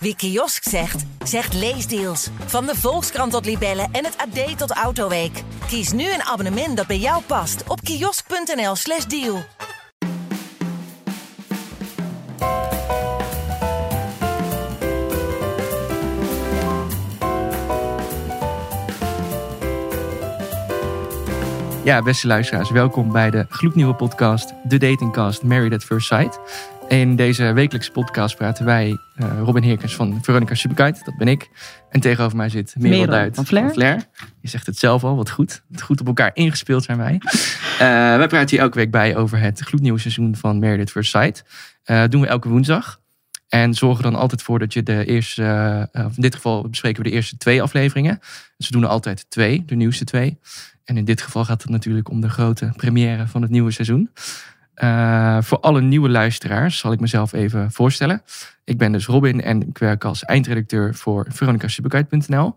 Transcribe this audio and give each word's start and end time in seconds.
Wie 0.00 0.16
kiosk 0.16 0.62
zegt, 0.68 1.04
zegt 1.24 1.54
leesdeals. 1.54 2.28
Van 2.46 2.66
de 2.66 2.74
Volkskrant 2.74 3.32
tot 3.32 3.44
Libellen 3.44 3.88
en 3.92 4.04
het 4.04 4.16
AD 4.16 4.58
tot 4.58 4.70
Autoweek. 4.70 5.42
Kies 5.66 5.92
nu 5.92 6.12
een 6.12 6.22
abonnement 6.22 6.76
dat 6.76 6.86
bij 6.86 6.98
jou 6.98 7.22
past 7.22 7.62
op 7.68 7.80
kiosk.nl/slash 7.80 9.04
deal. 9.04 9.44
Ja, 21.84 22.02
beste 22.02 22.26
luisteraars, 22.26 22.70
welkom 22.70 23.12
bij 23.12 23.30
de 23.30 23.46
gloednieuwe 23.48 23.94
podcast, 23.94 24.52
de 24.64 24.78
datingcast 24.78 25.42
Married 25.42 25.72
at 25.72 25.84
First 25.84 26.06
Sight. 26.06 26.38
In 26.88 27.16
deze 27.16 27.52
wekelijkse 27.52 27.90
podcast 27.90 28.36
praten 28.36 28.64
wij, 28.64 28.98
uh, 29.16 29.38
Robin 29.44 29.62
Heerkens 29.62 29.94
van 29.94 30.18
Veronica 30.22 30.54
Superkite, 30.54 31.04
dat 31.04 31.16
ben 31.16 31.28
ik. 31.28 31.48
En 31.90 32.00
tegenover 32.00 32.36
mij 32.36 32.48
zit 32.48 32.74
Merel, 32.78 32.98
Merel 32.98 33.12
Duit 33.12 33.34
van 33.34 33.46
Flair. 33.46 34.06
Je 34.40 34.48
zegt 34.48 34.66
het 34.66 34.78
zelf 34.78 35.04
al, 35.04 35.16
wat 35.16 35.30
goed. 35.30 35.62
Goed 35.82 36.00
op 36.00 36.06
elkaar 36.06 36.30
ingespeeld 36.34 36.84
zijn 36.84 36.98
wij. 36.98 37.20
Eh, 37.78 37.86
wij 38.16 38.26
praten 38.26 38.50
hier 38.50 38.60
elke 38.60 38.78
week 38.78 38.90
bij 38.90 39.16
over 39.16 39.40
het 39.40 39.60
gloednieuwe 39.60 39.98
seizoen 39.98 40.36
van 40.36 40.64
at 40.80 40.90
First 40.90 41.10
Sight. 41.10 41.44
Eh, 41.82 42.04
doen 42.08 42.20
we 42.20 42.26
elke 42.26 42.48
woensdag. 42.48 43.00
En 43.48 43.74
zorgen 43.74 44.02
dan 44.02 44.14
altijd 44.14 44.42
voor 44.42 44.58
dat 44.58 44.72
je 44.72 44.82
de 44.82 45.04
eerste, 45.04 45.42
uh, 45.92 46.04
in 46.04 46.22
dit 46.22 46.34
geval 46.34 46.68
bespreken 46.68 47.02
we 47.02 47.08
de 47.08 47.14
eerste 47.14 47.36
twee 47.36 47.62
afleveringen. 47.62 48.18
Dus 48.56 48.66
we 48.66 48.72
doen 48.72 48.82
er 48.82 48.88
altijd 48.88 49.30
twee, 49.30 49.62
de 49.66 49.74
nieuwste 49.74 50.04
twee. 50.04 50.38
En 50.84 50.96
in 50.96 51.04
dit 51.04 51.22
geval 51.22 51.44
gaat 51.44 51.62
het 51.62 51.70
natuurlijk 51.70 52.10
om 52.10 52.20
de 52.20 52.28
grote 52.28 52.72
première 52.76 53.26
van 53.26 53.42
het 53.42 53.50
nieuwe 53.50 53.70
seizoen. 53.70 54.10
Uh, 54.82 55.38
voor 55.42 55.60
alle 55.60 55.80
nieuwe 55.80 56.08
luisteraars 56.08 56.78
zal 56.78 56.92
ik 56.92 57.00
mezelf 57.00 57.32
even 57.32 57.72
voorstellen. 57.72 58.22
Ik 58.64 58.78
ben 58.78 58.92
dus 58.92 59.06
Robin 59.06 59.42
en 59.42 59.68
ik 59.68 59.78
werk 59.78 60.04
als 60.04 60.24
eindredacteur 60.24 60.94
voor 60.94 61.26
veronicasuperkite.nl. 61.28 62.56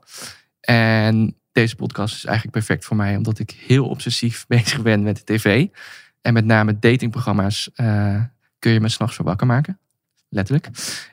En 0.62 1.36
deze 1.52 1.76
podcast 1.76 2.16
is 2.16 2.26
eigenlijk 2.26 2.56
perfect 2.58 2.86
voor 2.86 2.98
mij, 2.98 3.16
omdat 3.16 3.40
ik 3.40 3.52
heel 3.68 3.88
obsessief 3.88 4.46
bezig 4.48 4.82
ben 4.82 5.04
met 5.04 5.16
de 5.16 5.34
tv. 5.34 5.68
En 6.22 6.34
met 6.34 6.46
name 6.46 6.80
datingprogramma's 6.80 7.70
uh, 7.76 8.22
kun 8.60 8.72
je 8.72 8.80
me 8.80 8.90
s'nachts 8.90 9.16
voor 9.16 9.26
wakker 9.26 9.48
maken. 9.48 9.80
Letterlijk. 10.30 10.68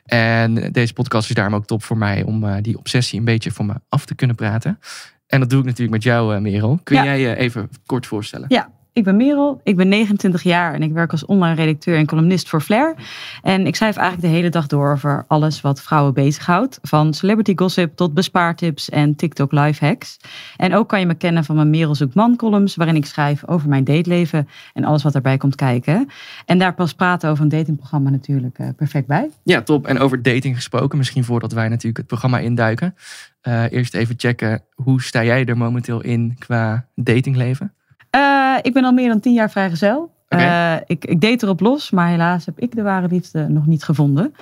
En 0.05 0.71
deze 0.71 0.93
podcast 0.93 1.29
is 1.29 1.35
daarom 1.35 1.55
ook 1.55 1.65
top 1.65 1.83
voor 1.83 1.97
mij 1.97 2.23
om 2.23 2.43
uh, 2.43 2.55
die 2.61 2.77
obsessie 2.77 3.19
een 3.19 3.25
beetje 3.25 3.51
voor 3.51 3.65
me 3.65 3.73
af 3.89 4.05
te 4.05 4.15
kunnen 4.15 4.35
praten. 4.35 4.79
En 5.27 5.39
dat 5.39 5.49
doe 5.49 5.59
ik 5.59 5.65
natuurlijk 5.65 5.91
met 5.91 6.03
jou, 6.03 6.39
Merel. 6.39 6.79
Kun 6.83 6.95
Ja. 6.95 7.03
jij 7.03 7.19
je 7.19 7.35
even 7.35 7.69
kort 7.85 8.05
voorstellen? 8.07 8.45
Ja, 8.49 8.69
ik 8.99 9.05
ben 9.05 9.17
Merel, 9.17 9.61
ik 9.63 9.75
ben 9.75 9.87
29 9.87 10.43
jaar 10.43 10.73
en 10.73 10.81
ik 10.81 10.91
werk 10.91 11.11
als 11.11 11.25
online 11.25 11.55
redacteur 11.55 11.97
en 11.97 12.05
columnist 12.05 12.49
voor 12.49 12.61
Flair. 12.61 12.95
En 13.41 13.67
ik 13.67 13.75
schrijf 13.75 13.95
eigenlijk 13.95 14.27
de 14.27 14.35
hele 14.35 14.49
dag 14.49 14.67
door 14.67 14.91
over 14.91 15.25
alles 15.27 15.61
wat 15.61 15.81
vrouwen 15.81 16.13
bezighoudt. 16.13 16.79
Van 16.81 17.13
celebrity 17.13 17.53
gossip 17.55 17.95
tot 17.95 18.13
bespaartips 18.13 18.89
en 18.89 19.15
TikTok 19.15 19.51
live 19.51 19.85
hacks. 19.85 20.17
En 20.57 20.75
ook 20.75 20.89
kan 20.89 20.99
je 20.99 21.05
me 21.05 21.13
kennen 21.13 21.43
van 21.43 21.55
mijn 21.55 21.69
Merel 21.69 21.95
zoekt 21.95 22.13
man 22.13 22.35
columns, 22.35 22.75
waarin 22.75 22.95
ik 22.95 23.05
schrijf 23.05 23.47
over 23.47 23.69
mijn 23.69 23.83
dateleven 23.83 24.47
en 24.73 24.83
alles 24.83 25.03
wat 25.03 25.15
erbij 25.15 25.37
komt 25.37 25.55
kijken. 25.55 26.07
En 26.45 26.57
daar 26.57 26.73
pas 26.73 26.93
praten 26.93 27.29
over 27.29 27.43
een 27.43 27.49
datingprogramma 27.49 28.09
natuurlijk 28.09 28.59
uh, 28.59 28.67
perfect 28.75 29.07
bij. 29.07 29.29
Ja, 29.43 29.61
top. 29.61 29.87
En 29.87 29.99
over 29.99 30.21
dating 30.21 30.55
gesproken, 30.55 30.97
misschien 30.97 31.23
voordat 31.23 31.51
wij 31.51 31.67
natuurlijk 31.67 31.97
het 31.97 32.07
programma 32.07 32.39
induiken. 32.39 32.95
Uh, 33.43 33.71
eerst 33.71 33.93
even 33.93 34.15
checken, 34.17 34.63
hoe 34.75 35.01
sta 35.01 35.23
jij 35.23 35.45
er 35.45 35.57
momenteel 35.57 36.01
in 36.01 36.35
qua 36.39 36.87
datingleven? 36.95 37.73
Uh, 38.15 38.55
ik 38.61 38.73
ben 38.73 38.83
al 38.83 38.91
meer 38.91 39.07
dan 39.07 39.19
tien 39.19 39.33
jaar 39.33 39.51
vrijgezel. 39.51 40.11
Okay. 40.29 40.75
Uh, 40.75 40.81
ik, 40.87 41.05
ik 41.05 41.21
deed 41.21 41.43
erop 41.43 41.59
los, 41.59 41.91
maar 41.91 42.09
helaas 42.09 42.45
heb 42.45 42.59
ik 42.59 42.75
de 42.75 42.81
ware 42.81 43.07
liefde 43.07 43.47
nog 43.47 43.65
niet 43.65 43.83
gevonden. 43.83 44.33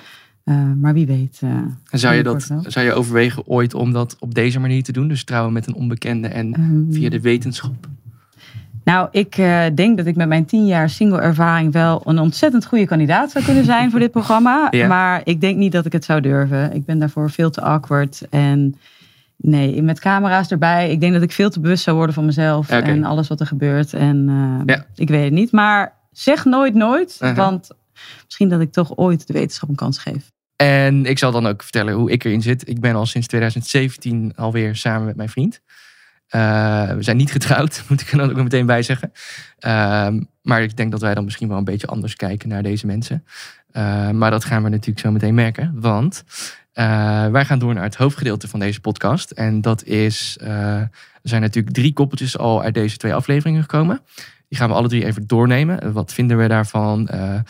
Uh, 0.44 0.72
maar 0.80 0.94
wie 0.94 1.06
weet. 1.06 1.40
en 1.90 1.98
zou 1.98 2.14
je, 2.14 2.22
dat, 2.22 2.50
zou 2.62 2.86
je 2.86 2.92
overwegen 2.92 3.46
ooit 3.46 3.74
om 3.74 3.92
dat 3.92 4.16
op 4.18 4.34
deze 4.34 4.60
manier 4.60 4.82
te 4.82 4.92
doen? 4.92 5.08
Dus 5.08 5.24
trouwen 5.24 5.52
met 5.52 5.66
een 5.66 5.74
onbekende 5.74 6.28
en 6.28 6.54
um, 6.60 6.86
via 6.90 7.08
de 7.08 7.20
wetenschap? 7.20 7.88
Nou, 8.88 9.08
ik 9.10 9.38
uh, 9.38 9.64
denk 9.74 9.96
dat 9.96 10.06
ik 10.06 10.16
met 10.16 10.28
mijn 10.28 10.44
tien 10.44 10.66
jaar 10.66 10.90
single 10.90 11.20
ervaring 11.20 11.72
wel 11.72 12.02
een 12.04 12.18
ontzettend 12.18 12.66
goede 12.66 12.86
kandidaat 12.86 13.30
zou 13.30 13.44
kunnen 13.44 13.64
zijn 13.64 13.90
voor 13.90 14.00
dit 14.00 14.10
programma. 14.10 14.66
Ja. 14.78 14.86
Maar 14.86 15.20
ik 15.24 15.40
denk 15.40 15.56
niet 15.56 15.72
dat 15.72 15.86
ik 15.86 15.92
het 15.92 16.04
zou 16.04 16.20
durven. 16.20 16.74
Ik 16.74 16.84
ben 16.84 16.98
daarvoor 16.98 17.30
veel 17.30 17.50
te 17.50 17.60
awkward. 17.60 18.26
En 18.30 18.74
nee, 19.38 19.82
met 19.82 20.00
camera's 20.00 20.50
erbij. 20.50 20.90
Ik 20.90 21.00
denk 21.00 21.12
dat 21.12 21.22
ik 21.22 21.32
veel 21.32 21.50
te 21.50 21.60
bewust 21.60 21.82
zou 21.82 21.96
worden 21.96 22.14
van 22.14 22.24
mezelf 22.24 22.66
Okay. 22.66 22.82
en 22.82 23.04
alles 23.04 23.28
wat 23.28 23.40
er 23.40 23.46
gebeurt. 23.46 23.92
En 23.94 24.28
uh, 24.28 24.74
Ja. 24.74 24.84
ik 24.94 25.08
weet 25.08 25.24
het 25.24 25.32
niet. 25.32 25.52
Maar 25.52 25.92
zeg 26.10 26.44
nooit 26.44 26.74
nooit. 26.74 27.18
Uh-huh. 27.20 27.36
Want 27.36 27.70
misschien 28.24 28.48
dat 28.48 28.60
ik 28.60 28.72
toch 28.72 28.96
ooit 28.96 29.26
de 29.26 29.32
wetenschap 29.32 29.68
een 29.68 29.74
kans 29.74 29.98
geef. 29.98 30.30
En 30.56 31.06
ik 31.06 31.18
zal 31.18 31.32
dan 31.32 31.46
ook 31.46 31.62
vertellen 31.62 31.94
hoe 31.94 32.10
ik 32.10 32.24
erin 32.24 32.42
zit. 32.42 32.68
Ik 32.68 32.80
ben 32.80 32.94
al 32.94 33.06
sinds 33.06 33.26
2017 33.26 34.32
alweer 34.36 34.76
samen 34.76 35.06
met 35.06 35.16
mijn 35.16 35.28
vriend. 35.28 35.60
Uh, 36.34 36.90
we 36.90 37.02
zijn 37.02 37.16
niet 37.16 37.30
getrouwd, 37.32 37.82
moet 37.88 38.00
ik 38.00 38.10
er 38.10 38.18
dan 38.18 38.30
ook 38.30 38.36
meteen 38.36 38.66
bij 38.66 38.82
zeggen. 38.82 39.12
Uh, 39.66 40.08
maar 40.42 40.62
ik 40.62 40.76
denk 40.76 40.90
dat 40.90 41.00
wij 41.00 41.14
dan 41.14 41.24
misschien 41.24 41.48
wel 41.48 41.58
een 41.58 41.64
beetje 41.64 41.86
anders 41.86 42.16
kijken 42.16 42.48
naar 42.48 42.62
deze 42.62 42.86
mensen. 42.86 43.24
Uh, 43.72 44.10
maar 44.10 44.30
dat 44.30 44.44
gaan 44.44 44.62
we 44.62 44.68
natuurlijk 44.68 44.98
zo 44.98 45.10
meteen 45.10 45.34
merken. 45.34 45.72
Want 45.74 46.24
uh, 46.78 47.26
wij 47.26 47.44
gaan 47.44 47.58
door 47.58 47.74
naar 47.74 47.82
het 47.82 47.96
hoofdgedeelte 47.96 48.48
van 48.48 48.60
deze 48.60 48.80
podcast. 48.80 49.30
En 49.30 49.60
dat 49.60 49.84
is, 49.84 50.38
uh, 50.42 50.48
er 50.80 50.90
zijn 51.22 51.42
natuurlijk 51.42 51.74
drie 51.74 51.92
koppeltjes 51.92 52.38
al 52.38 52.62
uit 52.62 52.74
deze 52.74 52.96
twee 52.96 53.14
afleveringen 53.14 53.60
gekomen. 53.60 54.00
Die 54.48 54.58
gaan 54.58 54.68
we 54.68 54.74
alle 54.74 54.88
drie 54.88 55.04
even 55.04 55.26
doornemen. 55.26 55.92
Wat 55.92 56.12
vinden 56.12 56.38
we 56.38 56.48
daarvan? 56.48 57.08
Uh, 57.14 57.40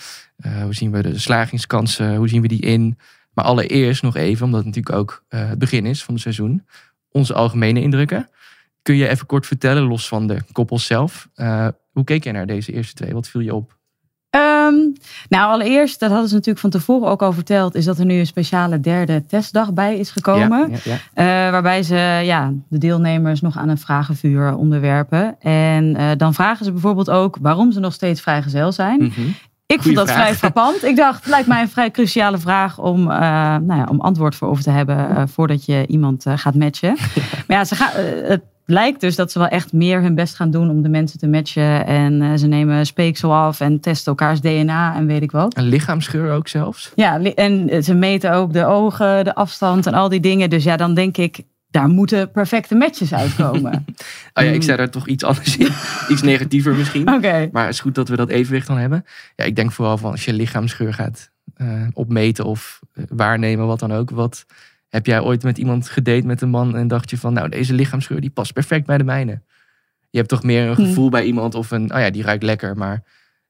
hoe 0.63 0.75
zien 0.75 0.91
we 0.91 1.03
de 1.03 1.19
slagingskansen? 1.19 2.17
Hoe 2.17 2.29
zien 2.29 2.43
we 2.43 2.49
die 2.49 2.61
in? 2.61 2.99
Maar 3.33 3.45
allereerst 3.45 4.03
nog 4.03 4.17
even, 4.17 4.45
omdat 4.45 4.65
het 4.65 4.75
natuurlijk 4.75 4.97
ook 4.97 5.25
het 5.29 5.59
begin 5.59 5.87
is 5.87 6.05
van 6.05 6.15
het 6.15 6.23
seizoen. 6.23 6.67
Onze 7.11 7.35
algemene 7.35 7.81
indrukken. 7.81 8.29
Kun 8.83 8.97
je 8.97 9.09
even 9.09 9.27
kort 9.27 9.47
vertellen, 9.47 9.83
los 9.83 10.09
van 10.09 10.27
de 10.27 10.43
koppels 10.53 10.87
zelf. 10.87 11.29
Hoe 11.91 12.05
keek 12.05 12.25
jij 12.25 12.33
naar 12.33 12.47
deze 12.47 12.73
eerste 12.73 12.95
twee? 12.95 13.13
Wat 13.13 13.29
viel 13.29 13.41
je 13.41 13.55
op? 13.55 13.78
Um, 14.39 14.93
nou, 15.29 15.53
allereerst, 15.53 16.01
dat 16.01 16.11
hadden 16.11 16.29
ze 16.29 16.35
natuurlijk 16.35 16.61
van 16.61 16.71
tevoren 16.71 17.09
ook 17.09 17.23
al 17.23 17.33
verteld, 17.33 17.75
is 17.75 17.85
dat 17.85 17.99
er 17.99 18.05
nu 18.05 18.19
een 18.19 18.27
speciale 18.27 18.81
derde 18.81 19.27
testdag 19.27 19.73
bij 19.73 19.97
is 19.97 20.11
gekomen. 20.11 20.71
Ja, 20.71 20.77
ja, 20.85 20.97
ja. 21.15 21.47
Uh, 21.47 21.53
waarbij 21.53 21.83
ze 21.83 21.95
ja, 22.25 22.53
de 22.69 22.79
deelnemers 22.79 23.41
nog 23.41 23.57
aan 23.57 23.69
een 23.69 23.79
vragenvuur 23.79 24.55
onderwerpen. 24.55 25.41
En 25.41 25.97
uh, 25.97 26.11
dan 26.17 26.35
vragen 26.35 26.65
ze 26.65 26.73
bijvoorbeeld 26.73 27.11
ook 27.11 27.39
waarom 27.41 27.73
ze 27.73 27.81
nog 27.81 27.93
steeds 27.93 28.21
vrijgezel 28.21 28.73
zijn. 28.73 29.03
Mm 29.03 29.13
-hmm. 29.15 29.35
Ik 29.67 29.83
vond 29.83 29.95
dat 29.95 30.11
vraag. 30.11 30.19
vrij 30.19 30.35
frappant. 30.35 30.85
Ik 30.85 30.97
dacht, 30.97 31.21
het 31.21 31.29
lijkt 31.29 31.49
mij 31.49 31.61
een 31.61 31.69
vrij 31.69 31.91
cruciale 31.91 32.39
vraag 32.39 32.79
om, 32.79 33.01
uh, 33.01 33.07
nou 33.57 33.75
ja, 33.75 33.87
om 33.91 34.01
antwoord 34.01 34.35
voor 34.35 34.49
over 34.49 34.63
te 34.63 34.71
hebben 34.71 35.11
uh, 35.11 35.23
voordat 35.27 35.65
je 35.65 35.87
iemand 35.87 36.27
uh, 36.27 36.33
gaat 36.37 36.55
matchen. 36.55 36.97
Ja. 37.15 37.23
Maar 37.47 37.57
ja, 37.57 37.65
ze 37.65 37.75
gaan, 37.75 37.91
het 38.25 38.43
lijkt 38.71 39.01
dus 39.01 39.17
dat 39.17 39.33
ze 39.33 39.39
wel 39.39 39.49
echt 39.49 39.73
meer 39.73 40.03
hun 40.03 40.15
best 40.15 40.35
gaan 40.35 40.51
doen 40.51 40.71
om 40.71 40.83
de 40.83 40.89
mensen 40.89 41.19
te 41.19 41.29
matchen. 41.29 41.87
En 41.87 42.39
ze 42.39 42.47
nemen 42.47 42.87
speeksel 42.87 43.35
af 43.35 43.61
en 43.61 43.81
testen 43.81 44.07
elkaars 44.07 44.41
DNA 44.41 44.97
en 44.97 45.07
weet 45.07 45.23
ik 45.23 45.31
wat. 45.31 45.57
Een 45.57 45.69
lichaamsgeur 45.69 46.33
ook 46.33 46.49
zelfs? 46.49 46.93
Ja, 46.95 47.23
en 47.23 47.85
ze 47.85 47.95
meten 47.95 48.33
ook 48.33 48.53
de 48.53 48.65
ogen, 48.65 49.25
de 49.25 49.35
afstand 49.35 49.87
en 49.87 49.95
al 49.95 50.09
die 50.09 50.21
dingen. 50.21 50.51
Dus 50.51 50.65
ja, 50.65 50.77
dan 50.77 50.95
denk 50.95 51.17
ik, 51.17 51.43
daar 51.71 51.89
moeten 51.89 52.31
perfecte 52.31 52.75
matches 52.75 53.15
uitkomen. 53.15 53.73
oh 54.35 54.45
ja, 54.45 54.51
ik 54.51 54.63
zei 54.63 54.77
daar 54.77 54.91
toch 54.91 55.07
iets 55.07 55.25
anders 55.25 55.57
in. 55.57 55.73
iets 56.13 56.23
negatiever 56.23 56.75
misschien. 56.75 57.13
Okay. 57.13 57.49
Maar 57.53 57.65
het 57.65 57.75
is 57.75 57.81
goed 57.81 57.95
dat 57.95 58.09
we 58.09 58.17
dat 58.17 58.29
evenwicht 58.29 58.67
dan 58.67 58.79
hebben. 58.79 59.05
Ja, 59.37 59.45
ik 59.45 59.57
denk 59.57 59.73
vooral 59.73 59.99
van 59.99 60.11
als 60.11 60.25
je 60.25 60.33
lichaamsgeur 60.33 60.95
gaat 60.95 61.31
uh, 61.57 61.87
opmeten 61.93 62.45
of 62.45 62.81
waarnemen, 63.09 63.67
wat 63.67 63.79
dan 63.79 63.93
ook. 63.93 64.11
Wat 64.11 64.47
heb 64.89 65.07
jij 65.07 65.21
ooit 65.21 65.43
met 65.43 65.59
iemand 65.59 65.89
gedate 65.89 66.27
met 66.27 66.41
een 66.41 66.51
man 66.51 66.77
en 66.77 66.89
dacht 66.89 67.11
je 67.11 67.19
van, 67.19 67.33
nou, 67.33 67.49
deze 67.49 67.75
lichaamsgeur 67.75 68.21
die 68.21 68.31
past 68.31 68.53
perfect 68.53 68.87
bij 68.87 68.99
de 68.99 69.05
mijne. 69.05 69.41
Je 70.11 70.19
hebt 70.19 70.29
toch 70.29 70.43
meer 70.43 70.69
een 70.69 70.75
gevoel 70.75 71.03
hmm. 71.03 71.11
bij 71.11 71.25
iemand 71.25 71.55
of 71.55 71.71
een, 71.71 71.95
oh 71.95 72.01
ja, 72.01 72.11
die 72.11 72.23
ruikt 72.23 72.43
lekker, 72.43 72.77
maar 72.77 73.03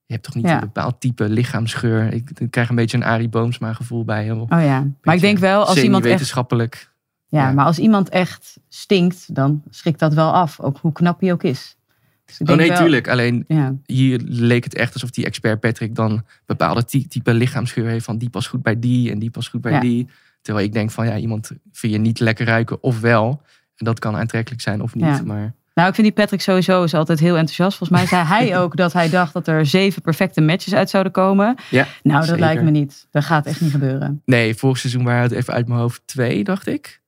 je 0.07 0.15
hebt 0.15 0.25
toch 0.25 0.35
niet 0.35 0.45
ja. 0.45 0.55
een 0.55 0.61
bepaald 0.61 1.01
type 1.01 1.29
lichaamsgeur. 1.29 2.13
Ik, 2.13 2.31
ik, 2.39 2.51
krijg 2.51 2.69
een 2.69 2.75
beetje 2.75 2.97
een 2.97 3.05
Arie 3.05 3.29
Boomsma 3.29 3.73
gevoel 3.73 4.05
bij 4.05 4.25
hem. 4.25 4.41
Oh 4.41 4.49
ja, 4.49 4.87
maar 5.03 5.15
ik 5.15 5.21
denk 5.21 5.39
wel 5.39 5.65
als 5.65 5.83
iemand 5.83 6.05
echt 6.05 6.13
wetenschappelijk. 6.13 6.93
Ja, 7.27 7.49
ja, 7.49 7.53
maar 7.53 7.65
als 7.65 7.79
iemand 7.79 8.09
echt 8.09 8.59
stinkt, 8.69 9.35
dan 9.35 9.63
schrikt 9.71 9.99
dat 9.99 10.15
wel 10.15 10.33
af. 10.33 10.61
Ook 10.61 10.79
hoe 10.79 10.93
knap 10.93 11.21
hij 11.21 11.33
ook 11.33 11.43
is. 11.43 11.77
Dus 12.25 12.39
oh 12.49 12.57
nee, 12.57 12.69
wel, 12.69 12.79
tuurlijk. 12.79 13.09
Alleen 13.09 13.45
ja. 13.49 13.75
hier 13.85 14.21
leek 14.25 14.65
het 14.65 14.75
echt 14.75 14.93
alsof 14.93 15.11
die 15.11 15.25
expert 15.25 15.61
Patrick 15.61 15.95
dan 15.95 16.25
bepaalde 16.47 16.85
ty 16.85 17.09
type 17.09 17.35
lichaamsgeur 17.35 17.89
heeft. 17.89 18.05
Van 18.05 18.19
die 18.19 18.31
past 18.31 18.49
goed 18.49 18.63
bij 18.63 18.79
die 18.79 19.11
en 19.11 19.19
die 19.19 19.31
past 19.31 19.49
goed 19.49 19.61
bij 19.61 19.81
die. 19.81 20.09
Terwijl 20.49 20.67
ik 20.69 20.73
denk 20.75 20.91
van 20.91 21.07
ja, 21.07 21.17
iemand 21.17 21.51
vind 21.73 21.93
je 21.93 21.99
niet 21.99 22.21
lekker 22.21 22.47
ruiken 22.47 22.83
of 22.83 23.01
wel. 23.01 23.43
En 23.77 23.85
dat 23.85 23.99
kan 23.99 24.17
aantrekkelijk 24.17 24.63
zijn 24.63 24.83
of 24.83 24.95
niet. 24.95 25.05
Ja. 25.05 25.23
Maar 25.25 25.55
Nou, 25.75 25.89
ik 25.89 25.95
vind 25.95 26.07
die 26.07 26.13
Patrick 26.17 26.41
sowieso 26.41 26.83
is 26.83 26.95
altijd 26.95 27.19
heel 27.19 27.37
enthousiast. 27.37 27.77
Volgens 27.77 27.99
mij 27.99 28.09
zei 28.09 28.25
hij 28.25 28.59
ook 28.61 28.77
dat 28.77 28.93
hij 28.93 29.11
dacht 29.11 29.33
dat 29.33 29.49
er 29.49 29.67
zeven 29.67 30.03
perfecte 30.03 30.41
matches 30.41 30.75
uit 30.75 30.91
zouden 30.91 31.13
komen. 31.13 31.57
Ja, 31.71 31.87
nou, 32.03 32.17
dat 32.19 32.25
zeker. 32.25 32.41
lijkt 32.41 32.63
me 32.63 32.71
niet. 32.71 33.07
Dat 33.11 33.25
gaat 33.25 33.47
echt 33.47 33.61
niet 33.61 33.71
gebeuren. 33.71 34.23
Nee, 34.25 34.55
vorig 34.55 34.79
seizoen 34.79 35.05
waren 35.05 35.23
het 35.23 35.33
even 35.33 35.55
uit 35.55 35.69
mijn 35.69 35.81
hoofd 35.81 36.03
twee, 36.05 36.45
dacht 36.45 36.67
ik. 36.67 37.01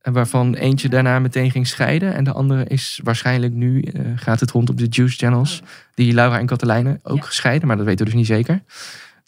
En 0.00 0.12
waarvan 0.12 0.54
eentje 0.54 0.88
daarna 0.88 1.18
meteen 1.18 1.50
ging 1.50 1.66
scheiden. 1.66 2.14
En 2.14 2.24
de 2.24 2.32
andere 2.32 2.64
is 2.64 3.00
waarschijnlijk 3.04 3.52
nu, 3.52 3.82
uh, 3.92 4.00
gaat 4.16 4.40
het 4.40 4.50
rond 4.50 4.70
op 4.70 4.78
de 4.78 4.86
Juice 4.86 5.16
Channels. 5.16 5.62
Die 5.94 6.12
Laura 6.14 6.38
en 6.38 6.46
Katelijne 6.46 7.00
ook 7.02 7.16
Ja. 7.16 7.22
gescheiden. 7.24 7.66
Maar 7.68 7.76
dat 7.76 7.86
weten 7.86 8.04
we 8.04 8.10
dus 8.10 8.20
niet 8.20 8.28
zeker. 8.30 8.62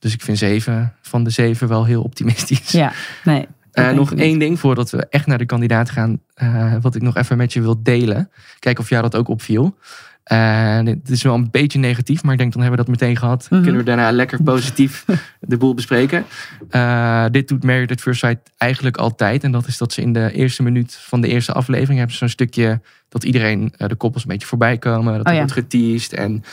Dus 0.05 0.15
ik 0.15 0.23
vind 0.23 0.39
zeven 0.39 0.93
van 1.03 1.25
de 1.25 1.31
zeven 1.31 1.69
wel 1.69 1.85
heel 1.85 2.03
optimistisch. 2.03 2.71
Ja, 2.71 2.93
nee. 3.25 3.41
Uh, 3.41 3.85
denk 3.85 3.97
nog 3.97 4.15
één 4.15 4.39
ding 4.39 4.59
voordat 4.61 4.91
we 4.91 5.07
echt 5.11 5.27
naar 5.27 5.39
de 5.39 5.47
kandidaat 5.47 5.91
gaan. 5.91 6.21
eh, 6.35 6.75
wat 6.81 6.95
ik 6.95 7.03
nog 7.03 7.17
even 7.17 7.37
met 7.37 7.53
je 7.53 7.61
wil 7.61 7.83
delen. 7.83 8.31
Kijken 8.59 8.83
of 8.83 8.89
jou 8.89 9.03
dat 9.03 9.17
ook 9.17 9.29
opviel. 9.29 9.77
Eh, 10.25 10.79
dit 10.85 11.11
is 11.11 11.23
wel 11.23 11.35
een 11.35 11.51
beetje 11.51 11.79
negatief, 11.79 12.23
maar 12.23 12.33
ik 12.33 12.39
denk 12.39 12.53
dan 12.53 12.63
hebben 12.63 12.81
we 12.81 12.87
dat 12.87 13.01
meteen 13.01 13.17
gehad. 13.17 13.47
Mhm. 13.51 13.63
Kunnen 13.63 13.81
we 13.81 13.87
daarna 13.87 14.11
lekker 14.11 14.43
positief 14.43 15.05
de 15.41 15.57
boel 15.57 15.75
bespreken. 15.75 16.25
Eh, 16.71 17.25
dit 17.31 17.49
doet 17.49 17.65
Married 17.65 17.91
at 17.91 18.01
First 18.01 18.21
Sight 18.21 18.51
eigenlijk 18.57 18.97
altijd. 18.97 19.45
En 19.45 19.53
dat 19.53 19.67
is 19.67 19.79
dat 19.79 19.93
ze 19.93 20.01
in 20.01 20.13
de 20.13 20.33
eerste 20.33 20.63
minuut 20.63 20.95
van 21.01 21.21
de 21.21 21.29
eerste 21.29 21.53
aflevering 21.53 21.97
hebben 21.97 22.13
ze 22.13 22.19
zo'n 22.19 22.29
stukje 22.29 22.81
dat 23.09 23.25
iedereen 23.25 23.73
eh, 23.77 23.89
de 23.89 23.95
koppels 23.95 24.23
een 24.23 24.29
beetje 24.29 24.47
voorbij 24.47 24.79
komen. 24.79 25.17
Dat 25.17 25.27
Oh 25.27 25.33
ja. 25.33 25.39
wordt 25.39 25.53
geteased 25.53 26.13
en 26.13 26.45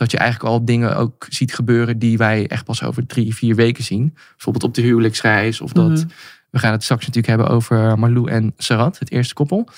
dat 0.00 0.10
je 0.10 0.18
eigenlijk 0.18 0.50
al 0.52 0.64
dingen 0.64 0.96
ook 0.96 1.26
ziet 1.28 1.54
gebeuren 1.54 1.98
die 1.98 2.18
wij 2.18 2.46
echt 2.48 2.64
pas 2.64 2.82
over 2.82 3.06
drie, 3.06 3.34
vier 3.34 3.54
weken 3.54 3.84
zien. 3.84 4.14
Bijvoorbeeld 4.30 4.64
op 4.64 4.74
de 4.74 4.82
huwelijksreis 4.82 5.60
of 5.60 5.72
dat 5.72 5.88
Mhm. 5.90 6.04
we 6.50 6.58
gaan 6.58 6.72
het 6.72 6.82
straks 6.82 7.06
natuurlijk 7.06 7.26
hebben 7.36 7.56
over 7.56 7.98
Marlou 7.98 8.30
en 8.30 8.52
Sarat, 8.56 8.98
het 8.98 9.10
eerste 9.10 9.34
koppel. 9.34 9.68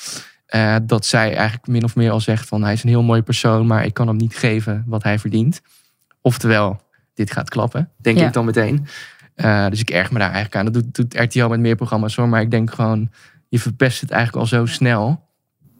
Eh, 0.46 0.76
dat 0.82 1.06
zij 1.06 1.34
eigenlijk 1.34 1.66
min 1.66 1.84
of 1.84 1.96
meer 1.96 2.10
al 2.10 2.20
zegt 2.20 2.48
van 2.48 2.62
hij 2.62 2.72
is 2.72 2.82
een 2.82 2.88
heel 2.88 3.02
mooi 3.02 3.22
persoon, 3.22 3.66
maar 3.66 3.84
ik 3.84 3.94
kan 3.94 4.06
hem 4.06 4.16
niet 4.16 4.36
geven 4.36 4.84
wat 4.86 5.02
hij 5.02 5.18
verdient. 5.18 5.60
Oftewel, 6.20 6.80
dit 7.14 7.32
gaat 7.32 7.48
klappen, 7.50 7.90
denk 7.96 8.18
Ja. 8.18 8.26
ik 8.26 8.32
dan 8.32 8.44
meteen. 8.44 8.86
Eh, 9.34 9.68
dus 9.68 9.80
ik 9.80 9.90
erg 9.90 10.10
me 10.10 10.18
daar 10.18 10.30
eigenlijk 10.32 10.56
aan. 10.56 10.64
Dat 10.72 10.74
doet, 10.74 10.94
doet 10.94 11.14
RTL 11.20 11.46
met 11.46 11.60
meer 11.60 11.76
programma's 11.76 12.16
hoor, 12.16 12.28
maar 12.28 12.40
ik 12.40 12.50
denk 12.50 12.74
gewoon, 12.74 13.10
je 13.48 13.58
verpest 13.58 14.00
het 14.00 14.10
eigenlijk 14.10 14.42
al 14.42 14.58
zo 14.58 14.66
snel. 14.66 15.30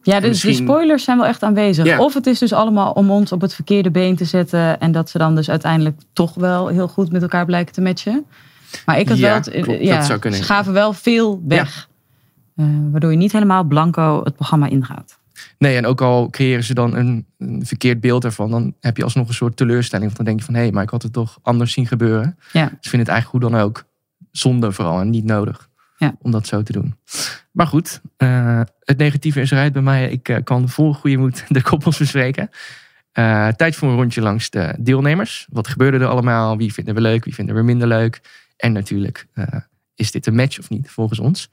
Ja, 0.03 0.19
dus 0.19 0.29
misschien- 0.29 0.65
de 0.65 0.71
spoilers 0.71 1.03
zijn 1.03 1.17
wel 1.17 1.27
echt 1.27 1.43
aanwezig. 1.43 1.85
Ja. 1.85 1.99
Of 1.99 2.13
het 2.13 2.27
is 2.27 2.39
dus 2.39 2.53
allemaal 2.53 2.91
om 2.91 3.11
ons 3.11 3.31
op 3.31 3.41
het 3.41 3.53
verkeerde 3.53 3.91
been 3.91 4.15
te 4.15 4.25
zetten. 4.25 4.79
En 4.79 4.91
dat 4.91 5.09
ze 5.09 5.17
dan 5.17 5.35
dus 5.35 5.49
uiteindelijk 5.49 5.97
toch 6.13 6.33
wel 6.33 6.67
heel 6.67 6.87
goed 6.87 7.11
met 7.11 7.21
elkaar 7.21 7.45
blijken 7.45 7.73
te 7.73 7.81
matchen. 7.81 8.25
Maar 8.85 8.99
ik 8.99 9.09
had 9.09 9.17
Ja, 9.17 9.23
wel... 9.27 9.35
het- 9.35 9.63
klopt, 9.65 9.81
ja, 9.83 9.95
dat 9.97 10.05
zou 10.05 10.19
kunnen. 10.19 10.39
Ze 10.39 10.45
gaven 10.45 10.73
wel 10.73 10.93
veel 10.93 11.41
weg. 11.47 11.89
Eh, 12.55 12.65
waardoor 12.91 13.11
je 13.11 13.17
niet 13.17 13.31
helemaal 13.31 13.63
blanco 13.63 14.21
het 14.23 14.35
programma 14.35 14.67
ingaat. 14.67 15.19
Nee, 15.57 15.77
en 15.77 15.85
ook 15.85 16.01
al 16.01 16.29
creëren 16.29 16.63
ze 16.63 16.73
dan 16.73 16.95
een, 16.95 17.25
een 17.37 17.65
verkeerd 17.65 17.99
beeld 17.99 18.23
ervan, 18.25 18.51
dan 18.51 18.73
heb 18.79 18.97
je 18.97 19.03
alsnog 19.03 19.27
een 19.27 19.33
soort 19.33 19.57
teleurstelling. 19.57 20.05
Want 20.05 20.17
dan 20.17 20.25
denk 20.25 20.39
je 20.39 20.45
van 20.45 20.55
hé, 20.55 20.71
maar 20.71 20.83
ik 20.83 20.89
had 20.89 21.01
het 21.01 21.13
toch 21.13 21.39
anders 21.41 21.71
zien 21.71 21.87
gebeuren. 21.87 22.37
Ja. 22.51 22.63
Dus 22.65 22.71
ik 22.81 22.89
vind 22.89 23.01
het 23.01 23.11
eigenlijk 23.11 23.43
hoe 23.43 23.51
dan 23.51 23.61
ook 23.61 23.83
zonde 24.31 24.71
vooral 24.71 24.99
en 24.99 25.09
niet 25.09 25.25
nodig 25.25 25.69
Ja. 26.03 26.15
om 26.21 26.31
dat 26.31 26.47
zo 26.47 26.63
te 26.63 26.71
doen. 26.71 26.95
Maar 27.51 27.67
goed, 27.67 28.01
eh, 28.17 28.61
het 28.79 28.97
negatieve 28.97 29.41
is 29.41 29.51
eruit 29.51 29.73
bij 29.73 29.81
mij. 29.81 30.09
Ik 30.09 30.29
eh, 30.29 30.37
kan 30.43 30.69
vol 30.69 30.93
goede 30.93 31.17
moed 31.17 31.45
de 31.55 31.61
koppels 31.61 31.97
bespreken. 31.97 32.49
Eh, 33.11 33.47
tijd 33.47 33.75
voor 33.75 33.89
een 33.89 33.95
rondje 33.95 34.21
langs 34.21 34.49
de 34.49 34.75
deelnemers. 34.79 35.47
Wat 35.49 35.67
gebeurde 35.67 35.97
er 35.97 36.07
allemaal? 36.07 36.57
Wie 36.57 36.73
vinden 36.73 36.95
we 36.95 37.01
leuk? 37.01 37.23
Wie 37.23 37.33
vinden 37.33 37.55
we 37.55 37.61
minder 37.61 37.87
leuk? 37.87 38.21
En 38.57 38.71
natuurlijk, 38.71 39.27
is 39.95 40.11
dit 40.11 40.27
een 40.27 40.35
match 40.35 40.59
of 40.59 40.69
niet 40.69 40.89
volgens 40.89 41.19
ons? 41.19 41.49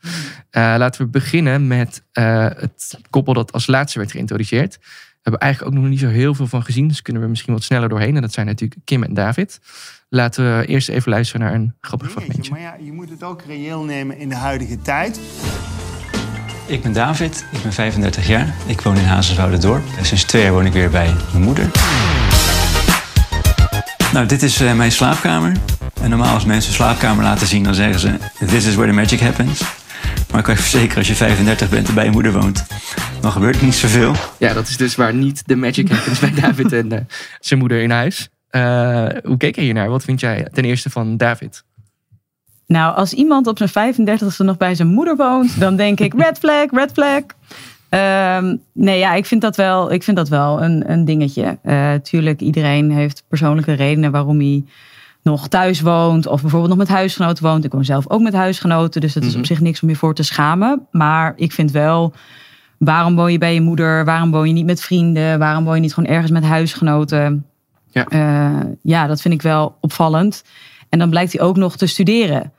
Eh, 0.50 0.74
laten 0.78 1.04
we 1.04 1.10
beginnen 1.10 1.66
met 1.66 2.02
het 2.12 2.98
koppel 3.10 3.32
dat 3.32 3.52
als 3.52 3.66
laatste 3.66 3.98
werd 3.98 4.10
geïntroduceerd. 4.10 4.78
We 5.22 5.30
hebben 5.30 5.40
eigenlijk 5.40 5.74
ook 5.74 5.82
nog 5.82 5.90
niet 5.90 6.00
zo 6.00 6.08
heel 6.08 6.34
veel 6.34 6.46
van 6.46 6.62
gezien. 6.62 6.88
Dus 6.88 7.02
kunnen 7.02 7.22
we 7.22 7.28
misschien 7.28 7.52
wat 7.52 7.62
sneller 7.62 7.88
doorheen. 7.88 8.16
En 8.16 8.22
dat 8.22 8.32
zijn 8.32 8.46
natuurlijk 8.46 8.80
Kim 8.84 9.02
en 9.02 9.14
David. 9.14 9.60
Laten 10.08 10.58
we 10.58 10.66
eerst 10.66 10.88
even 10.88 11.10
luisteren 11.10 11.46
naar 11.46 11.54
een 11.54 11.74
grappig 11.80 12.10
fragmentje. 12.10 12.50
Maar 12.50 12.60
ja, 12.60 12.76
je 12.80 12.92
moet 12.92 13.10
het 13.10 13.22
ook 13.22 13.42
reëel 13.42 13.82
nemen 13.84 14.18
in 14.18 14.28
de 14.28 14.34
huidige 14.34 14.82
tijd. 14.82 15.20
Ik 16.66 16.82
ben 16.82 16.92
David, 16.92 17.44
ik 17.52 17.62
ben 17.62 17.72
35 17.72 18.26
jaar. 18.26 18.54
Ik 18.66 18.80
woon 18.80 18.96
in 18.96 19.04
Hazenswoude-dorp. 19.04 19.82
Sinds 20.02 20.24
twee 20.24 20.42
jaar 20.42 20.52
woon 20.52 20.66
ik 20.66 20.72
weer 20.72 20.90
bij 20.90 21.14
mijn 21.32 21.44
moeder. 21.44 21.70
Nou, 24.12 24.26
dit 24.26 24.42
is 24.42 24.60
eh, 24.60 24.74
mijn 24.74 24.92
slaapkamer. 24.92 25.56
En 26.02 26.10
normaal 26.10 26.34
als 26.34 26.44
mensen 26.44 26.70
een 26.70 26.76
slaapkamer 26.76 27.24
laten 27.24 27.46
zien, 27.46 27.62
dan 27.62 27.74
zeggen 27.74 28.00
ze... 28.00 28.16
This 28.46 28.66
is 28.66 28.74
where 28.74 28.90
the 28.90 28.96
magic 28.96 29.20
happens. 29.20 29.79
Maar 30.30 30.38
ik 30.38 30.44
kan 30.44 30.54
je 30.54 30.60
verzekeren, 30.60 30.96
als 30.96 31.08
je 31.08 31.14
35 31.14 31.70
bent 31.70 31.88
en 31.88 31.94
bij 31.94 32.04
je 32.04 32.10
moeder 32.10 32.32
woont... 32.32 32.66
dan 33.20 33.32
gebeurt 33.32 33.56
er 33.56 33.64
niet 33.64 33.74
zoveel. 33.74 34.14
Ja, 34.38 34.52
dat 34.52 34.68
is 34.68 34.76
dus 34.76 34.94
waar 34.94 35.14
niet 35.14 35.42
de 35.46 35.56
magic 35.56 35.88
happens 35.88 36.18
bij 36.18 36.32
David 36.40 36.72
en 36.72 36.92
eh, 36.92 37.00
zijn 37.40 37.60
moeder 37.60 37.82
in 37.82 37.90
huis. 37.90 38.28
Eh, 38.50 39.06
hoe 39.24 39.36
keek 39.36 39.54
je 39.54 39.60
hiernaar? 39.60 39.88
Wat 39.88 40.04
vind 40.04 40.20
jij 40.20 40.48
ten 40.52 40.64
eerste 40.64 40.90
van 40.90 41.16
David? 41.16 41.64
Nou, 42.66 42.96
als 42.96 43.12
iemand 43.12 43.46
op 43.46 43.58
zijn 43.58 43.94
35ste 43.94 44.36
nog 44.36 44.56
bij 44.56 44.74
zijn 44.74 44.88
moeder 44.88 45.16
woont, 45.16 45.60
dan 45.60 45.76
denk 45.76 46.00
ik 46.00 46.14
red 46.16 46.38
flag, 46.38 46.70
red 46.70 46.92
flag. 46.92 47.22
Ehm, 47.88 48.56
nee, 48.72 48.98
ja, 48.98 49.14
ik 49.14 49.26
vind 49.26 49.40
dat 49.40 49.56
wel, 49.56 49.92
ik 49.92 50.02
vind 50.02 50.16
dat 50.16 50.28
wel 50.28 50.62
een, 50.62 50.90
een 50.90 51.04
dingetje. 51.04 51.58
Eh 51.62 51.94
tuurlijk, 51.94 52.40
iedereen 52.40 52.90
heeft 52.90 53.24
persoonlijke 53.28 53.72
redenen 53.72 54.10
waarom 54.10 54.38
hij 54.38 54.64
nog 55.22 55.48
thuis 55.48 55.80
woont. 55.80 56.26
Of 56.26 56.40
bijvoorbeeld 56.40 56.70
nog 56.70 56.78
met 56.80 56.88
huisgenoten 56.96 57.44
woont. 57.44 57.64
Ik 57.64 57.72
woon 57.72 57.84
zelf 57.84 58.10
ook 58.10 58.20
met 58.20 58.32
huisgenoten. 58.32 59.00
Dus 59.00 59.12
dat 59.12 59.22
is 59.22 59.28
Mhm. 59.30 59.38
op 59.38 59.46
zich 59.46 59.60
niks 59.60 59.82
om 59.82 59.88
je 59.88 59.96
voor 59.96 60.14
te 60.14 60.22
schamen. 60.22 60.86
Maar 60.90 61.32
ik 61.36 61.52
vind 61.52 61.70
wel, 61.70 62.12
waarom 62.78 63.14
woon 63.16 63.32
je 63.32 63.38
bij 63.38 63.54
je 63.54 63.60
moeder? 63.60 64.04
Waarom 64.04 64.30
woon 64.30 64.46
je 64.46 64.52
niet 64.52 64.66
met 64.66 64.80
vrienden? 64.82 65.38
Waarom 65.38 65.64
woon 65.64 65.74
je 65.74 65.80
niet 65.80 65.94
gewoon 65.94 66.10
ergens 66.10 66.30
met 66.30 66.44
huisgenoten? 66.44 67.44
Ja. 67.90 68.04
Eh, 68.06 68.60
ja, 68.82 69.06
dat 69.06 69.20
vind 69.20 69.34
ik 69.34 69.42
wel 69.42 69.76
opvallend. 69.80 70.44
En 70.88 70.98
dan 70.98 71.10
blijkt 71.10 71.32
hij 71.32 71.40
ook 71.42 71.56
nog 71.56 71.76
te 71.76 71.86
studeren. 71.86 72.52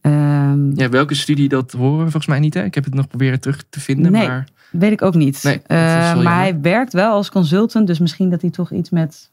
Ehm, 0.00 0.70
Ja, 0.80 0.88
welke 0.88 1.14
studie 1.14 1.48
dat 1.48 1.72
horen 1.72 1.96
we 1.96 2.02
volgens 2.02 2.26
mij 2.26 2.38
niet. 2.40 2.54
Hè? 2.54 2.64
Ik 2.64 2.74
heb 2.74 2.84
het 2.84 2.94
nog 2.94 3.08
proberen 3.08 3.40
terug 3.40 3.64
te 3.70 3.80
vinden. 3.80 4.12
Nee. 4.12 4.26
Maar 4.28 4.46
Weet 4.70 4.92
ik 4.92 5.02
ook 5.02 5.14
niet. 5.14 5.40
Nee, 5.42 5.60
Eh, 5.66 5.76
maar 5.78 6.14
jammer. 6.14 6.32
hij 6.34 6.60
werkt 6.60 6.92
wel 6.92 7.12
als 7.12 7.30
consultant. 7.30 7.86
Dus 7.86 7.98
misschien 7.98 8.30
dat 8.30 8.40
hij 8.40 8.50
toch 8.50 8.70
iets 8.72 8.90
met 8.90 9.30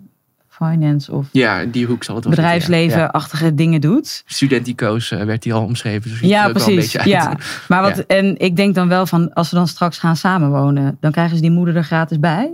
finance 0.65 1.11
of 1.11 1.27
ja, 1.31 1.65
die 1.65 1.85
hoek 1.85 2.03
zal 2.03 2.15
het 2.15 2.23
zitten, 2.23 2.43
ja. 2.43 2.49
Bedrijfsleven-achtige 2.49 3.53
dingen 3.55 3.81
doet. 3.81 4.23
Studentico's 4.25 5.11
eh, 5.11 5.23
werd 5.23 5.43
hij 5.43 5.53
al 5.53 5.63
omschreven. 5.63 6.09
Dus 6.11 6.19
Ja, 6.19 6.49
precies. 6.49 6.91
Ja. 6.91 7.37
Maar 7.67 7.81
wat, 7.81 7.95
Ja. 7.97 8.03
En 8.07 8.37
ik 8.39 8.55
denk 8.55 8.75
dan 8.75 8.87
wel 8.87 9.05
van, 9.05 9.33
als 9.33 9.49
ze 9.49 9.55
dan 9.55 9.67
straks 9.67 9.97
gaan 9.97 10.15
samenwonen, 10.15 10.97
dan 10.99 11.11
krijgen 11.11 11.35
ze 11.35 11.41
die 11.41 11.51
moeder 11.51 11.75
er 11.75 11.83
gratis 11.83 12.19
bij. 12.19 12.51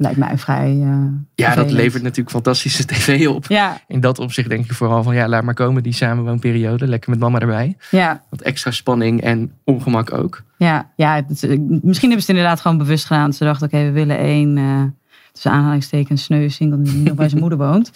Lijkt 0.00 0.18
mij 0.18 0.38
vrij. 0.38 0.78
eh, 0.82 0.98
Ja, 1.34 1.54
dat 1.54 1.70
levert 1.70 2.02
natuurlijk 2.02 2.30
fantastische 2.30 2.84
tv 2.92 3.26
op. 3.28 3.46
Ja, 3.46 3.80
In 3.88 4.00
dat 4.00 4.18
opzicht 4.18 4.48
denk 4.48 4.64
ik 4.64 4.72
vooral 4.72 5.02
van 5.02 5.14
ja, 5.14 5.28
laat 5.28 5.42
maar 5.42 5.54
komen 5.54 5.82
die 5.82 5.92
samenwoonperiode. 5.92 6.86
Lekker 6.88 7.10
met 7.10 7.18
mama 7.18 7.38
erbij. 7.38 7.76
ja, 7.90 8.22
Wat 8.30 8.40
extra 8.40 8.70
spanning 8.70 9.20
en 9.22 9.52
ongemak 9.64 10.12
ook. 10.12 10.42
ja, 10.58 10.90
ja. 10.96 11.14
het- 11.14 11.28
misschien 11.28 11.78
hebben 11.80 11.92
ze 12.00 12.14
het 12.14 12.28
inderdaad 12.28 12.60
gewoon 12.60 12.78
bewust 12.78 13.04
gedaan. 13.06 13.32
Ze 13.32 13.44
dachten, 13.44 13.66
oké, 13.66 13.84
we 13.84 13.90
willen 13.90 14.18
één, 14.18 14.58
eh 14.58 14.82
tussen 15.42 15.60
aanhalingstekens, 15.60 16.22
sneu 16.22 16.48
single 16.48 16.82
die 16.82 16.94
nog 17.02 17.14
bij 17.14 17.28
zijn 17.28 17.40
moeder 17.46 17.58
woont. 17.58 17.90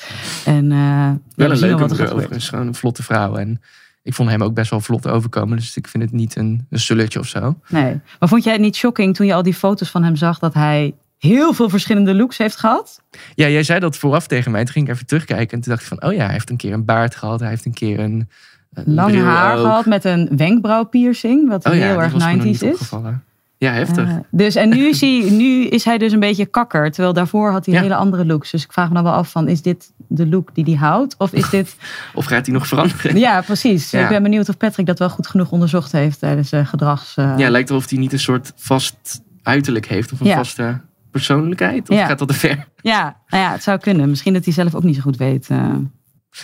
En, 0.45 0.71
ja, 0.71 1.19
Wel 1.35 1.49
we 1.49 1.55
een 1.55 1.61
leuke 1.61 1.83
er 2.03 2.13
overigens. 2.15 2.49
Gewoon 2.49 2.67
een 2.67 2.75
vlotte 2.75 3.03
vrouw. 3.03 3.37
En 3.37 3.61
ik 4.03 4.15
vond 4.15 4.31
hem 4.31 4.43
ook 4.43 4.55
best 4.55 4.71
wel 4.71 4.81
vlot 4.81 5.09
overkomen. 5.09 5.57
Dus 5.57 5.77
ik 5.77 5.89
vind 5.89 6.03
het 6.03 6.13
niet 6.13 6.37
een, 6.37 6.67
een 6.71 6.81
sulletje 6.81 7.19
of 7.19 7.27
zo. 7.27 7.59
Nee. 7.69 8.01
Maar 8.19 8.29
vond 8.29 8.45
jij 8.45 8.53
het 8.53 8.63
niet 8.63 8.77
shocking 8.77 9.15
toen 9.17 9.27
je 9.27 9.35
al 9.35 9.43
die 9.43 9.55
foto's 9.55 9.91
van 9.91 10.03
hem 10.03 10.17
zag 10.17 10.39
dat 10.39 10.55
hij 10.55 10.95
heel 11.19 11.53
veel 11.53 11.69
verschillende 11.69 12.15
looks 12.15 12.39
heeft 12.39 12.57
gehad? 12.57 13.03
Ja, 13.35 13.49
jij 13.49 13.63
zei 13.63 13.81
dat 13.81 13.97
vooraf 13.97 14.27
tegen 14.27 14.51
mij. 14.51 14.65
Toen 14.65 14.73
ging 14.73 14.87
ik 14.87 14.93
even 14.95 15.07
terugkijken. 15.07 15.57
En 15.57 15.61
toen 15.63 15.73
dacht 15.73 15.83
ik 15.83 15.89
van, 15.99 16.03
oh 16.11 16.13
ja, 16.13 16.25
hij 16.25 16.33
heeft 16.33 16.51
een 16.51 16.57
keer 16.57 16.73
een 16.73 16.85
baard 16.85 17.15
gehad. 17.17 17.41
Hij 17.41 17.49
heeft 17.49 17.65
een 17.65 17.75
keer 17.75 17.99
een, 18.01 18.29
een 18.73 18.95
Lang 18.95 19.15
haar 19.23 19.57
ook. 19.57 19.61
gehad 19.65 19.87
met 19.87 20.05
een 20.05 20.29
wenkbrauwpiercing, 20.37 21.49
wat 21.49 21.67
Oh 21.67 21.75
ja, 21.75 21.81
heel 21.81 22.01
erg 22.03 22.13
was 22.13 22.25
me 22.25 22.33
nog 22.33 22.43
90s 22.43 22.47
niet 22.47 22.63
is. 22.63 22.73
opgevallen. 22.73 23.25
Ja, 23.63 23.73
heftig. 23.73 24.09
Eh, 24.09 24.17
dus, 24.31 24.55
en 24.55 24.69
nu 24.69 24.89
is, 24.89 25.01
hij, 25.01 25.27
nu 25.31 25.65
is 25.67 25.85
hij 25.85 25.99
dus 25.99 26.13
een 26.13 26.21
beetje 26.21 26.47
kakker. 26.47 26.91
Terwijl 26.91 27.13
daarvoor 27.15 27.51
had 27.51 27.67
hij 27.67 27.75
Ja. 27.75 27.81
hele 27.81 27.95
andere 27.95 28.25
looks. 28.27 28.51
Dus 28.51 28.65
ik 28.65 28.73
vraag 28.73 28.89
me 28.89 28.95
dan 28.95 29.03
wel 29.05 29.13
af 29.13 29.31
van, 29.31 29.49
is 29.49 29.63
dit 29.63 29.93
de 30.09 30.27
look 30.27 30.55
die 30.55 30.65
hij 30.65 30.75
houdt? 30.75 31.15
Of 31.19 31.33
is 31.33 31.51
dit... 31.51 31.77
Of 32.15 32.25
gaat 32.25 32.47
hij 32.47 32.55
nog 32.55 32.67
veranderen? 32.67 33.19
ja, 33.19 33.41
precies. 33.41 33.91
Ja. 33.91 34.03
Ik 34.03 34.09
ben 34.09 34.23
benieuwd 34.23 34.49
of 34.49 34.57
Patrick 34.57 34.87
dat 34.87 34.99
wel 34.99 35.11
goed 35.11 35.27
genoeg 35.27 35.51
onderzocht 35.51 35.93
heeft 35.93 36.19
tijdens 36.19 36.53
uh, 36.53 36.67
gedrags... 36.67 37.17
eh, 37.17 37.35
Ja, 37.37 37.51
lijkt 37.51 37.69
wel 37.69 37.79
of 37.79 37.91
hij 37.91 37.99
niet 37.99 38.13
een 38.13 38.19
soort 38.19 38.53
vast 38.57 39.23
uiterlijk 39.43 39.87
heeft. 39.87 40.13
Of 40.13 40.21
een 40.21 40.27
Ja. 40.27 40.37
vaste 40.37 40.81
persoonlijkheid. 41.11 41.91
Of 41.91 41.99
gaat 41.99 42.19
dat 42.19 42.29
te 42.29 42.35
ver? 42.35 42.67
ja, 42.77 43.17
nou 43.29 43.43
ja, 43.43 43.53
het 43.53 43.63
zou 43.63 43.79
kunnen. 43.79 44.09
Misschien 44.09 44.33
dat 44.33 44.45
hij 44.45 44.53
zelf 44.55 44.75
ook 44.75 44.83
niet 44.83 44.95
zo 44.95 45.01
goed 45.01 45.17
weet. 45.17 45.49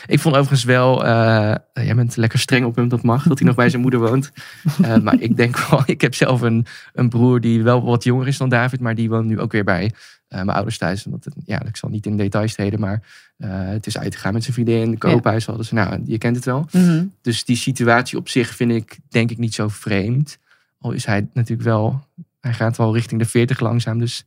Ik 0.06 0.20
vond 0.20 0.34
overigens 0.34 0.64
wel, 0.64 1.04
eh, 1.04 1.54
jij 1.72 1.94
bent 1.94 2.16
lekker 2.16 2.38
streng 2.38 2.64
op 2.64 2.76
hem, 2.76 2.88
dat 2.88 3.02
mag, 3.02 3.22
dat 3.22 3.38
hij 3.38 3.46
nog 3.46 3.56
bij 3.56 3.68
zijn 3.68 3.82
moeder 3.82 4.00
woont. 4.00 4.30
Eh, 4.82 4.96
maar 4.96 5.20
ik 5.20 5.36
denk 5.36 5.68
wel, 5.68 5.82
ik 5.86 6.00
heb 6.00 6.14
zelf 6.14 6.40
een, 6.40 6.66
een 6.92 7.08
broer 7.08 7.40
die 7.40 7.62
wel 7.62 7.84
wat 7.84 8.04
jonger 8.04 8.26
is 8.26 8.38
dan 8.38 8.48
David, 8.48 8.80
maar 8.80 8.94
die 8.94 9.08
woont 9.08 9.26
nu 9.26 9.40
ook 9.40 9.52
weer 9.52 9.64
bij 9.64 9.92
eh, 10.28 10.38
mijn 10.42 10.56
ouders 10.56 10.78
thuis. 10.78 11.04
Want 11.04 11.24
het, 11.24 11.34
ja, 11.44 11.64
ik 11.64 11.76
zal 11.76 11.88
niet 11.88 12.06
in 12.06 12.16
details 12.16 12.54
treden, 12.54 12.80
maar 12.80 13.02
het 13.46 13.86
is 13.86 13.98
uitgegaan 13.98 14.32
met 14.32 14.42
zijn 14.42 14.54
vriendin, 14.54 14.90
de 14.90 14.98
koophuis 14.98 15.46
hadden 15.46 15.64
ze. 15.64 15.74
Nou, 15.74 16.02
je 16.04 16.18
kent 16.18 16.36
het 16.36 16.44
wel. 16.44 16.68
Mhm. 16.72 17.04
Dus 17.22 17.44
die 17.44 17.56
situatie 17.56 18.18
op 18.18 18.28
zich 18.28 18.54
vind 18.54 18.70
ik 18.70 18.98
denk 19.08 19.30
ik 19.30 19.38
niet 19.38 19.54
zo 19.54 19.68
vreemd. 19.68 20.38
Al 20.80 20.92
is 20.92 21.04
hij 21.04 21.28
natuurlijk 21.32 21.68
wel, 21.68 22.06
hij 22.40 22.52
gaat 22.52 22.76
wel 22.76 22.94
richting 22.94 23.20
de 23.20 23.26
40 23.26 23.60
langzaam. 23.60 23.98
Dus 23.98 24.24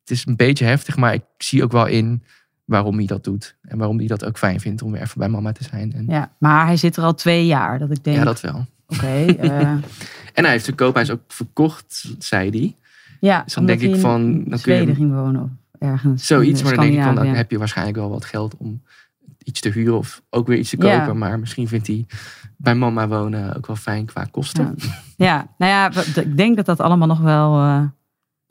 het 0.00 0.10
is 0.10 0.26
een 0.26 0.36
beetje 0.36 0.64
heftig, 0.64 0.96
maar 0.96 1.14
ik 1.14 1.24
zie 1.38 1.62
ook 1.62 1.72
wel 1.72 1.86
in 1.86 2.22
waarom 2.64 2.96
hij 2.96 3.06
dat 3.06 3.24
doet. 3.24 3.56
En 3.62 3.78
waarom 3.78 3.98
hij 3.98 4.06
dat 4.06 4.24
ook 4.24 4.38
fijn 4.38 4.60
vindt 4.60 4.82
om 4.82 4.92
weer 4.92 5.00
even 5.02 5.18
bij 5.18 5.28
mama 5.28 5.52
te 5.52 5.64
zijn. 5.64 5.92
En, 5.92 6.04
ja. 6.06 6.12
Ja, 6.14 6.30
maar 6.38 6.66
hij 6.66 6.76
zit 6.76 6.96
er 6.96 7.02
al 7.02 7.14
twee 7.14 7.46
jaar. 7.46 7.78
Dat 7.78 7.90
ik 7.90 8.04
denk, 8.04 8.24
dat 8.24 8.40
wel. 8.40 8.66
oké. 8.86 9.06
eh, 9.38 9.60
En 10.32 10.42
hij 10.42 10.50
heeft 10.50 10.64
zijn 10.64 10.76
koophuis 10.76 11.10
ook 11.10 11.20
verkocht, 11.28 12.14
zei 12.18 12.50
hij. 12.50 12.76
ja, 13.20 13.42
Dus 13.42 13.54
dan 13.54 13.66
denk 13.66 13.80
ik 13.80 13.96
van, 13.96 14.44
dan 14.44 14.60
kun 14.60 14.86
je 14.86 14.94
ging 14.94 15.12
wonen. 15.12 15.42
Of 15.42 15.50
ergens. 15.88 16.26
Zoiets, 16.26 16.62
maar 16.62 16.74
dan 16.74 16.84
denk 16.84 16.96
ik 16.96 17.02
van, 17.02 17.14
dan 17.14 17.26
heb 17.26 17.50
je 17.50 17.58
waarschijnlijk 17.58 17.96
wel 17.96 18.10
wat 18.10 18.24
geld 18.24 18.56
om 18.56 18.82
iets 19.44 19.60
te 19.60 19.68
huren 19.68 19.96
of 19.98 20.22
ook 20.30 20.46
weer 20.46 20.58
iets 20.58 20.70
te 20.70 20.76
Ja. 20.86 20.98
kopen. 20.98 21.18
Maar 21.18 21.38
misschien 21.38 21.68
vindt 21.68 21.86
hij 21.86 22.06
bij 22.56 22.74
mama 22.74 23.08
wonen 23.08 23.56
ook 23.56 23.66
wel 23.66 23.76
fijn 23.76 24.04
qua 24.06 24.24
kosten. 24.30 24.74
Ja. 24.76 24.92
Ja, 25.16 25.46
nou 25.58 25.72
ja, 25.72 26.02
ik 26.20 26.36
denk 26.36 26.56
dat 26.56 26.66
dat 26.66 26.80
allemaal 26.80 27.08
nog 27.08 27.20
wel 27.20 27.58
eh, 27.60 27.82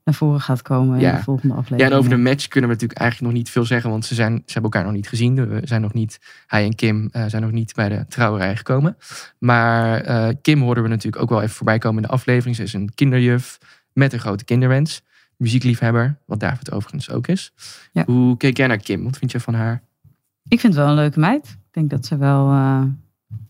naar 0.04 0.16
voren 0.16 0.42
gaat 0.42 0.62
komen 0.62 1.00
in 1.00 1.16
de 1.16 1.24
volgende 1.24 1.54
aflevering. 1.54 1.82
Ja, 1.82 1.96
en 1.96 1.98
over 1.98 2.10
de 2.10 2.18
match 2.18 2.48
kunnen 2.48 2.70
we 2.70 2.76
natuurlijk 2.76 3.00
eigenlijk 3.00 3.32
nog 3.32 3.42
niet 3.42 3.52
veel 3.52 3.66
zeggen, 3.66 3.90
want 3.90 4.06
ze, 4.06 4.16
zijn, 4.16 4.34
ze 4.46 4.54
hebben 4.54 4.72
elkaar 4.72 4.84
nog 4.84 4.96
niet 4.96 5.08
gezien. 5.08 5.48
We 5.50 5.62
zijn 5.64 5.82
nog 5.82 5.94
niet, 5.94 6.20
hij 6.48 6.66
en 6.66 6.76
Kim 6.76 7.10
eh, 7.12 7.26
zijn 7.28 7.42
nog 7.42 7.52
niet 7.52 7.74
bij 7.74 7.90
de 7.90 8.06
trouwerij 8.08 8.56
gekomen. 8.56 8.98
Maar 9.40 10.02
eh, 10.02 10.30
Kim 10.42 10.62
hoorden 10.62 10.84
we 10.84 10.90
natuurlijk 10.90 11.24
ook 11.24 11.30
wel 11.30 11.42
even 11.42 11.56
voorbij 11.56 11.78
komen 11.78 12.02
in 12.02 12.08
de 12.08 12.14
aflevering. 12.14 12.56
Ze 12.56 12.64
is 12.64 12.74
een 12.74 12.94
kinderjuf 12.96 13.58
met 13.94 14.14
een 14.14 14.20
grote 14.20 14.44
kinderwens. 14.44 15.02
Muziekliefhebber, 15.38 16.18
wat 16.26 16.40
David 16.40 16.72
overigens 16.72 17.10
ook 17.10 17.28
is. 17.28 17.54
Ja. 17.92 18.04
Hoe 18.06 18.38
keek 18.38 18.58
jij 18.58 18.68
naar 18.68 18.78
Kim? 18.78 19.04
Wat 19.04 19.18
vind 19.18 19.32
je 19.32 19.40
van 19.40 19.54
haar? 19.54 19.82
Ik 20.48 20.60
vind 20.60 20.74
het 20.74 20.84
wel 20.84 20.92
een 20.92 21.00
leuke 21.00 21.20
meid. 21.20 21.48
Ik 21.48 21.72
denk 21.72 21.90
dat 21.90 22.06
ze 22.06 22.18
wel 22.18 22.50
eh, 22.50 22.84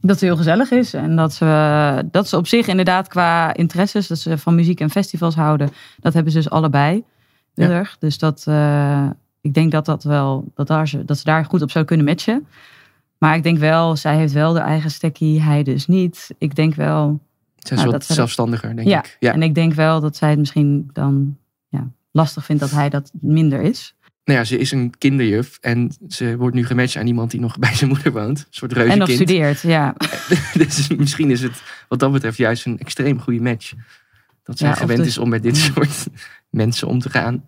dat 0.01 0.19
ze 0.19 0.25
heel 0.25 0.35
gezellig 0.37 0.71
is. 0.71 0.93
En 0.93 1.15
dat 1.15 1.33
ze, 1.33 2.07
dat 2.11 2.27
ze 2.29 2.37
op 2.37 2.47
zich 2.47 2.67
inderdaad 2.67 3.07
qua 3.07 3.53
interesses, 3.53 4.07
dat 4.07 4.19
ze 4.19 4.37
van 4.37 4.55
muziek 4.55 4.79
en 4.79 4.89
festivals 4.89 5.35
houden, 5.35 5.69
dat 5.99 6.13
hebben 6.13 6.31
ze 6.31 6.37
dus 6.37 6.49
allebei. 6.49 7.03
Heel 7.53 7.69
Ja. 7.69 7.73
erg. 7.75 7.95
Dus 7.99 8.17
dat, 8.17 8.43
eh, 8.47 9.09
ik 9.41 9.53
denk 9.53 9.71
dat, 9.71 9.85
dat, 9.85 10.03
wel, 10.03 10.51
dat, 10.55 10.67
daar, 10.67 10.87
ze- 10.87 11.05
dat 11.05 11.17
ze 11.17 11.23
daar 11.23 11.45
goed 11.45 11.61
op 11.61 11.71
zou 11.71 11.85
kunnen 11.85 12.05
matchen. 12.05 12.47
Maar 13.17 13.35
ik 13.35 13.43
denk 13.43 13.57
wel, 13.57 13.95
zij 13.95 14.15
heeft 14.17 14.33
wel 14.33 14.53
de 14.53 14.59
eigen 14.59 14.91
stekkie, 14.91 15.41
hij 15.41 15.63
dus 15.63 15.87
niet. 15.87 16.29
Ik 16.37 16.55
denk 16.55 16.75
wel, 16.75 17.19
Ze 17.57 17.73
is 17.73 17.79
Nou, 17.79 17.91
wat 17.91 18.07
dat 18.07 18.15
zelfstandiger, 18.15 18.75
denk 18.75 18.87
ja. 18.87 18.99
ik. 18.99 19.17
Ja. 19.19 19.33
En 19.33 19.43
ik 19.43 19.55
denk 19.55 19.73
wel 19.73 19.99
dat 20.01 20.15
zij 20.15 20.29
het 20.29 20.39
misschien 20.39 20.89
dan 20.93 21.37
ja, 21.67 21.87
lastig 22.11 22.45
vindt 22.45 22.61
dat 22.61 22.71
hij 22.71 22.89
dat 22.89 23.11
minder 23.21 23.61
is. 23.61 23.95
Nou 24.25 24.39
ja, 24.39 24.45
ze 24.45 24.57
is 24.57 24.71
een 24.71 24.93
kinderjuf 24.97 25.57
en 25.61 25.91
ze 26.07 26.37
wordt 26.37 26.55
nu 26.55 26.65
gematcht 26.65 26.95
aan 26.97 27.07
iemand 27.07 27.31
die 27.31 27.39
nog 27.39 27.59
bij 27.59 27.75
zijn 27.75 27.89
moeder 27.89 28.11
woont. 28.11 28.39
Een 28.39 28.45
soort 28.49 28.73
En 28.73 28.77
nog 28.77 28.87
reuzenkind. 28.87 29.17
studeert, 29.29 29.61
ja. 29.61 29.95
dus 30.67 30.87
misschien 30.87 31.31
is 31.31 31.41
het 31.41 31.63
wat 31.87 31.99
dat 31.99 32.11
betreft 32.11 32.37
juist 32.37 32.65
een 32.65 32.79
extreem 32.79 33.19
goede 33.19 33.41
match. 33.41 33.73
Dat 34.43 34.57
zij 34.57 34.67
Ja, 34.69 34.75
gewend 34.75 34.99
dus- 34.99 35.07
is 35.07 35.17
om 35.17 35.29
met 35.29 35.43
dit 35.43 35.57
soort 35.57 36.07
mensen 36.49 36.87
om 36.87 36.99
te 36.99 37.09
gaan. 37.09 37.45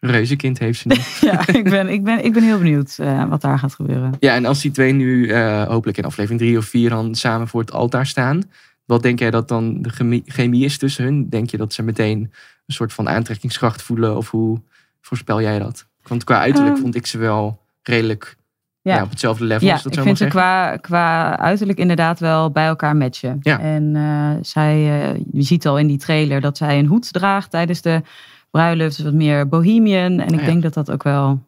Reuzenkind 0.00 0.58
heeft 0.58 0.80
ze 0.80 0.88
nu. 0.88 0.96
ja 1.30 1.46
ik, 1.48 1.64
ben, 1.64 1.88
ik, 1.88 2.04
ben, 2.04 2.24
ik 2.24 2.32
ben 2.32 2.42
heel 2.42 2.58
benieuwd 2.58 2.96
eh, 2.98 3.28
wat 3.28 3.40
daar 3.40 3.58
gaat 3.58 3.74
gebeuren. 3.74 4.14
ja, 4.20 4.34
en 4.34 4.44
als 4.44 4.60
die 4.60 4.70
twee 4.70 4.92
nu 4.92 5.28
eh, 5.28 5.66
hopelijk 5.66 5.98
in 5.98 6.04
aflevering 6.04 6.40
drie 6.40 6.58
of 6.58 6.64
vier 6.64 6.90
dan 6.90 7.14
samen 7.14 7.48
voor 7.48 7.60
het 7.60 7.72
altaar 7.72 8.06
staan. 8.06 8.42
Wat 8.84 9.02
denk 9.02 9.18
jij 9.18 9.30
dat 9.30 9.48
dan 9.48 9.82
de 9.82 9.88
chemie, 9.90 10.22
chemie 10.26 10.64
is 10.64 10.78
tussen 10.78 11.04
hun? 11.04 11.28
Denk 11.28 11.50
je 11.50 11.56
dat 11.56 11.72
ze 11.72 11.82
meteen 11.82 12.18
een 12.66 12.74
soort 12.74 12.92
van 12.92 13.08
aantrekkingskracht 13.08 13.82
voelen? 13.82 14.16
Of 14.16 14.30
hoe 14.30 14.60
voorspel 15.00 15.40
jij 15.40 15.58
dat? 15.58 15.88
Want 16.10 16.24
qua 16.24 16.38
uiterlijk 16.38 16.74
Ehm, 16.74 16.82
vond 16.82 16.94
ik 16.94 17.06
ze 17.06 17.18
wel 17.18 17.58
redelijk 17.82 18.36
Ja. 18.82 18.94
ja, 18.96 19.02
op 19.02 19.10
hetzelfde 19.10 19.44
level. 19.44 19.66
Ja, 19.66 19.72
als 19.72 19.82
dat 19.82 19.92
ik 19.92 19.98
zo 19.98 20.04
vind 20.04 20.16
ze 20.18 20.22
zeggen. 20.24 20.40
qua, 20.40 20.76
qua 20.76 21.38
uiterlijk 21.38 21.78
inderdaad 21.78 22.20
wel 22.20 22.50
bij 22.50 22.66
elkaar 22.66 22.96
matchen. 22.96 23.38
Ja. 23.40 23.60
En 23.60 23.96
eh, 23.96 24.30
zij, 24.42 24.72
eh, 24.74 25.20
je 25.32 25.42
ziet 25.42 25.66
al 25.66 25.78
in 25.78 25.86
die 25.86 25.98
trailer 25.98 26.40
dat 26.40 26.56
zij 26.56 26.78
een 26.78 26.86
hoed 26.86 27.12
draagt 27.12 27.50
tijdens 27.50 27.80
de 27.82 28.02
bruiloft. 28.50 28.96
Dus 28.96 29.04
wat 29.04 29.14
meer 29.14 29.48
bohemian. 29.48 30.20
En 30.20 30.26
ik 30.26 30.34
Ah, 30.34 30.40
ja. 30.40 30.46
denk 30.46 30.62
dat 30.62 30.74
dat 30.74 30.90
ook 30.90 31.02
wel, 31.02 31.42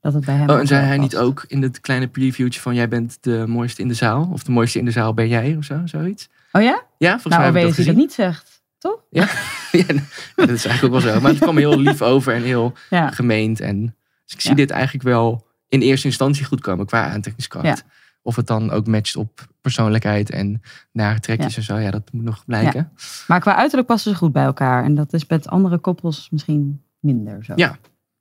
dat 0.00 0.12
het 0.12 0.24
bij 0.24 0.34
hem 0.34 0.48
Oh, 0.50 0.58
en 0.58 0.66
zei 0.66 0.84
hij 0.86 0.98
niet 0.98 1.16
ook 1.16 1.44
in 1.48 1.62
het 1.62 1.80
kleine 1.80 2.06
previewtje 2.06 2.60
van 2.60 2.74
jij 2.74 2.88
bent 2.88 3.18
de 3.20 3.44
mooiste 3.46 3.82
in 3.82 3.88
de 3.88 3.94
zaal? 3.94 4.28
Of 4.32 4.42
de 4.42 4.52
mooiste 4.52 4.78
in 4.78 4.84
de 4.84 4.90
zaal 4.90 5.14
ben 5.14 5.28
jij 5.28 5.54
of 5.58 5.64
zo, 5.64 5.80
zoiets? 5.84 6.28
Oh 6.52 6.62
ja? 6.62 6.82
Ja, 6.98 7.10
volgens 7.10 7.34
Nou, 7.36 7.40
mij 7.42 7.52
weet 7.52 7.62
je 7.62 7.68
ik 7.70 7.76
dat 7.76 7.86
dat 7.86 7.96
niet 7.96 8.12
zegt. 8.12 8.55
Toch? 8.86 9.00
Ja, 9.72 9.86
dat 10.34 10.48
is 10.48 10.64
eigenlijk 10.66 10.82
ook 10.84 10.90
wel 11.02 11.12
zo. 11.14 11.20
Maar 11.20 11.30
het 11.30 11.40
kwam 11.40 11.56
heel 11.56 11.78
lief 11.78 12.02
over 12.02 12.34
en 12.34 12.42
heel 12.42 12.72
Ja. 12.90 13.10
gemeend. 13.10 13.60
En, 13.60 13.80
dus 14.24 14.34
ik 14.34 14.40
zie 14.40 14.50
Ja. 14.50 14.56
dit 14.56 14.70
eigenlijk 14.70 15.04
wel 15.04 15.46
in 15.68 15.80
eerste 15.80 16.06
instantie 16.06 16.44
goed 16.44 16.60
komen 16.60 16.86
qua 16.86 17.10
aantrekkingskracht. 17.12 17.84
Of 18.22 18.36
het 18.36 18.46
dan 18.46 18.70
ook 18.70 18.86
matcht 18.86 19.16
op 19.16 19.46
persoonlijkheid 19.60 20.30
en 20.30 20.62
nare 20.92 21.20
trekjes 21.20 21.56
en 21.56 21.62
zo. 21.62 21.76
Ja, 21.78 21.90
dat 21.90 22.12
moet 22.12 22.24
nog 22.24 22.44
blijken. 22.44 22.92
Maar 23.26 23.40
qua 23.40 23.56
uiterlijk 23.56 23.88
passen 23.88 24.10
ze 24.12 24.16
goed 24.16 24.32
bij 24.32 24.44
elkaar. 24.44 24.84
En 24.84 24.94
dat 24.94 25.12
is 25.12 25.26
met 25.26 25.48
andere 25.48 25.78
koppels 25.78 26.28
misschien 26.30 26.82
minder 27.00 27.44
zo. 27.44 27.52
Ja. 27.56 27.76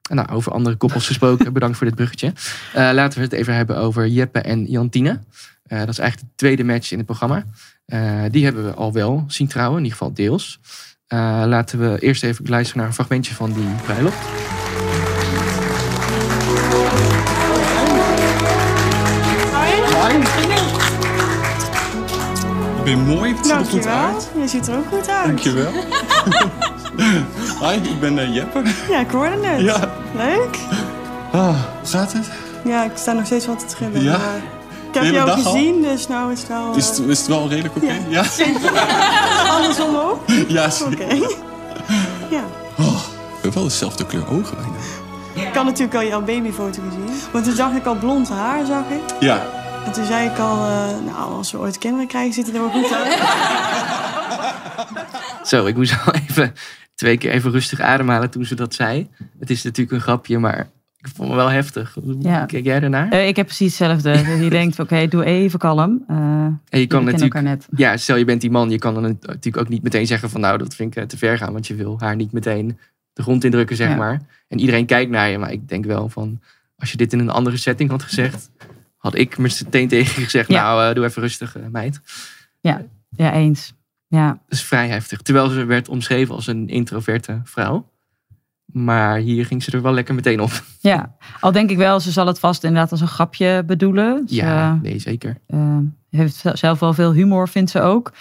Nou, 0.10 0.30
over 0.30 0.52
andere 0.52 0.76
koppels 0.76 1.08
gesproken, 1.08 1.54
bedankt 1.60 1.78
voor 1.78 1.86
dit 1.86 1.96
bruggetje. 1.96 2.34
Eh, 2.74 2.90
laten 2.94 3.18
we 3.18 3.24
het 3.24 3.34
even 3.34 3.56
hebben 3.56 3.78
over 3.78 4.08
Jeppe 4.08 4.40
en 4.40 4.66
Jantine. 4.66 5.20
Eh, 5.64 5.80
dat 5.80 5.90
is 5.90 6.00
eigenlijk 6.00 6.30
de 6.30 6.36
tweede 6.36 6.64
match 6.64 6.92
in 6.92 6.98
het 6.98 7.06
programma. 7.06 7.46
Eh, 7.86 8.24
die 8.32 8.44
hebben 8.44 8.66
we 8.66 8.74
al 8.74 8.94
wel 8.94 9.24
zien 9.28 9.48
trouwen, 9.48 9.78
in 9.78 9.84
ieder 9.84 9.98
geval 9.98 10.14
deels. 10.14 10.60
Laten 11.48 11.80
we 11.80 12.00
eerst 12.00 12.24
even 12.24 12.50
luisteren 12.50 12.78
naar 12.80 12.88
een 12.88 12.96
fragmentje 12.96 13.34
van 13.34 13.54
die 13.54 13.68
bruiloft. 13.84 14.65
Ben 22.86 22.98
je 22.98 23.16
mooi? 23.16 23.34
Het 23.36 23.46
ziet 23.46 23.52
er 23.56 23.66
goed 23.66 23.72
Dankjewel. 23.72 23.98
uit. 24.14 24.30
Je 24.42 24.48
ziet 24.48 24.68
er 24.68 24.78
ook 24.78 24.86
goed 24.92 25.10
uit. 25.10 25.26
Dankjewel. 25.26 25.72
Hi, 27.70 27.76
ik 27.90 28.00
ben 28.00 28.20
eh, 28.20 28.34
Jeppe. 28.36 28.62
Ja, 28.90 29.00
ik 29.00 29.10
hoorde 29.12 29.38
het. 29.48 29.62
Ja. 29.62 29.92
Leuk. 30.16 30.58
Ah, 31.32 31.48
hoe 31.50 31.90
gaat 31.90 32.14
het? 32.14 32.30
Ja, 32.64 32.84
ik 32.84 32.92
sta 32.96 33.12
nog 33.14 33.26
steeds 33.26 33.46
wat 33.46 33.60
te 33.60 33.66
trillen. 33.76 34.04
Ja? 34.04 34.18
maar 34.94 35.04
Ik 35.06 35.14
heb 35.16 35.28
al? 35.28 35.36
gezien, 35.36 35.82
dus 35.82 36.08
nou 36.08 36.32
is 36.32 36.40
het 36.40 36.48
wel... 36.48 36.72
eh, 36.72 36.78
Is 36.78 36.88
het, 36.88 37.00
is 37.00 37.18
het 37.20 37.28
wel 37.28 37.50
redelijk 37.50 37.76
oké? 37.76 37.94
Ja. 38.10 38.24
andersom 39.50 39.96
ook? 40.10 40.20
Ja, 40.48 40.70
Oké. 40.86 41.14
ja. 42.30 42.44
Oh, 42.78 42.96
we 42.96 43.42
hebben 43.42 43.54
wel 43.54 43.64
dezelfde 43.64 44.06
kleur 44.06 44.30
ogen 44.30 44.56
bijna. 44.58 45.48
Ik 45.50 45.56
had 45.56 45.64
natuurlijk 45.66 45.96
al 45.96 46.04
jouw 46.04 46.22
babyfoto 46.22 46.82
gezien. 46.88 47.20
Want 47.32 47.46
toen 47.46 47.56
zag 47.56 47.72
ik 47.72 47.86
al 47.86 47.96
blond 47.96 48.30
haar, 48.30 48.66
zag 48.66 48.84
ik. 48.90 49.16
Ja. 49.20 49.42
En 49.86 49.92
toen 49.92 50.06
zei 50.06 50.30
ik 50.30 50.38
al, 50.38 50.66
eh, 50.68 51.06
nou, 51.06 51.34
als 51.34 51.52
we 51.52 51.58
ooit 51.58 51.78
kinderen 51.78 52.08
krijgen, 52.08 52.34
ziet 52.34 52.46
het 52.46 52.56
er 52.56 52.62
wel 52.62 52.70
goed 52.72 52.94
uit. 52.94 53.18
Zo, 55.50 55.66
ik 55.66 55.76
moest 55.76 55.96
al 56.06 56.14
even 56.14 56.54
twee 56.96 57.18
keer 57.18 57.32
even 57.32 57.52
rustig 57.52 57.80
ademhalen 57.80 58.30
toen 58.30 58.46
ze 58.46 58.56
dat 58.56 58.74
zei. 58.74 59.10
Het 59.40 59.50
is 59.50 59.64
natuurlijk 59.64 59.96
een 59.96 60.02
grapje, 60.02 60.40
maar 60.40 60.68
ik 60.98 61.08
vond 61.16 61.30
me 61.30 61.36
wel 61.36 61.50
heftig. 61.50 61.98
Ja. 62.20 62.46
Kijk 62.46 62.64
jij 62.66 62.82
ernaar? 62.82 63.10
Eh, 63.10 63.28
ik 63.28 63.36
heb 63.36 63.46
precies 63.46 63.80
hetzelfde. 63.80 64.12
Dus 64.24 64.40
je 64.40 64.50
denkt, 64.50 64.80
oké, 64.80 65.08
doe 65.08 65.24
even 65.26 65.60
kalm. 65.60 66.04
Eh 66.08 66.16
en 66.70 66.80
je 66.80 66.88
kan 66.88 67.04
natuurlijk 67.04 67.42
net. 67.42 67.68
Ja, 67.76 67.98
stel 67.98 68.16
je 68.16 68.26
bent 68.26 68.42
die 68.42 68.52
man, 68.52 68.70
je 68.70 68.80
kan 68.80 68.94
dan 68.94 69.04
natuurlijk 69.22 69.58
ook 69.58 69.70
niet 69.70 69.84
meteen 69.84 70.08
zeggen 70.08 70.30
van 70.30 70.42
nou, 70.42 70.58
dat 70.58 70.76
vind 70.76 70.98
ik 70.98 71.08
te 71.10 71.18
ver 71.18 71.38
gaan, 71.38 71.54
want 71.54 71.68
je 71.68 71.76
wil 71.76 71.96
haar 72.00 72.16
niet 72.16 72.32
meteen 72.32 72.78
de 73.14 73.22
grond 73.22 73.44
indrukken, 73.44 73.76
zeg 73.76 73.90
Ja. 73.90 73.96
maar. 73.96 74.22
En 74.48 74.60
iedereen 74.60 74.86
kijkt 74.86 75.12
naar 75.12 75.30
je, 75.30 75.38
maar 75.38 75.52
ik 75.52 75.70
denk 75.70 75.86
wel 75.86 76.10
van, 76.10 76.40
als 76.78 76.92
je 76.92 76.98
dit 76.98 77.14
in 77.14 77.20
een 77.20 77.30
andere 77.30 77.58
setting 77.58 77.90
had 77.90 78.04
gezegd, 78.04 78.50
had 79.06 79.16
ik 79.16 79.38
meteen 79.38 79.88
tegen 79.88 80.24
gezegd, 80.24 80.50
Ja. 80.50 80.64
nou, 80.64 80.90
eh, 80.90 80.96
doe 80.96 81.06
even 81.06 81.22
rustig, 81.22 81.56
eh, 81.58 81.64
meid. 81.72 82.02
Ja, 82.60 82.82
ja 83.10 83.34
eens. 83.34 83.74
Ja. 84.08 84.28
Dat 84.28 84.40
is 84.60 84.64
vrij 84.64 84.88
heftig. 84.88 85.22
Terwijl 85.22 85.50
ze 85.50 85.64
werd 85.66 85.90
omschreven 85.90 86.36
als 86.36 86.48
een 86.48 86.68
introverte 86.70 87.42
vrouw. 87.44 87.90
Maar 88.66 89.18
hier 89.18 89.46
ging 89.46 89.64
ze 89.64 89.72
er 89.72 89.82
wel 89.82 89.94
lekker 89.94 90.16
meteen 90.16 90.40
op. 90.42 90.64
ja, 90.80 91.16
al 91.40 91.52
denk 91.52 91.70
ik 91.70 91.78
wel, 91.78 92.00
ze 92.00 92.12
zal 92.12 92.28
het 92.28 92.40
vast 92.40 92.64
inderdaad 92.64 92.92
als 92.92 93.02
een 93.02 93.08
grapje 93.08 93.64
bedoelen. 93.66 94.24
Ze, 94.28 94.36
Ja, 94.36 94.80
nee, 94.82 95.00
zeker. 95.00 95.38
eh, 95.48 95.78
heeft 96.10 96.44
zelf 96.54 96.80
wel 96.80 96.94
veel 96.94 97.14
humor, 97.14 97.50
vindt 97.50 97.72
ze 97.72 97.82
ook. 97.82 98.14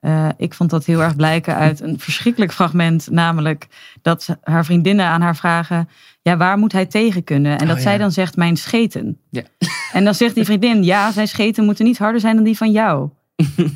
Eh, 0.00 0.28
ik 0.36 0.54
vond 0.54 0.70
dat 0.70 0.84
heel 0.84 1.02
erg 1.02 1.16
blijken 1.16 1.54
uit 1.54 1.80
een 1.80 1.98
verschrikkelijk 1.98 2.52
fragment. 2.52 3.10
Namelijk 3.10 3.68
dat 4.02 4.22
ze- 4.22 4.38
haar 4.42 4.64
vriendinnen 4.64 5.06
aan 5.06 5.20
haar 5.20 5.36
vragen... 5.36 5.88
ja, 6.22 6.36
waar 6.36 6.58
moet 6.58 6.72
hij 6.72 6.86
tegen 6.86 7.24
kunnen? 7.24 7.58
En 7.58 7.66
dat 7.66 7.76
Oh, 7.76 7.82
zij 7.82 7.92
ja. 7.92 7.98
dan 7.98 8.12
zegt, 8.12 8.36
mijn 8.36 8.56
scheten. 8.56 9.18
Ja. 9.30 9.42
En 9.92 10.04
dan 10.04 10.14
zegt 10.14 10.34
die 10.34 10.44
vriendin... 10.44 10.84
ja, 10.84 11.10
zijn 11.12 11.28
scheten 11.28 11.64
moeten 11.64 11.84
niet 11.84 11.98
harder 11.98 12.20
zijn 12.20 12.34
dan 12.34 12.44
die 12.44 12.56
van 12.56 12.70
jou. 12.70 13.08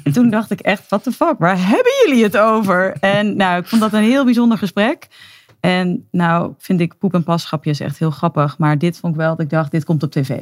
En 0.05 0.13
Toen 0.13 0.31
dacht 0.31 0.51
ik 0.51 0.61
echt, 0.61 0.89
what 0.89 1.03
the 1.03 1.13
fuck, 1.13 1.35
waar 1.39 1.59
hebben 1.69 1.93
jullie 2.07 2.23
het 2.25 2.37
over? 2.37 2.97
En 3.01 3.37
nou, 3.37 3.61
ik 3.61 3.67
vond 3.67 3.81
dat 3.81 3.93
een 3.93 4.03
heel 4.03 4.25
bijzonder 4.25 4.59
gesprek. 4.59 5.07
En 5.61 6.09
nou 6.11 6.53
vind 6.59 6.81
ik 6.81 6.99
poep- 6.99 7.15
en 7.15 7.23
pasgrapjes 7.25 7.81
echt 7.81 7.99
heel 7.99 8.11
grappig. 8.11 8.59
Maar 8.59 8.79
dit 8.79 8.99
vond 8.99 9.15
ik 9.15 9.21
wel 9.21 9.31
dat 9.31 9.41
ik 9.41 9.51
dacht, 9.51 9.71
dit 9.71 9.85
komt 9.85 10.03
op 10.03 10.11
tv. 10.11 10.39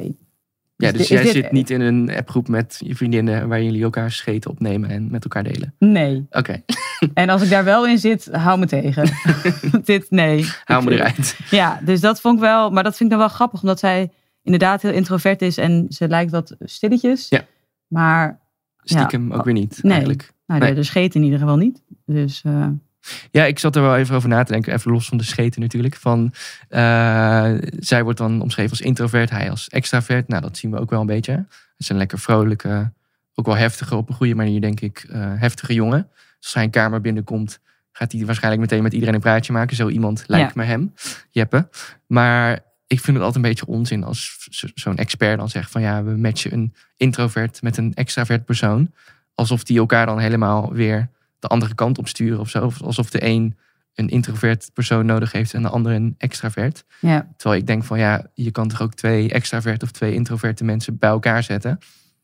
Ja, 0.75 0.89
dus 0.91 0.97
dit- 0.99 1.07
jij 1.07 1.21
dit- 1.23 1.31
zit 1.31 1.51
niet 1.51 1.69
in 1.69 1.81
een 1.81 2.11
appgroep 2.15 2.47
met 2.47 2.81
je 2.85 2.95
vriendinnen 2.95 3.47
waar 3.47 3.63
jullie 3.63 3.83
elkaar 3.83 4.11
scheten 4.11 4.51
opnemen 4.51 4.89
en 4.89 5.11
met 5.11 5.23
elkaar 5.23 5.43
delen. 5.43 5.75
Nee. 5.79 6.25
Oké, 6.29 6.61
En 7.13 7.29
als 7.29 7.41
ik 7.41 7.49
daar 7.49 7.63
wel 7.63 7.87
in 7.87 7.97
zit, 7.97 8.27
hou 8.31 8.59
me 8.59 8.65
tegen. 8.65 9.09
dit, 9.83 10.11
nee. 10.11 10.45
hou 10.63 10.83
me 10.83 10.91
eruit. 10.91 11.37
Ja, 11.49 11.79
dus 11.85 11.99
dat 11.99 12.21
vond 12.21 12.35
ik 12.35 12.41
wel, 12.41 12.69
maar 12.69 12.83
dat 12.83 12.97
vind 12.97 13.11
ik 13.11 13.17
dan 13.17 13.27
wel 13.27 13.35
grappig, 13.35 13.61
omdat 13.61 13.79
zij 13.79 14.11
inderdaad 14.43 14.81
heel 14.81 14.91
introvert 14.91 15.41
is 15.41 15.57
en 15.57 15.85
ze 15.89 16.07
lijkt 16.07 16.31
wat 16.31 16.55
stilletjes. 16.59 17.29
Ja. 17.29 17.45
Maar 17.87 18.41
Stiekem 18.85 19.31
ook 19.33 19.43
weer 19.45 19.53
niet, 19.53 19.79
Nee. 19.81 19.91
eigenlijk. 19.91 20.31
nou, 20.45 20.59
Nee. 20.59 20.69
de, 20.69 20.75
de 20.75 20.83
scheet 20.83 21.15
in 21.15 21.23
ieder 21.23 21.39
geval 21.39 21.57
niet. 21.57 21.81
Dus 22.05 22.41
eh, 22.45 22.67
Ja, 23.31 23.43
ik 23.45 23.59
zat 23.59 23.75
er 23.75 23.81
wel 23.81 23.97
even 23.97 24.15
over 24.15 24.29
na 24.29 24.43
te 24.43 24.51
denken. 24.51 24.73
Even 24.73 24.91
los 24.91 25.07
van 25.07 25.17
de 25.17 25.23
scheten 25.23 25.61
natuurlijk. 25.61 25.95
Van, 25.95 26.33
eh, 26.69 27.51
zij 27.79 28.03
wordt 28.03 28.17
dan 28.19 28.41
omschreven 28.41 28.71
als 28.71 28.81
introvert, 28.81 29.29
hij 29.29 29.49
als 29.49 29.69
extravert. 29.69 30.27
Nou, 30.27 30.41
dat 30.41 30.57
zien 30.57 30.71
we 30.71 30.79
ook 30.79 30.89
wel 30.89 30.99
een 31.01 31.05
beetje. 31.05 31.31
Het 31.31 31.45
is 31.77 31.89
een 31.89 31.97
lekker 31.97 32.19
vrolijke, 32.19 32.91
ook 33.35 33.45
wel 33.45 33.55
heftige, 33.55 33.95
op 33.95 34.09
een 34.09 34.15
goede 34.15 34.35
manier 34.35 34.61
denk 34.61 34.79
ik, 34.79 35.05
eh, 35.09 35.31
heftige 35.35 35.73
jongen. 35.73 36.07
Dus 36.11 36.23
als 36.39 36.53
hij 36.53 36.63
een 36.63 36.69
kamer 36.69 37.01
binnenkomt, 37.01 37.59
gaat 37.91 38.11
hij 38.11 38.25
waarschijnlijk 38.25 38.61
meteen 38.63 38.83
met 38.83 38.93
iedereen 38.93 39.13
een 39.15 39.19
praatje 39.21 39.53
maken. 39.53 39.75
Zo 39.75 39.87
iemand 39.89 40.23
lijkt 40.27 40.53
Ja. 40.53 40.61
me 40.61 40.67
hem, 40.67 40.93
Jeppe. 41.29 41.69
Maar 42.07 42.51
ik 42.87 42.99
vind 42.99 43.17
het 43.17 43.25
altijd 43.25 43.35
een 43.43 43.49
beetje 43.49 43.65
onzin 43.65 44.03
als 44.03 44.47
zo- 44.49 44.67
zo'n 44.73 44.97
expert 44.97 45.37
dan 45.37 45.49
zegt 45.49 45.71
van 45.71 45.81
ja, 45.81 46.03
we 46.03 46.17
matchen 46.17 46.53
een 46.53 46.73
introvert 46.97 47.61
met 47.61 47.77
een 47.77 47.93
extravert 47.93 48.45
persoon. 48.45 48.91
Alsof 49.35 49.63
die 49.63 49.77
elkaar 49.77 50.05
dan 50.05 50.19
helemaal 50.19 50.73
weer 50.73 51.09
de 51.43 51.47
andere 51.49 51.75
kant 51.75 51.97
op 51.97 52.07
sturen 52.07 52.39
of 52.39 52.49
zo. 52.49 52.65
Of 52.65 52.81
alsof 52.81 53.09
de 53.09 53.25
een 53.25 53.57
een 53.93 54.09
introvert 54.09 54.69
persoon 54.73 55.05
nodig 55.05 55.31
heeft 55.31 55.53
en 55.53 55.61
de 55.61 55.69
ander 55.69 55.91
een 55.93 56.15
extravert. 56.17 56.83
Ja, 56.99 57.27
Terwijl 57.37 57.61
ik 57.61 57.67
denk 57.67 57.83
van 57.83 57.99
ja, 57.99 58.25
je 58.33 58.51
kan 58.51 58.67
toch 58.67 58.81
ook 58.81 58.93
twee 58.93 59.29
extraverte 59.29 59.85
of 59.85 59.91
twee 59.91 60.13
introverte 60.13 60.63
mensen 60.63 60.97
bij 60.97 61.09
elkaar 61.09 61.43
zetten. 61.43 61.77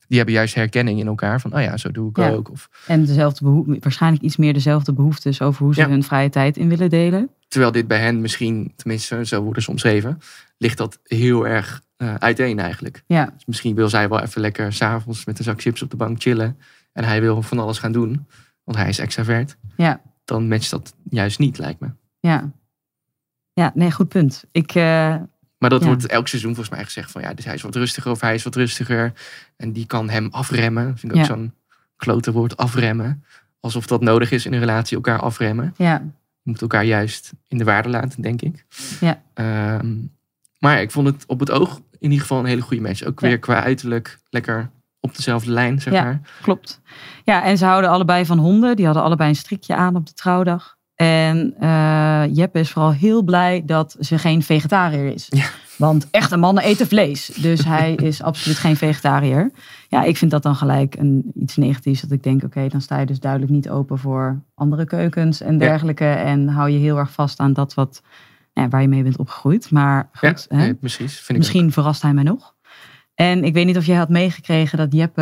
Die 0.08 0.18
hebben 0.18 0.36
juist 0.36 0.56
herkenning 0.56 1.00
in 1.00 1.08
elkaar 1.08 1.42
van, 1.42 1.56
oh 1.56 1.62
ja, 1.62 1.78
zo 1.78 1.92
doe 1.92 2.10
ik 2.10 2.18
Ja. 2.18 2.30
ook. 2.30 2.52
Of, 2.52 2.70
en 2.88 3.06
dezelfde 3.06 3.44
behoefte, 3.44 3.78
waarschijnlijk 3.80 4.24
iets 4.24 4.38
meer 4.38 4.54
dezelfde 4.54 4.94
behoeftes 4.94 5.42
over 5.42 5.64
hoe 5.66 5.74
ze 5.74 5.82
Ja. 5.82 5.90
hun 5.90 6.04
vrije 6.04 6.30
tijd 6.30 6.58
in 6.58 6.70
willen 6.70 6.90
delen. 6.90 7.30
terwijl 7.48 7.72
dit 7.72 7.88
bij 7.88 8.00
hen 8.00 8.22
misschien, 8.22 8.74
tenminste 8.76 9.26
zo 9.26 9.42
worden 9.44 9.64
ze 9.64 9.70
omschreven, 9.72 10.20
ligt 10.58 10.78
dat 10.78 11.00
heel 11.04 11.48
erg 11.48 11.82
eh, 11.98 12.14
uiteen 12.16 12.60
eigenlijk. 12.60 13.04
Ja, 13.08 13.26
Dus 13.36 13.46
misschien 13.46 13.76
wil 13.76 13.90
zij 13.90 14.10
wel 14.10 14.20
even 14.22 14.42
lekker 14.42 14.74
s'avonds 14.74 15.26
met 15.26 15.38
een 15.38 15.44
zak 15.44 15.62
chips 15.62 15.82
op 15.82 15.90
de 15.92 15.98
bank 15.98 16.22
chillen. 16.22 16.58
En 16.94 17.04
hij 17.04 17.22
wil 17.22 17.42
van 17.42 17.60
alles 17.60 17.80
gaan 17.80 17.92
doen, 17.92 18.28
want 18.70 18.82
hij 18.82 18.90
is 18.90 19.00
extravert. 19.00 19.58
ja, 19.78 20.02
Dan 20.26 20.48
matcht 20.48 20.70
dat 20.70 20.94
juist 21.10 21.40
niet, 21.40 21.58
lijkt 21.58 21.80
me. 21.80 21.88
ja. 22.20 22.52
Ja, 23.54 23.72
nee, 23.76 23.92
goed 23.92 24.08
punt. 24.10 24.44
Ik, 24.52 24.76
eh, 24.76 25.16
Maar 25.58 25.70
dat 25.70 25.82
Ja. 25.82 25.88
wordt 25.88 26.06
elk 26.08 26.28
seizoen 26.28 26.56
volgens 26.56 26.76
mij 26.76 26.86
gezegd 26.86 27.12
van 27.12 27.22
ja, 27.22 27.34
dus 27.34 27.46
hij 27.46 27.54
is 27.54 27.62
wat 27.62 27.76
rustiger 27.76 28.12
of 28.12 28.22
hij 28.22 28.34
is 28.36 28.44
wat 28.44 28.56
rustiger. 28.56 29.14
En 29.58 29.72
die 29.74 29.86
kan 29.86 30.10
hem 30.10 30.28
afremmen. 30.32 30.88
Dat 30.88 31.00
vind 31.00 31.12
ik 31.14 31.20
ook 31.20 31.26
zo'n 31.26 31.54
klote 31.96 32.32
woord, 32.32 32.58
afremmen. 32.58 33.24
Alsof 33.60 33.88
dat 33.88 34.02
nodig 34.02 34.32
is 34.32 34.46
in 34.46 34.54
een 34.54 34.60
relatie, 34.60 34.96
elkaar 34.96 35.20
afremmen. 35.20 35.74
ja, 35.78 35.94
Je 36.42 36.52
moet 36.52 36.62
elkaar 36.62 36.84
juist 36.86 37.32
in 37.48 37.58
de 37.58 37.64
waarde 37.64 37.90
laten, 37.90 38.22
denk 38.22 38.42
ik. 38.42 38.66
Ja. 39.00 39.22
Ehm, 39.34 39.96
maar 40.60 40.82
ik 40.82 40.92
vond 40.92 41.08
het 41.08 41.26
op 41.26 41.40
het 41.40 41.52
oog 41.52 41.76
in 41.78 41.98
ieder 42.12 42.20
geval 42.20 42.40
een 42.40 42.46
hele 42.46 42.62
goede 42.62 42.82
match. 42.84 43.04
Ook 43.04 43.20
Ja. 43.20 43.28
weer 43.28 43.40
qua 43.40 43.64
uiterlijk 43.64 44.20
lekker 44.30 44.70
op 45.00 45.16
dezelfde 45.16 45.52
lijn, 45.52 45.82
zeg 45.82 45.94
Ja. 45.94 46.04
maar. 46.04 46.20
klopt. 46.42 46.82
Ja, 47.24 47.44
en 47.44 47.58
ze 47.58 47.66
houden 47.66 47.90
allebei 47.90 48.26
van 48.26 48.38
honden. 48.38 48.76
Die 48.76 48.86
hadden 48.86 49.04
allebei 49.04 49.30
een 49.30 49.36
strikje 49.36 49.76
aan 49.76 49.96
op 49.96 50.06
de 50.06 50.14
trouwdag. 50.14 50.78
En 50.96 51.54
eh 51.60 52.24
Jeppe 52.34 52.60
is 52.60 52.72
vooral 52.72 52.92
heel 52.92 53.24
blij 53.24 53.64
dat 53.66 53.96
ze 54.00 54.18
geen 54.18 54.44
vegetariër 54.44 55.14
is. 55.14 55.28
Ja. 55.30 55.46
Want 55.78 56.08
echte 56.12 56.38
mannen 56.38 56.64
eten 56.64 56.88
vlees. 56.88 57.26
Dus 57.26 57.66
hij 57.66 57.94
is 57.96 58.22
absoluut 58.22 58.58
geen 58.58 58.76
vegetariër. 58.78 59.52
Ja, 59.88 60.04
ik 60.04 60.18
vind 60.18 60.32
dat 60.32 60.44
dan 60.44 60.56
gelijk 60.56 60.96
een, 60.96 61.32
iets 61.36 61.56
negatiefs. 61.56 62.02
Dat 62.02 62.12
ik 62.12 62.24
denk, 62.24 62.44
oké, 62.44 62.68
dan 62.68 62.82
sta 62.82 63.00
je 63.00 63.06
dus 63.06 63.20
duidelijk 63.20 63.52
niet 63.52 63.70
open 63.70 63.98
voor 63.98 64.42
andere 64.56 64.86
keukens 64.86 65.42
en 65.42 65.58
dergelijke. 65.58 66.06
En 66.06 66.48
hou 66.48 66.70
je 66.70 66.78
heel 66.78 66.98
erg 66.98 67.12
vast 67.12 67.40
aan 67.40 67.54
dat 67.54 67.74
wat, 67.74 68.02
ja, 68.54 68.68
waar 68.68 68.82
je 68.82 68.88
mee 68.88 69.04
bent 69.04 69.18
opgegroeid. 69.18 69.72
Maar 69.72 70.10
goed, 70.14 70.48
ja, 70.50 70.58
hè? 70.58 70.64
nee, 70.64 70.74
precies. 70.74 71.14
Vind 71.16 71.30
ik 71.30 71.38
Misschien 71.38 71.72
verrast 71.72 72.02
hij 72.02 72.14
mij 72.14 72.24
nog. 72.24 72.56
En 73.20 73.44
ik 73.44 73.54
weet 73.54 73.66
niet 73.66 73.78
of 73.78 73.86
jij 73.86 73.96
had 73.98 74.10
meegekregen 74.10 74.78
dat 74.78 74.94
Jeppe 74.94 75.22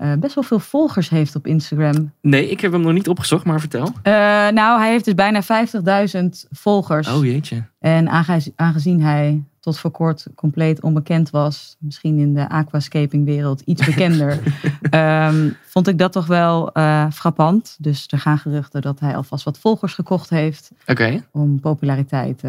eh, 0.00 0.12
best 0.18 0.34
wel 0.34 0.44
veel 0.44 0.58
volgers 0.58 1.08
heeft 1.08 1.36
op 1.36 1.46
Instagram. 1.46 2.12
Nee, 2.20 2.50
ik 2.50 2.60
heb 2.60 2.72
hem 2.72 2.80
nog 2.80 2.92
niet 2.92 3.08
opgezocht, 3.08 3.44
maar 3.44 3.60
vertel. 3.60 3.90
Eh, 4.02 4.12
nou, 4.48 4.78
hij 4.80 4.90
heeft 4.90 5.04
dus 5.04 5.14
bijna 5.14 5.42
50.000 5.42 6.48
volgers. 6.50 7.08
Oh 7.08 7.24
jeetje. 7.24 7.62
En 7.78 8.08
aangez- 8.08 8.48
aangezien 8.56 9.00
hij 9.02 9.42
tot 9.60 9.78
voor 9.78 9.90
kort 9.90 10.26
compleet 10.34 10.82
onbekend 10.82 11.30
was, 11.30 11.76
misschien 11.78 12.18
in 12.18 12.34
de 12.34 12.48
aquascaping 12.48 13.24
wereld 13.24 13.60
iets 13.60 13.84
bekender, 13.86 14.38
ehm, 14.90 15.50
vond 15.66 15.88
ik 15.88 15.98
dat 15.98 16.12
toch 16.12 16.26
wel 16.26 16.72
eh, 16.72 17.06
frappant. 17.12 17.76
Dus 17.78 18.04
er 18.10 18.18
gaan 18.18 18.38
geruchten 18.38 18.82
dat 18.82 19.00
hij 19.00 19.16
alvast 19.16 19.44
wat 19.44 19.58
volgers 19.58 19.94
gekocht 19.94 20.30
heeft 20.30 20.70
Oké. 20.86 21.24
om 21.32 21.60
populariteit 21.60 22.42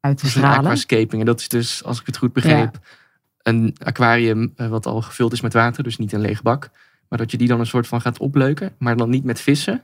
uit 0.00 0.18
te 0.18 0.28
stralen. 0.28 0.58
aquascaping. 0.58 1.20
En 1.20 1.26
dat 1.26 1.40
is 1.40 1.48
dus, 1.48 1.84
als 1.84 2.00
ik 2.00 2.06
het 2.06 2.16
goed 2.16 2.32
begreep, 2.32 2.78
een 3.42 3.76
aquarium 3.84 4.52
eh, 4.56 4.68
wat 4.68 4.86
al 4.86 5.02
gevuld 5.02 5.32
is 5.32 5.40
met 5.40 5.52
water. 5.52 5.82
Dus 5.82 5.96
niet 5.98 6.12
een 6.12 6.20
lege 6.20 6.42
bak. 6.42 6.70
Maar 7.08 7.18
dat 7.18 7.30
je 7.30 7.36
die 7.36 7.48
dan 7.48 7.60
een 7.60 7.66
soort 7.66 7.86
van 7.86 8.00
gaat 8.00 8.18
opleuken. 8.18 8.72
Maar 8.78 8.96
dan 8.96 9.10
niet 9.10 9.24
met 9.24 9.40
vissen. 9.40 9.82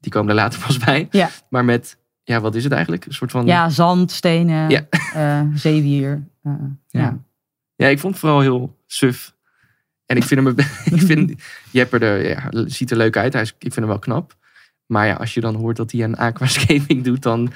Die 0.00 0.12
komen 0.12 0.28
er 0.28 0.34
later 0.34 0.60
pas 0.66 0.78
bij. 0.78 1.08
Ja. 1.10 1.30
Maar 1.48 1.64
met, 1.64 1.98
ja, 2.22 2.40
wat 2.40 2.54
is 2.54 2.64
het 2.64 2.72
eigenlijk? 2.72 3.06
Een 3.06 3.12
soort 3.14 3.30
van... 3.30 3.46
Ja, 3.46 3.68
zand, 3.68 4.10
stenen, 4.12 4.70
Ja. 4.70 4.86
eh, 5.14 5.42
zeewier. 5.54 6.26
eh, 6.42 6.52
Ja. 6.88 7.00
ja. 7.00 7.18
Ja, 7.76 7.86
ik 7.88 7.98
vond 7.98 8.12
het 8.12 8.20
vooral 8.22 8.40
heel 8.40 8.76
suf. 8.86 9.34
En 10.06 10.16
ik 10.16 10.22
vind 10.24 10.44
hem, 10.44 10.54
ik 10.98 11.02
vind 11.02 11.32
Jepper 11.72 12.02
er, 12.02 12.28
ja, 12.28 12.66
ziet 12.68 12.90
er 12.90 12.96
leuk 12.96 13.16
uit. 13.16 13.32
Hij 13.32 13.42
is, 13.42 13.48
ik 13.50 13.56
vind 13.60 13.74
hem 13.74 13.86
wel 13.86 13.98
knap. 13.98 14.36
Maar 14.86 15.06
ja, 15.06 15.14
als 15.14 15.34
je 15.34 15.40
dan 15.40 15.54
hoort 15.54 15.76
dat 15.76 15.92
hij 15.92 16.02
een 16.02 16.16
aquascaping 16.16 17.04
doet, 17.04 17.22
dan 17.22 17.52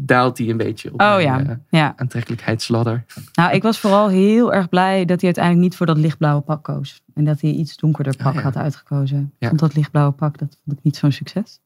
daalt 0.00 0.38
hij 0.38 0.48
een 0.48 0.56
beetje 0.56 0.92
op 0.92 1.00
Oh 1.00 1.14
mijn, 1.14 1.22
ja. 1.22 1.38
eh, 1.40 1.56
ja. 1.70 1.92
aantrekkelijkheidsladder. 1.96 3.04
Nou, 3.32 3.52
ik 3.54 3.62
was 3.62 3.78
vooral 3.78 4.08
heel 4.08 4.52
erg 4.52 4.68
blij 4.68 4.98
dat 5.04 5.16
hij 5.16 5.24
uiteindelijk 5.24 5.64
niet 5.64 5.76
voor 5.76 5.86
dat 5.86 5.96
lichtblauwe 5.98 6.40
pak 6.42 6.64
koos. 6.64 7.02
En 7.14 7.24
dat 7.24 7.40
hij 7.40 7.50
iets 7.50 7.76
donkerder 7.76 8.16
pak 8.16 8.26
Ah, 8.26 8.34
ja. 8.34 8.40
had 8.40 8.56
uitgekozen. 8.56 9.32
Vond 9.38 9.58
dat 9.58 9.74
lichtblauwe 9.74 10.12
pak, 10.12 10.38
dat 10.38 10.58
vond 10.64 10.78
ik 10.78 10.84
niet 10.84 10.96
zo'n 10.96 11.12
succes. 11.12 11.60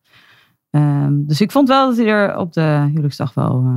Ehm, 0.70 1.12
dus 1.14 1.40
ik 1.40 1.50
vond 1.50 1.68
wel 1.68 1.88
dat 1.88 1.96
hij 1.96 2.06
er 2.06 2.36
op 2.36 2.52
de 2.52 2.84
huwelijksdag 2.88 3.34
wel 3.34 3.62
eh, 3.66 3.76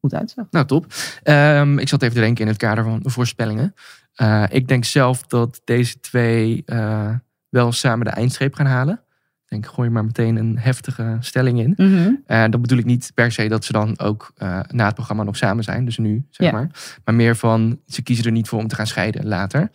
goed 0.00 0.14
uitzag. 0.14 0.46
Nou, 0.50 0.66
top. 0.66 0.86
Ehm, 1.22 1.78
ik 1.78 1.88
zat 1.88 2.02
even 2.02 2.14
te 2.14 2.20
denken 2.20 2.42
in 2.42 2.48
het 2.50 2.56
kader 2.60 2.84
van 2.84 3.00
voorspellingen. 3.04 3.74
Eh, 4.14 4.44
ik 4.48 4.68
denk 4.68 4.84
zelf 4.84 5.22
dat 5.22 5.60
deze 5.64 6.00
twee 6.00 6.64
wel 7.48 7.72
samen 7.72 8.04
de 8.04 8.10
eindstreep 8.12 8.54
gaan 8.54 8.66
halen. 8.66 9.00
Denk, 9.52 9.66
gooi 9.66 9.90
maar 9.90 10.04
meteen 10.04 10.36
een 10.36 10.58
heftige 10.58 11.16
stelling 11.20 11.58
in. 11.60 11.74
En 12.26 12.50
dat 12.50 12.60
bedoel 12.60 12.78
ik 12.78 12.84
niet 12.84 13.10
per 13.14 13.32
se 13.32 13.48
dat 13.48 13.64
ze 13.64 13.72
dan 13.72 13.98
ook 13.98 14.32
eh, 14.36 14.60
na 14.68 14.84
het 14.84 14.94
programma 14.94 15.22
nog 15.22 15.36
samen 15.36 15.64
zijn. 15.64 15.84
Dus 15.84 15.98
nu, 15.98 16.24
zeg 16.30 16.46
Ja. 16.46 16.52
maar. 16.52 16.70
Maar 17.04 17.14
meer 17.14 17.36
van, 17.36 17.78
ze 17.86 18.02
kiezen 18.02 18.24
er 18.24 18.32
niet 18.32 18.48
voor 18.48 18.58
om 18.58 18.68
te 18.68 18.74
gaan 18.74 18.86
scheiden 18.86 19.26
later. 19.26 19.70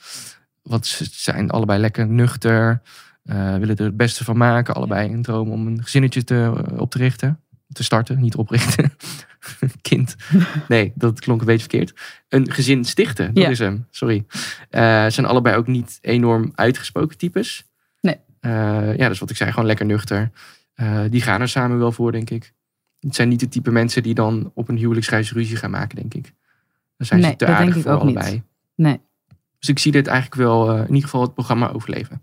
Want 0.62 0.86
ze 0.86 1.06
zijn 1.12 1.50
allebei 1.50 1.80
lekker 1.80 2.08
nuchter. 2.08 2.82
eh, 3.24 3.56
willen 3.58 3.76
er 3.76 3.86
het 3.86 3.98
beste 3.98 4.24
van 4.24 4.38
maken. 4.38 4.74
Allebei 4.76 5.14
een 5.14 5.22
droom 5.22 5.52
om 5.52 5.68
een 5.68 5.84
gezinnetje 5.84 6.24
te, 6.24 6.54
op 6.78 6.92
te 6.92 6.98
richten. 6.98 7.40
Te 7.74 7.84
starten, 7.84 8.20
niet 8.22 8.36
oprichten. 8.36 8.92
Kind. 9.82 10.16
Nee, 10.68 10.92
dat 10.96 11.20
klonk 11.20 11.40
een 11.40 11.46
beetje 11.46 11.68
verkeerd. 11.70 11.94
Een 12.30 12.52
gezin 12.52 12.86
stichten, 12.86 13.34
dat 13.34 13.44
Ja. 13.44 13.50
is 13.50 13.60
hem. 13.60 13.86
Sorry. 13.92 14.26
Eh, 14.70 14.82
zijn 15.08 15.26
allebei 15.26 15.56
ook 15.56 15.68
niet 15.68 15.98
enorm 16.02 16.52
uitgesproken 16.56 17.18
types. 17.18 17.66
Eh, 18.48 18.98
ja, 18.98 19.08
dus 19.10 19.20
wat 19.20 19.30
ik 19.30 19.36
zei, 19.36 19.52
gewoon 19.52 19.66
lekker 19.66 19.86
nuchter. 19.86 20.32
Eh, 20.74 21.02
die 21.10 21.22
gaan 21.22 21.42
er 21.42 21.50
samen 21.50 21.78
wel 21.80 21.92
voor, 21.92 22.12
denk 22.12 22.30
ik. 22.30 22.54
Het 23.00 23.16
zijn 23.16 23.30
niet 23.30 23.40
de 23.40 23.50
type 23.50 23.72
mensen 23.72 24.04
die 24.04 24.14
dan 24.14 24.52
op 24.54 24.70
een 24.70 24.78
huwelijksreis 24.78 25.32
ruzie 25.34 25.56
gaan 25.58 25.72
maken, 25.72 25.96
denk 25.96 26.14
ik. 26.14 26.34
Dan 26.98 27.08
zijn 27.08 27.20
Nee, 27.20 27.30
ze 27.30 27.36
te 27.36 27.46
aardig 27.46 27.82
voor 27.82 27.92
ook 27.92 28.04
niet. 28.04 28.16
allebei. 28.16 28.44
Nee. 28.76 29.00
Dus 29.60 29.70
ik 29.70 29.80
zie 29.80 29.92
dit 29.92 30.08
eigenlijk 30.08 30.42
wel, 30.42 30.70
eh, 30.72 30.78
in 30.80 30.88
ieder 30.88 31.04
geval 31.04 31.22
het 31.22 31.34
programma 31.34 31.72
overleven. 31.72 32.22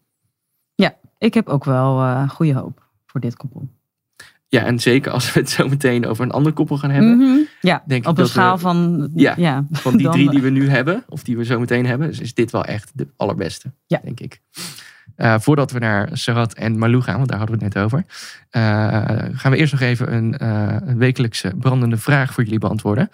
Ik 1.18 1.34
heb 1.34 1.48
ook 1.48 1.64
wel 1.64 2.26
goede 2.28 2.52
hoop 2.54 2.82
voor 3.06 3.20
dit 3.20 3.36
koppel. 3.36 3.68
Ja, 4.48 4.64
en 4.64 4.78
zeker 4.80 5.12
als 5.12 5.32
we 5.32 5.40
het 5.40 5.50
zo 5.50 5.68
meteen 5.68 6.06
over 6.06 6.24
een 6.24 6.30
ander 6.30 6.52
koppel 6.52 6.78
gaan 6.78 6.90
hebben. 6.90 7.16
Mhm. 7.16 7.38
Ja, 7.60 7.82
Denk 7.86 8.02
ik 8.02 8.08
op 8.10 8.18
een 8.18 8.24
we- 8.24 8.30
schaal 8.30 8.58
van... 8.58 9.10
Ja, 9.14 9.34
ja, 9.36 9.66
Van 9.70 9.96
die 9.96 10.08
drie 10.10 10.30
die 10.30 10.42
we 10.42 10.50
nu 10.50 10.68
hebben, 10.68 11.04
of 11.08 11.22
die 11.22 11.36
we 11.36 11.44
zo 11.44 11.58
meteen 11.60 11.86
hebben, 11.86 12.08
dus 12.08 12.20
is 12.20 12.34
dit 12.34 12.50
wel 12.50 12.64
echt 12.64 12.90
de 12.94 13.08
allerbeste, 13.16 13.72
Ja. 13.86 14.00
denk 14.04 14.20
ik. 14.20 14.40
Eh, 15.16 15.34
voordat 15.38 15.70
we 15.70 15.78
naar 15.78 16.08
Sarat 16.12 16.54
en 16.54 16.78
Malou 16.78 17.02
gaan, 17.02 17.16
want 17.16 17.28
daar 17.28 17.38
hadden 17.38 17.58
we 17.58 17.64
het 17.64 17.74
net 17.74 17.84
over, 17.84 18.04
eh, 18.50 18.62
gaan 19.32 19.50
we 19.50 19.56
eerst 19.56 19.72
nog 19.72 19.80
even 19.80 20.14
een, 20.14 20.38
eh, 20.38 20.76
een 20.80 20.98
wekelijkse 20.98 21.52
brandende 21.58 21.96
vraag 21.96 22.32
voor 22.32 22.44
jullie 22.44 22.58
beantwoorden. 22.58 23.10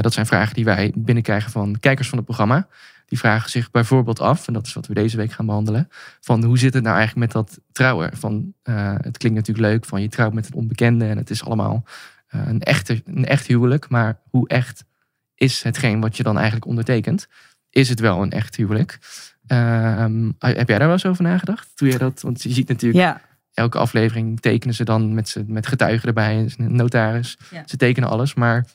Dat 0.00 0.12
zijn 0.12 0.26
vragen 0.26 0.54
die 0.54 0.64
wij 0.64 0.92
binnenkrijgen 0.94 1.50
van 1.50 1.76
kijkers 1.80 2.08
van 2.08 2.18
het 2.18 2.26
programma. 2.26 2.68
Die 3.06 3.18
vragen 3.18 3.50
zich 3.50 3.70
bijvoorbeeld 3.70 4.20
af, 4.20 4.46
en 4.46 4.52
dat 4.52 4.66
is 4.66 4.72
wat 4.72 4.86
we 4.86 4.94
deze 4.94 5.16
week 5.16 5.32
gaan 5.32 5.46
behandelen, 5.46 5.88
van 6.20 6.44
hoe 6.44 6.58
zit 6.58 6.74
het 6.74 6.82
nou 6.82 6.96
eigenlijk 6.96 7.26
met 7.26 7.44
dat 7.44 7.60
trouwen? 7.72 8.16
Van, 8.16 8.54
het 9.00 9.18
klinkt 9.18 9.38
natuurlijk 9.38 9.66
leuk 9.66 9.84
van 9.84 10.02
je 10.02 10.08
trouwt 10.08 10.32
met 10.32 10.46
een 10.46 10.54
onbekende 10.54 11.06
en 11.06 11.16
het 11.16 11.30
is 11.30 11.44
allemaal 11.44 11.84
een, 12.28 12.62
echte, 12.62 13.02
een 13.04 13.24
echt 13.24 13.46
huwelijk, 13.46 13.88
maar 13.88 14.20
hoe 14.30 14.48
echt 14.48 14.84
is 15.34 15.62
hetgeen 15.62 16.00
wat 16.00 16.16
je 16.16 16.22
dan 16.22 16.36
eigenlijk 16.36 16.66
ondertekent? 16.66 17.28
Is 17.70 17.88
het 17.88 18.00
wel 18.00 18.22
een 18.22 18.30
echt 18.30 18.56
huwelijk? 18.56 18.98
Ehm, 19.46 20.30
heb 20.38 20.68
jij 20.68 20.78
daar 20.78 20.86
wel 20.86 20.92
eens 20.92 21.06
over 21.06 21.22
nagedacht? 21.22 21.70
Toen 21.74 21.88
je 21.88 21.98
dat, 21.98 22.20
want 22.20 22.42
je 22.42 22.50
ziet 22.50 22.68
natuurlijk 22.68 23.04
Ja, 23.04 23.20
elke 23.54 23.78
aflevering 23.78 24.40
tekenen 24.40 24.74
ze 24.74 24.84
dan 24.84 25.14
met, 25.14 25.36
met 25.46 25.66
getuigen 25.66 26.08
erbij, 26.08 26.48
een 26.56 26.76
notaris. 26.76 27.38
Ja. 27.50 27.62
Ze 27.66 27.76
tekenen 27.76 28.08
alles, 28.08 28.34
maar 28.34 28.66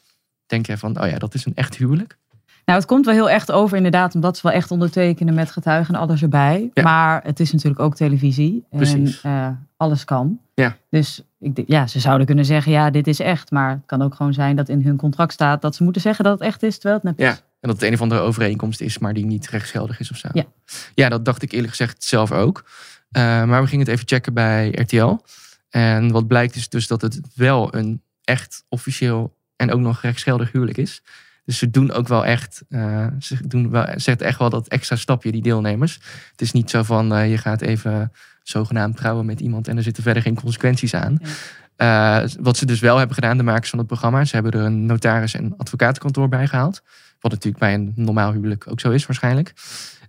denk 0.45 0.65
jij 0.65 0.77
van, 0.77 1.01
oh 1.01 1.09
ja, 1.09 1.17
dat 1.17 1.33
is 1.33 1.45
een 1.45 1.55
echt 1.55 1.77
huwelijk? 1.77 2.19
nou 2.65 2.79
het 2.79 2.85
komt 2.85 3.05
wel 3.05 3.13
heel 3.13 3.29
echt 3.29 3.51
over 3.51 3.77
inderdaad, 3.77 4.15
omdat 4.15 4.37
ze 4.37 4.47
wel 4.47 4.55
echt 4.55 4.71
ondertekenen 4.71 5.33
met 5.33 5.51
getuigen 5.51 5.95
en 5.95 5.99
alles 5.99 6.21
erbij. 6.21 6.69
Ja. 6.73 6.83
Maar 6.83 7.21
het 7.23 7.39
is 7.39 7.51
natuurlijk 7.51 7.81
ook 7.81 7.95
televisie. 7.95 8.65
Precies. 8.69 9.21
En 9.21 9.31
eh, 9.31 9.47
alles 9.77 10.05
kan. 10.05 10.39
Ja. 10.53 10.75
Dus 10.89 11.23
ik, 11.39 11.63
ja, 11.65 11.87
ze 11.87 11.99
zouden 11.99 12.25
kunnen 12.25 12.45
zeggen, 12.45 12.71
ja, 12.71 12.89
dit 12.89 13.07
is 13.07 13.19
echt. 13.19 13.51
Maar 13.51 13.69
het 13.69 13.85
kan 13.85 14.01
ook 14.01 14.15
gewoon 14.15 14.33
zijn 14.33 14.55
dat 14.55 14.69
in 14.69 14.81
hun 14.83 14.97
contract 14.97 15.33
staat 15.33 15.61
dat 15.61 15.75
ze 15.75 15.83
moeten 15.83 16.01
zeggen 16.01 16.23
dat 16.23 16.39
het 16.39 16.47
echt 16.47 16.63
is, 16.63 16.73
terwijl 16.73 16.95
het 16.95 17.03
nep 17.03 17.19
is. 17.19 17.35
Ja. 17.35 17.41
En 17.61 17.69
dat 17.69 17.79
het 17.79 17.87
een 17.87 17.93
of 17.93 18.01
andere 18.01 18.21
overeenkomst 18.21 18.81
is, 18.81 18.97
maar 18.97 19.13
die 19.13 19.25
niet 19.25 19.49
rechtsgeldig 19.49 19.99
is 19.99 20.11
of 20.11 20.17
zo. 20.17 20.27
Ja. 20.33 20.45
ja, 20.93 21.09
dat 21.09 21.25
dacht 21.25 21.41
ik 21.41 21.51
eerlijk 21.51 21.69
gezegd 21.69 22.03
zelf 22.03 22.31
ook. 22.31 22.63
Eh, 23.11 23.43
maar 23.43 23.61
we 23.61 23.67
gingen 23.67 23.85
het 23.85 23.93
even 23.93 24.07
checken 24.07 24.33
bij 24.33 24.69
RTL. 24.69 25.17
En 25.69 26.11
wat 26.11 26.27
blijkt 26.27 26.55
is 26.55 26.69
dus 26.69 26.87
dat 26.87 27.01
het 27.01 27.19
wel 27.35 27.75
een 27.75 28.01
echt 28.23 28.63
officieel 28.69 29.37
en 29.55 29.71
ook 29.71 29.79
nog 29.79 30.01
rechtsgeldig 30.01 30.51
huwelijk 30.51 30.77
is. 30.77 31.03
Dus 31.45 31.57
ze 31.57 31.69
doen 31.69 31.91
ook 31.91 32.07
wel 32.07 32.25
echt, 32.25 32.63
eh, 32.69 33.07
ze 33.19 33.47
doen 33.47 33.69
wel, 33.69 33.87
zetten 33.95 34.27
echt 34.27 34.39
wel 34.39 34.49
dat 34.49 34.67
extra 34.67 34.95
stapje, 34.95 35.31
die 35.31 35.41
deelnemers. 35.41 35.99
Het 36.31 36.41
is 36.41 36.51
niet 36.51 36.69
zo 36.69 36.83
van, 36.83 37.13
eh, 37.13 37.29
je 37.29 37.37
gaat 37.37 37.61
even 37.61 38.11
zogenaamd 38.43 38.97
trouwen 38.97 39.25
met 39.25 39.39
iemand 39.39 39.67
en 39.67 39.77
er 39.77 39.83
zitten 39.83 40.03
verder 40.03 40.21
geen 40.21 40.35
consequenties 40.35 40.93
aan. 40.93 41.19
Wat 42.39 42.57
ze 42.57 42.65
dus 42.65 42.79
wel 42.79 42.97
hebben 42.97 43.15
gedaan, 43.15 43.37
de 43.37 43.43
makers 43.43 43.69
van 43.69 43.79
het 43.79 43.87
programma, 43.87 44.25
ze 44.25 44.35
hebben 44.35 44.51
er 44.51 44.65
een 44.65 44.85
notaris 44.85 45.33
en 45.33 45.53
advocatenkantoor 45.57 46.29
bij 46.29 46.47
gehaald. 46.47 46.81
Wat 47.21 47.31
natuurlijk 47.31 47.63
bij 47.63 47.73
een 47.73 47.91
normaal 47.95 48.31
huwelijk 48.31 48.67
ook 48.67 48.79
zo 48.79 48.91
is 48.91 49.05
waarschijnlijk. 49.05 49.53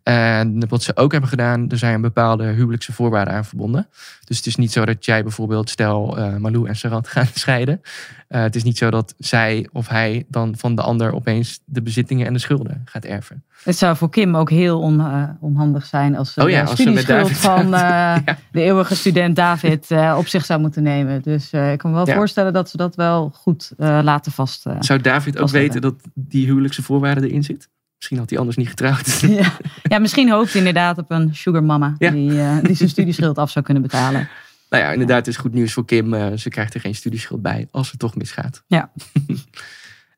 En 0.02 0.68
wat 0.68 0.82
ze 0.82 0.96
ook 0.96 1.12
hebben 1.12 1.30
gedaan, 1.30 1.70
er 1.70 1.78
zijn 1.78 2.00
bepaalde 2.00 2.44
huwelijkse 2.44 2.92
voorwaarden 2.92 3.34
aan 3.34 3.44
verbonden. 3.44 3.86
Dus 4.24 4.36
het 4.36 4.46
is 4.46 4.56
niet 4.56 4.72
zo 4.72 4.84
dat 4.84 5.04
jij 5.04 5.22
bijvoorbeeld, 5.22 5.70
stel 5.70 6.18
eh, 6.18 6.36
Malou 6.36 6.68
en 6.68 6.76
Sarat 6.76 7.08
gaan 7.14 7.26
scheiden. 7.34 7.80
Eh, 8.28 8.40
het 8.42 8.54
is 8.56 8.62
niet 8.62 8.78
zo 8.78 8.90
dat 8.90 9.14
zij 9.18 9.68
of 9.72 9.88
hij 9.88 10.24
dan 10.28 10.54
van 10.56 10.74
de 10.74 10.82
ander 10.82 11.12
opeens 11.14 11.60
de 11.64 11.82
bezittingen 11.82 12.26
en 12.26 12.32
de 12.32 12.38
schulden 12.38 12.82
gaat 12.84 13.04
erven. 13.04 13.44
Het 13.64 13.76
zou 13.78 13.96
voor 13.96 14.10
Kim 14.10 14.36
ook 14.36 14.50
heel 14.50 14.80
on- 14.80 15.00
eh, 15.00 15.24
onhandig 15.40 15.86
zijn 15.86 16.16
als 16.16 16.32
ze 16.32 16.42
Oh 16.42 16.50
ja, 16.50 16.64
de 16.64 16.70
studieschuld 16.70 17.30
van 17.30 17.68
Ja. 17.70 18.22
de 18.52 18.60
eeuwige 18.62 18.94
student 18.94 19.36
David 19.36 19.90
op 20.16 20.26
zich 20.26 20.44
zou 20.44 20.60
moeten 20.60 20.82
nemen. 20.82 21.22
Dus 21.22 21.52
ik 21.52 21.78
kan 21.78 21.90
me 21.90 21.96
wel 21.96 22.06
Ja. 22.06 22.14
voorstellen 22.14 22.52
dat 22.52 22.70
ze 22.70 22.76
dat 22.76 22.94
wel 22.94 23.30
goed 23.34 23.72
laten 23.78 24.32
vast. 24.32 24.64
Zou 24.80 25.00
David 25.00 25.38
ook 25.38 25.48
weten 25.48 25.80
dat 25.80 25.94
die 26.14 26.46
huwelijkse 26.46 26.82
voorwaarden 26.82 27.24
erin 27.24 27.42
zit? 27.44 27.68
Misschien 28.02 28.20
had 28.20 28.30
hij 28.30 28.38
anders 28.38 28.56
niet 28.56 28.68
getrouwd. 28.68 29.20
ja. 29.42 29.52
ja, 29.82 29.98
misschien 29.98 30.30
hoopt 30.30 30.50
hij 30.50 30.58
inderdaad 30.58 30.98
op 30.98 31.10
een 31.10 31.34
sugar 31.34 31.64
mama 31.64 31.94
Ja. 31.98 32.10
die, 32.10 32.40
eh, 32.40 32.56
die 32.62 32.74
zijn 32.76 32.88
studieschuld 32.88 33.38
af 33.38 33.50
zou 33.50 33.64
kunnen 33.64 33.82
betalen. 33.82 34.28
Nou 34.70 34.82
ja, 34.82 34.92
inderdaad, 34.92 35.16
het 35.16 35.26
is 35.26 35.36
goed 35.36 35.52
nieuws 35.52 35.72
voor 35.72 35.84
Kim. 35.84 36.14
Eh, 36.14 36.36
ze 36.36 36.48
krijgt 36.48 36.74
er 36.74 36.80
geen 36.80 36.94
studieschuld 36.94 37.42
bij 37.42 37.68
als 37.70 37.90
het 37.90 38.00
toch 38.00 38.14
misgaat. 38.14 38.62
Ja. 38.66 38.90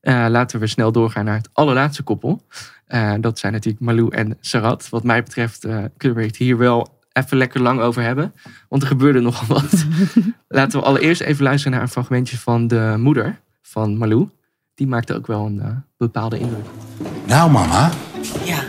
Eh, 0.01 0.27
laten 0.29 0.61
we 0.61 0.67
snel 0.67 0.93
doorgaan 0.93 1.25
naar 1.25 1.37
het 1.37 1.49
allerlaatste 1.53 2.03
koppel. 2.03 2.47
Dat 3.21 3.39
zijn 3.39 3.53
natuurlijk 3.53 3.85
Malou 3.85 4.15
en 4.15 4.37
Sarat. 4.41 4.89
Wat 4.89 5.03
mij 5.03 5.23
betreft 5.23 5.61
kunnen 5.97 6.19
we 6.19 6.25
het 6.25 6.37
hier 6.37 6.59
wel 6.59 7.01
even 7.13 7.37
lekker 7.37 7.61
lang 7.61 7.81
over 7.81 8.03
hebben. 8.03 8.35
Want 8.69 8.83
er 8.83 8.89
gebeurde 8.89 9.21
nogal 9.21 9.47
wat. 9.47 9.87
laten 10.49 10.79
we 10.79 10.85
allereerst 10.87 11.21
even 11.21 11.45
luisteren 11.45 11.73
naar 11.73 11.83
een 11.83 11.93
fragmentje 11.93 12.39
van 12.39 12.67
de 12.67 12.95
moeder 12.99 13.41
van 13.63 13.97
Malou. 13.97 14.29
Die 14.75 14.87
maakte 14.87 15.15
ook 15.15 15.27
wel 15.27 15.47
een 15.47 15.61
eh, 15.61 15.69
bepaalde 15.97 16.39
indruk. 16.39 16.65
Nou, 17.27 17.51
mama, 17.51 17.91
Ja, 18.45 18.63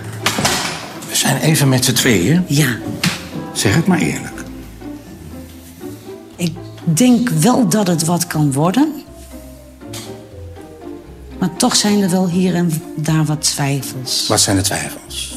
we 1.10 1.16
zijn 1.16 1.38
even 1.42 1.70
met 1.70 1.86
z'n 1.86 1.94
tweeën. 1.94 2.44
ja. 2.48 2.78
Zeg 3.54 3.76
het 3.76 3.88
maar 3.88 4.00
eerlijk. 4.00 4.44
Ik 6.36 6.54
denk 6.84 7.30
wel 7.30 7.70
dat 7.70 7.88
het 7.88 8.04
wat 8.06 8.28
kan 8.28 8.52
worden. 8.54 8.94
Maar 11.40 11.56
toch 11.56 11.76
zijn 11.76 12.02
er 12.02 12.10
wel 12.10 12.30
hier 12.30 12.56
en 12.56 12.72
daar 12.96 13.26
wat 13.26 13.42
twijfels. 13.42 14.28
Wat 14.28 14.40
zijn 14.40 14.56
de 14.56 14.62
twijfels? 14.62 15.36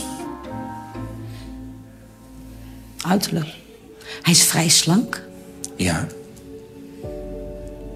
Uiterlijk. 3.06 3.48
Hij 4.22 4.32
is 4.32 4.42
vrij 4.44 4.68
slank. 4.68 5.26
Ja, 5.76 6.06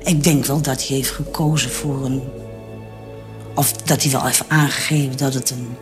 Ik 0.03 0.25
denk 0.25 0.45
wel 0.45 0.61
dat 0.63 0.87
hij 0.87 0.97
heeft 0.97 1.11
gekozen 1.11 1.71
voor 1.71 2.05
een... 2.05 2.23
Of 3.55 3.73
dat 3.73 4.03
hij 4.03 4.13
wel 4.13 4.25
heeft 4.25 4.49
aangegeven 4.49 5.17
dat 5.17 5.35
het 5.35 5.51
een, 5.51 5.77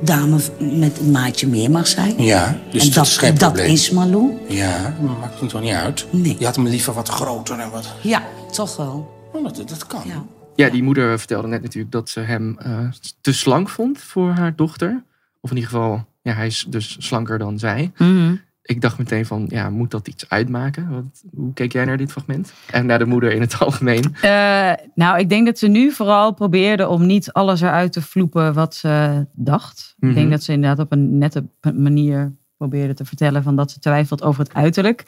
dame 0.00 0.38
met 0.58 0.98
een 0.98 1.10
maatje 1.10 1.46
meer 1.46 1.70
mag 1.70 1.86
zijn. 1.86 2.22
ja, 2.22 2.58
dus 2.70 2.82
en 2.82 2.86
dat, 2.86 2.94
dat, 2.94 3.06
is 3.06 3.16
geen 3.16 3.38
dat 3.38 3.58
is 3.58 3.90
Malou. 3.90 4.38
Ja, 4.48 4.96
maar 5.00 5.16
maakt 5.20 5.40
het 5.40 5.48
toch 5.48 5.60
niet 5.60 5.72
uit? 5.72 6.06
Nee. 6.10 6.36
Je 6.38 6.44
had 6.44 6.56
hem 6.56 6.66
liever 6.66 6.92
wat 6.92 7.08
groter 7.08 7.58
en 7.58 7.70
wat... 7.70 7.92
Ja, 8.02 8.22
toch 8.52 8.76
wel. 8.76 9.28
Oh, 9.32 9.44
dat, 9.44 9.68
dat 9.68 9.86
kan. 9.86 10.02
Ja. 10.06 10.24
Ja, 10.56 10.68
die 10.68 10.82
moeder 10.82 11.18
vertelde 11.18 11.48
net 11.48 11.62
natuurlijk 11.62 11.92
dat 11.92 12.08
ze 12.08 12.20
hem 12.20 12.58
eh, 12.58 12.78
te 13.20 13.32
slank 13.32 13.68
vond 13.68 13.98
voor 13.98 14.30
haar 14.30 14.56
dochter. 14.56 15.02
Of 15.40 15.50
in 15.50 15.56
ieder 15.56 15.70
geval, 15.70 16.04
ja, 16.22 16.32
hij 16.32 16.46
is 16.46 16.66
dus 16.68 16.96
slanker 16.98 17.38
dan 17.38 17.58
zij. 17.58 17.92
Mhm. 17.96 18.34
Ik 18.64 18.80
dacht 18.80 18.98
meteen 18.98 19.26
van, 19.26 19.46
ja, 19.48 19.70
moet 19.70 19.90
dat 19.90 20.08
iets 20.08 20.28
uitmaken? 20.28 20.90
Wat, 20.90 21.24
hoe 21.34 21.52
keek 21.52 21.72
jij 21.72 21.84
naar 21.84 21.96
dit 21.96 22.12
fragment? 22.12 22.52
En 22.70 22.86
naar 22.86 22.98
de 22.98 23.06
moeder 23.06 23.32
in 23.32 23.40
het 23.40 23.58
algemeen? 23.64 24.14
Eh, 24.20 24.72
nou, 24.94 25.18
ik 25.18 25.28
denk 25.28 25.46
dat 25.46 25.58
ze 25.58 25.68
nu 25.68 25.92
vooral 25.92 26.34
probeerde 26.34 26.88
om 26.88 27.06
niet 27.06 27.32
alles 27.32 27.60
eruit 27.60 27.92
te 27.92 28.02
vloepen 28.02 28.54
wat 28.54 28.74
ze 28.74 29.26
dacht. 29.32 29.94
Mhm. 29.98 30.10
Ik 30.10 30.16
denk 30.16 30.30
dat 30.30 30.42
ze 30.42 30.52
inderdaad 30.52 30.86
op 30.86 30.92
een 30.92 31.18
nette 31.18 31.48
manier 31.74 32.32
probeerde 32.56 32.94
te 32.94 33.04
vertellen 33.04 33.42
van 33.42 33.56
dat 33.56 33.70
ze 33.70 33.78
twijfelt 33.78 34.22
over 34.22 34.42
het 34.42 34.54
uiterlijk. 34.54 35.04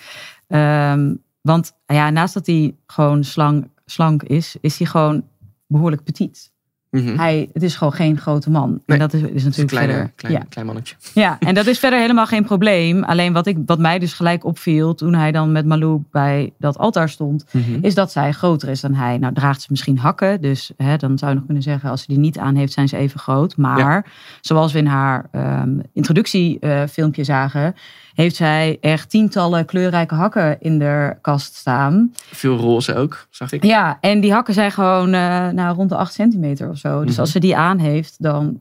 Ehm, 0.46 1.14
want 1.40 1.72
ja, 1.86 2.10
naast 2.10 2.34
dat 2.34 2.46
hij 2.46 2.76
gewoon 2.86 3.24
slang, 3.24 3.70
slank 3.84 4.22
is, 4.22 4.56
is 4.60 4.78
hij 4.78 4.86
gewoon 4.86 5.24
behoorlijk 5.66 6.04
petit. 6.04 6.52
Mhm. 6.90 7.16
Hij, 7.18 7.48
het 7.52 7.62
is 7.62 7.76
gewoon 7.76 7.92
geen 7.92 8.18
grote 8.18 8.50
man. 8.50 8.68
Nee, 8.70 8.80
en 8.86 8.98
dat 8.98 9.12
is, 9.12 9.20
is 9.20 9.28
een 9.28 9.34
natuurlijk 9.34 9.68
kleine, 9.68 9.92
verder. 9.92 10.12
klein, 10.16 10.34
ja. 10.34 10.44
klein 10.48 10.66
mannetje. 10.66 10.94
Ja, 11.14 11.36
en 11.40 11.54
dat 11.54 11.66
is 11.66 11.78
verder 11.78 11.98
helemaal 12.00 12.26
geen 12.26 12.44
probleem. 12.44 13.04
Alleen 13.04 13.32
wat, 13.32 13.46
ik, 13.46 13.56
wat 13.66 13.78
mij 13.78 13.98
dus 13.98 14.12
gelijk 14.12 14.44
opviel 14.44 14.94
toen 14.94 15.14
hij 15.14 15.32
dan 15.32 15.52
met 15.52 15.66
Malou 15.66 16.02
bij 16.10 16.52
dat 16.58 16.78
altaar 16.78 17.08
stond, 17.08 17.44
Mhm. 17.50 17.78
is 17.80 17.94
dat 17.94 18.12
zij 18.12 18.32
groter 18.32 18.68
is 18.68 18.80
dan 18.80 18.94
hij. 18.94 19.18
Nou, 19.18 19.34
draagt 19.34 19.60
ze 19.60 19.66
misschien 19.70 19.98
hakken. 19.98 20.40
Dus 20.40 20.72
hè, 20.76 20.96
dan 20.96 21.18
zou 21.18 21.30
je 21.30 21.36
nog 21.36 21.44
kunnen 21.46 21.62
zeggen, 21.62 21.90
als 21.90 22.00
ze 22.00 22.06
die 22.08 22.18
niet 22.18 22.38
aan 22.38 22.54
heeft, 22.54 22.72
zijn 22.72 22.88
ze 22.88 22.96
even 22.96 23.20
groot. 23.20 23.56
Maar 23.56 24.12
zoals 24.40 24.72
we 24.72 24.78
in 24.78 24.86
haar 24.86 25.28
ehm, 25.32 25.78
introductiefilmpje 25.92 27.24
zagen, 27.24 27.74
heeft 28.16 28.36
zij 28.36 28.78
echt 28.80 29.10
tientallen 29.10 29.64
kleurrijke 29.64 30.14
hakken 30.14 30.60
in 30.60 30.78
de 30.78 31.16
kast 31.20 31.54
staan. 31.54 32.12
Veel 32.14 32.56
roze 32.56 32.94
ook, 32.94 33.26
zag 33.30 33.52
ik. 33.52 33.64
Ja, 33.64 33.98
en 34.00 34.20
die 34.20 34.32
hakken 34.32 34.54
zijn 34.54 34.70
gewoon 34.72 35.12
eh, 35.12 35.48
nou, 35.48 35.76
rond 35.76 35.88
de 35.88 35.96
8 35.96 36.12
centimeter 36.12 36.68
of 36.70 36.78
zo. 36.78 37.00
Dus 37.02 37.10
Mhm. 37.10 37.20
als 37.20 37.30
ze 37.32 37.38
die 37.40 37.56
aan 37.56 37.78
heeft, 37.78 38.22
dan 38.22 38.60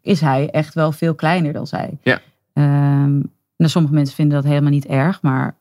is 0.00 0.20
hij 0.20 0.50
echt 0.50 0.74
wel 0.74 0.92
veel 0.92 1.14
kleiner 1.14 1.52
dan 1.52 1.66
zij. 1.66 1.98
Ja. 2.02 2.18
Ehm, 2.52 3.12
nou, 3.56 3.70
sommige 3.70 3.94
mensen 3.94 4.14
vinden 4.14 4.36
dat 4.42 4.50
helemaal 4.50 4.70
niet 4.70 4.86
erg, 4.86 5.22
maar 5.22 5.56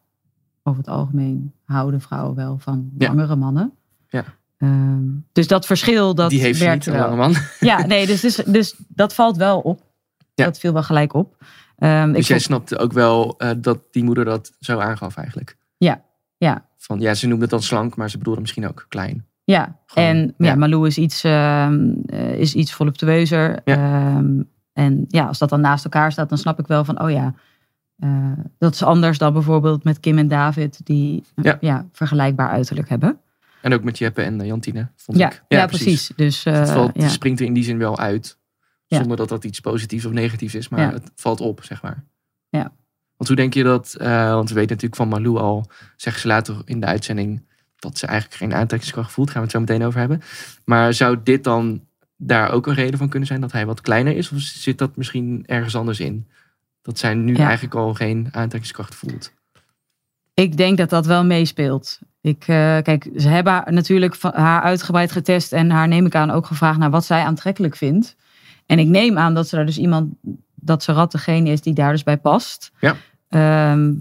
over 0.63 0.80
het 0.80 0.90
algemeen 0.90 1.54
houden 1.66 2.02
vrouwen 2.02 2.36
wel 2.36 2.58
van 2.60 2.90
Ja. 2.98 3.08
langere 3.08 3.36
mannen. 3.36 3.72
Ja. 4.10 4.24
Ehm, 4.58 5.04
dus 5.32 5.48
dat 5.48 5.66
verschil, 5.66 6.16
dat 6.16 6.30
die 6.30 6.40
heeft 6.42 6.60
werkt 6.60 6.86
niet, 6.86 6.96
wel. 6.96 7.04
lange 7.04 7.16
man. 7.16 7.34
Ja, 7.60 7.86
nee, 7.86 8.06
dus, 8.06 8.22
dus, 8.22 8.36
dus 8.36 8.76
dat 8.88 9.13
valt 9.13 9.38
wel 9.38 9.60
op. 9.60 9.82
Ja. 10.34 10.46
Dat 10.46 10.60
viel 10.60 10.74
wel 10.74 10.84
gelijk 10.84 11.13
op. 11.13 11.36
Ehm, 11.78 12.10
ik 12.10 12.16
Dus 12.16 12.28
jij 12.28 12.38
vond- 12.40 12.48
snapte 12.50 12.78
ook 12.78 12.94
wel 12.94 13.36
eh, 13.38 13.50
dat 13.58 13.80
die 13.92 14.04
moeder 14.04 14.26
dat 14.26 14.52
zo 14.60 14.80
aangaf 14.80 15.16
eigenlijk. 15.18 15.58
Ja, 15.78 16.02
ja. 16.38 16.66
Van, 16.78 17.00
ja, 17.00 17.13
ze 17.13 17.28
noemde 17.28 17.42
het 17.42 17.52
dan 17.52 17.62
slank, 17.62 17.96
maar 17.96 18.10
ze 18.10 18.18
bedoelde 18.18 18.42
misschien 18.42 18.68
ook 18.68 18.86
klein. 18.90 19.26
Ja, 19.44 19.80
Gewoon, 19.86 20.10
en 20.10 20.34
ja. 20.38 20.46
ja. 20.48 20.56
Malou 20.56 20.88
is 20.88 20.98
iets, 20.98 21.24
ehm, 21.24 21.90
eh, 22.06 22.34
is 22.40 22.54
iets 22.56 22.74
voluptueuzer. 22.74 23.60
Ja. 23.66 23.76
Ehm, 24.16 24.42
en 24.74 25.06
ja, 25.08 25.26
als 25.26 25.38
dat 25.38 25.50
dan 25.50 25.62
naast 25.62 25.84
elkaar 25.84 26.12
staat, 26.12 26.30
dan 26.30 26.38
snap 26.38 26.60
ik 26.60 26.68
wel 26.68 26.86
van, 26.86 27.02
oh 27.02 27.10
ja, 27.10 27.34
eh, 27.98 28.32
dat 28.58 28.74
is 28.74 28.84
anders 28.84 29.18
dan 29.18 29.34
bijvoorbeeld 29.34 29.84
met 29.84 30.00
Kim 30.00 30.18
en 30.18 30.28
David, 30.28 30.86
die 30.86 31.24
Ja. 31.36 31.58
ja. 31.60 31.88
vergelijkbaar 31.92 32.50
uiterlijk 32.50 32.90
hebben. 32.90 33.20
En 33.62 33.74
ook 33.74 33.84
met 33.84 33.98
Jeppe 33.98 34.22
en 34.22 34.46
Jantine, 34.46 34.88
vond 34.96 35.18
Ja, 35.18 35.28
ik. 35.32 35.44
ja, 35.48 35.66
precies. 35.66 36.12
Dus 36.16 36.46
eh, 36.46 36.54
het 36.54 36.70
valt, 36.70 36.92
springt 37.04 37.40
er 37.40 37.46
in 37.46 37.54
die 37.54 37.63
zin 37.63 37.78
wel 37.78 38.00
uit. 38.00 38.38
Ja. 38.88 38.97
Zonder 38.97 39.17
dat 39.17 39.30
dat 39.30 39.43
iets 39.43 39.60
positiefs 39.60 40.06
of 40.06 40.12
negatiefs 40.12 40.56
is. 40.56 40.69
Maar 40.69 40.80
Ja. 40.80 40.91
het 40.91 41.12
valt 41.15 41.41
op, 41.41 41.63
zeg 41.63 41.82
maar. 41.82 42.04
Ja. 42.50 42.62
Want 43.17 43.28
hoe 43.30 43.36
denk 43.36 43.54
je 43.54 43.63
dat... 43.63 43.95
eh, 44.00 44.34
want 44.34 44.50
we 44.50 44.56
weten 44.56 44.69
natuurlijk 44.76 44.95
van 44.95 45.08
Malou 45.08 45.38
al... 45.38 45.69
Zeggen 45.95 46.21
ze 46.21 46.28
later 46.28 46.62
in 46.65 46.80
de 46.80 46.86
uitzending... 46.86 47.45
Dat 47.76 47.97
ze 47.97 48.06
eigenlijk 48.08 48.39
geen 48.41 48.54
aantrekkingskracht 48.54 49.12
voelt. 49.12 49.28
Gaan 49.30 49.38
we 49.38 49.43
het 49.43 49.52
zo 49.56 49.60
meteen 49.60 49.84
over 49.84 50.00
hebben. 50.00 50.21
Maar 50.65 50.93
zou 50.93 51.17
dit 51.23 51.43
dan 51.43 51.86
daar 52.15 52.52
ook 52.52 52.67
een 52.67 52.73
reden 52.73 52.97
van 52.97 53.10
kunnen 53.10 53.28
zijn? 53.28 53.41
Dat 53.41 53.52
hij 53.52 53.65
wat 53.65 53.82
kleiner 53.82 54.15
is? 54.15 54.32
Of 54.32 54.39
zit 54.39 54.78
dat 54.78 54.95
misschien 54.95 55.43
ergens 55.45 55.76
anders 55.76 56.00
in? 56.00 56.28
Dat 56.82 57.00
zij 57.00 57.13
nu 57.13 57.36
Ja. 57.36 57.43
eigenlijk 57.45 57.76
al 57.76 57.93
geen 57.93 58.28
aantrekkingskracht 58.32 58.95
voelt. 58.95 59.34
Ik 60.34 60.58
denk 60.58 60.78
dat 60.78 60.89
dat 60.89 61.06
wel 61.06 61.26
meespeelt. 61.26 62.00
Ik, 62.21 62.39
eh, 62.41 62.78
kijk, 62.82 63.10
ze 63.17 63.28
hebben 63.28 63.73
natuurlijk 63.73 64.21
haar 64.21 64.62
uitgebreid 64.62 65.12
getest 65.12 65.54
en 65.54 65.69
haar 65.69 65.88
neem 65.88 66.06
ik 66.06 66.15
aan 66.15 66.32
ook 66.32 66.45
gevraagd 66.45 66.78
naar 66.80 66.89
wat 66.89 67.06
zij 67.06 67.23
aantrekkelijk 67.23 67.76
vindt. 67.76 68.15
En 68.68 68.80
ik 68.80 68.88
neem 68.88 69.18
aan 69.18 69.34
dat 69.34 69.48
ze 69.48 69.56
daar 69.56 69.66
dus 69.66 69.78
iemand, 69.78 70.14
dat 70.56 70.84
ze 70.84 70.92
rat 70.92 71.12
degene 71.12 71.50
is 71.50 71.62
die 71.62 71.74
daar 71.74 71.92
dus 71.92 72.04
bij 72.04 72.18
past. 72.18 72.72
Ja. 72.80 72.96
Ehm, 73.30 73.94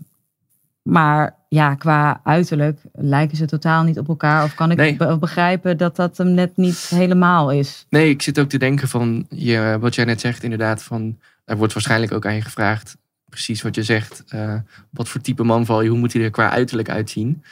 maar 0.83 1.35
ja, 1.49 1.75
qua 1.75 2.21
uiterlijk 2.25 2.81
lijken 2.93 3.37
ze 3.37 3.45
totaal 3.47 3.83
niet 3.83 3.99
op 3.99 4.09
elkaar. 4.09 4.45
Of 4.45 4.55
kan 4.55 4.71
ik 4.71 4.77
Nee. 4.77 4.97
be- 4.97 5.19
begrijpen 5.19 5.77
dat 5.77 5.97
dat 5.97 6.17
hem 6.17 6.35
net 6.35 6.57
niet 6.57 6.79
helemaal 6.79 7.53
is? 7.53 7.87
Nee, 7.91 8.09
ik 8.11 8.23
zit 8.23 8.39
ook 8.39 8.49
te 8.49 8.59
denken 8.59 8.89
van 8.89 9.27
je, 9.31 9.77
wat 9.81 9.95
jij 9.95 10.05
net 10.05 10.21
zegt, 10.21 10.43
inderdaad. 10.43 10.83
Van, 10.83 11.19
er 11.45 11.57
wordt 11.57 11.73
waarschijnlijk 11.73 12.13
ook 12.13 12.27
aan 12.27 12.35
je 12.35 12.43
gevraagd, 12.43 12.97
precies 13.29 13.63
wat 13.63 13.75
je 13.75 13.83
zegt. 13.83 14.25
eh, 14.29 14.55
wat 14.91 15.09
voor 15.09 15.21
type 15.21 15.43
man 15.43 15.67
val 15.67 15.83
je? 15.83 15.89
Hoe 15.89 15.99
moet 15.99 16.13
hij 16.13 16.23
er 16.23 16.31
qua 16.31 16.51
uiterlijk 16.51 16.91
uitzien? 16.91 17.43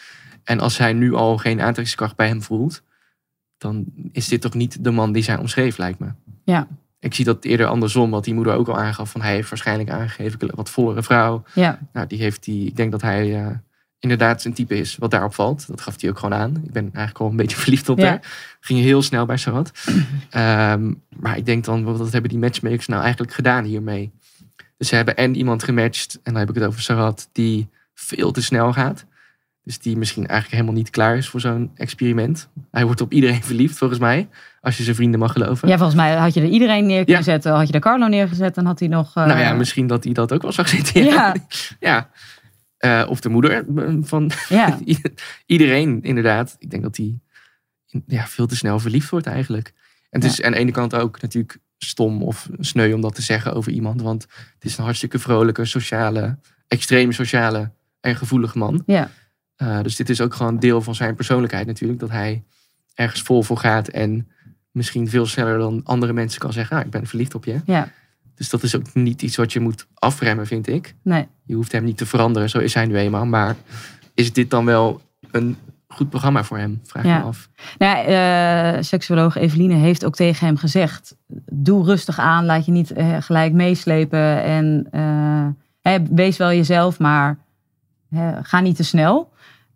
En 0.44 0.60
als 0.60 0.78
hij 0.78 0.92
nu 0.92 1.14
al 1.14 1.36
geen 1.36 1.58
aantrekkingskracht 1.60 2.16
bij 2.16 2.28
hem 2.28 2.42
voelt, 2.42 2.82
dan 3.58 3.84
is 4.12 4.28
dit 4.28 4.40
toch 4.40 4.54
niet 4.54 4.84
de 4.84 4.90
man 4.90 5.12
die 5.12 5.22
zij 5.22 5.36
omschreef, 5.36 5.76
lijkt 5.78 5.98
me. 5.98 6.06
Ja, 6.44 6.66
Ik 7.04 7.14
zie 7.14 7.24
dat 7.24 7.44
eerder 7.44 7.66
andersom, 7.66 8.10
wat 8.10 8.24
die 8.24 8.34
moeder 8.34 8.54
ook 8.54 8.68
al 8.68 8.78
aangaf. 8.78 9.10
Van 9.10 9.22
hij 9.22 9.34
heeft 9.34 9.48
waarschijnlijk 9.48 9.90
aangegeven, 9.90 10.38
een 10.42 10.50
wat 10.54 10.70
vollere 10.70 11.02
vrouw. 11.02 11.42
ja, 11.54 11.78
Nou, 11.92 12.06
die 12.06 12.18
heeft 12.18 12.44
die, 12.44 12.66
ik 12.66 12.76
denk 12.76 12.90
dat 12.90 13.02
hij 13.02 13.34
eh, 13.44 13.46
inderdaad 13.98 14.42
zijn 14.42 14.54
type 14.54 14.74
is 14.78 14.96
wat 14.96 15.10
daarop 15.10 15.34
valt. 15.34 15.66
Dat 15.66 15.80
gaf 15.80 16.00
hij 16.00 16.10
ook 16.10 16.18
gewoon 16.18 16.38
aan. 16.38 16.62
Ik 16.64 16.72
ben 16.72 16.82
eigenlijk 16.82 17.18
al 17.18 17.30
een 17.30 17.36
beetje 17.36 17.56
verliefd 17.64 17.88
op 17.88 17.98
Ja. 17.98 18.06
haar. 18.06 18.56
Ging 18.60 18.80
heel 18.80 19.02
snel 19.02 19.26
bij 19.26 19.36
Sarat. 19.36 19.70
Ehm, 20.30 20.92
maar 21.16 21.36
ik 21.36 21.46
denk 21.46 21.64
dan, 21.64 21.84
wat 21.84 22.12
hebben 22.12 22.30
die 22.30 22.38
matchmakers 22.38 22.86
nou 22.86 23.02
eigenlijk 23.02 23.32
gedaan 23.32 23.64
hiermee? 23.64 24.12
Dus 24.76 24.88
ze 24.88 24.94
hebben 24.94 25.16
en 25.16 25.34
iemand 25.36 25.62
gematcht, 25.62 26.14
en 26.14 26.32
dan 26.32 26.36
heb 26.36 26.48
ik 26.48 26.54
het 26.54 26.64
over 26.64 26.80
Sarat, 26.82 27.28
die 27.32 27.68
veel 27.94 28.30
te 28.32 28.42
snel 28.42 28.72
gaat. 28.72 29.04
Dus 29.64 29.78
die 29.78 29.96
misschien 29.96 30.26
eigenlijk 30.26 30.54
helemaal 30.60 30.80
niet 30.82 30.90
klaar 30.90 31.16
is 31.16 31.28
voor 31.28 31.40
zo'n 31.40 31.70
experiment. 31.74 32.48
Hij 32.70 32.84
wordt 32.84 33.00
op 33.00 33.12
iedereen 33.12 33.42
verliefd, 33.52 33.78
volgens 33.78 34.00
mij. 34.00 34.28
Als 34.60 34.76
je 34.76 34.82
zijn 34.82 34.96
vrienden 34.96 35.20
mag 35.20 35.32
geloven. 35.32 35.68
Ja, 35.68 35.76
volgens 35.76 35.96
mij 35.96 36.14
had 36.16 36.34
je 36.34 36.40
er 36.40 36.46
iedereen 36.48 36.86
neer 36.86 37.04
kunnen 37.04 37.24
zetten. 37.24 37.52
Had 37.52 37.66
je 37.66 37.72
er 37.72 37.80
Carlo 37.80 38.06
neergezet, 38.06 38.54
dan 38.54 38.64
had 38.66 38.78
hij 38.78 38.88
nog... 38.88 39.16
eh, 39.16 39.26
Nou 39.26 39.38
ja, 39.40 39.52
misschien 39.52 39.86
dat 39.86 40.04
hij 40.04 40.12
dat 40.12 40.32
ook 40.32 40.42
wel 40.42 40.52
zag 40.52 40.68
zitten. 40.68 41.04
Ja. 41.04 41.34
ja. 41.80 42.08
Eh, 42.76 43.04
of 43.08 43.20
de 43.20 43.28
moeder 43.28 43.64
eh, 43.76 43.94
van 44.00 44.30
Ja. 44.48 44.78
iedereen, 45.46 46.02
inderdaad. 46.02 46.56
Ik 46.58 46.70
denk 46.70 46.82
dat 46.82 46.96
hij 46.96 47.18
ja, 48.06 48.26
veel 48.26 48.46
te 48.46 48.56
snel 48.56 48.78
verliefd 48.78 49.10
wordt 49.10 49.26
eigenlijk. 49.26 49.72
En 50.10 50.20
het 50.20 50.30
is 50.30 50.42
aan 50.42 50.52
de 50.52 50.58
ene 50.58 50.70
kant 50.70 50.94
ook 50.94 51.20
natuurlijk 51.22 51.58
stom 51.78 52.22
of 52.22 52.48
sneu 52.58 52.92
om 52.92 53.00
dat 53.00 53.14
te 53.14 53.22
zeggen 53.22 53.54
over 53.54 53.72
iemand. 53.72 54.02
Want 54.02 54.22
het 54.54 54.64
is 54.64 54.78
een 54.78 54.84
hartstikke 54.84 55.18
vrolijke, 55.18 55.64
sociale, 55.64 56.38
extreem 56.68 57.12
sociale 57.12 57.70
en 58.00 58.16
gevoelige 58.16 58.58
man. 58.58 58.82
Ja. 58.86 59.10
Eh, 59.56 59.80
dus 59.82 59.96
dit 59.96 60.08
is 60.10 60.20
ook 60.20 60.34
gewoon 60.34 60.58
deel 60.58 60.80
van 60.82 60.94
zijn 60.94 61.14
persoonlijkheid 61.14 61.66
natuurlijk. 61.66 62.00
Dat 62.00 62.10
hij 62.10 62.42
ergens 62.94 63.22
vol 63.22 63.42
voor 63.42 63.58
gaat 63.58 63.88
en 63.88 64.28
misschien 64.70 65.08
veel 65.08 65.26
sneller 65.26 65.58
dan 65.58 65.80
andere 65.84 66.12
mensen 66.12 66.40
kan 66.40 66.52
zeggen. 66.52 66.76
Ah, 66.76 66.84
ik 66.84 66.90
ben 66.90 67.06
verliefd 67.06 67.34
op 67.34 67.44
je. 67.44 67.60
Ja. 67.64 67.88
Dus 68.34 68.48
dat 68.50 68.62
is 68.62 68.76
ook 68.76 68.94
niet 68.94 69.22
iets 69.22 69.36
wat 69.36 69.52
je 69.52 69.60
moet 69.60 69.86
afremmen, 69.94 70.46
vind 70.46 70.66
ik. 70.66 70.94
Nee. 71.02 71.26
Je 71.44 71.54
hoeft 71.54 71.72
hem 71.72 71.84
niet 71.84 71.96
te 71.96 72.06
veranderen, 72.06 72.50
zo 72.50 72.58
is 72.58 72.74
hij 72.74 72.86
nu 72.86 72.96
eenmaal. 72.96 73.26
Maar 73.26 73.56
is 74.14 74.32
dit 74.32 74.50
dan 74.50 74.64
wel 74.64 75.00
een 75.30 75.56
goed 75.88 76.10
programma 76.10 76.44
voor 76.44 76.58
hem? 76.58 76.80
Vraag 76.84 77.04
Ja. 77.04 77.18
me 77.18 77.24
af. 77.24 77.48
Nou, 77.78 78.08
ja, 78.10 78.74
eh, 78.76 78.82
seksuoloog 78.82 79.36
Eveline 79.36 79.74
heeft 79.74 80.04
ook 80.04 80.14
tegen 80.14 80.46
hem 80.46 80.56
gezegd: 80.56 81.16
doe 81.52 81.84
rustig 81.84 82.18
aan, 82.18 82.44
laat 82.44 82.64
je 82.66 82.72
niet 82.72 82.90
eh, 82.90 83.16
gelijk 83.20 83.52
meeslepen 83.52 84.42
en 84.42 84.88
wees 86.10 86.36
wel 86.36 86.48
jezelf, 86.52 86.98
maar 86.98 87.38
ga 88.42 88.60
niet 88.60 88.76
te 88.76 88.84
snel. 88.84 89.32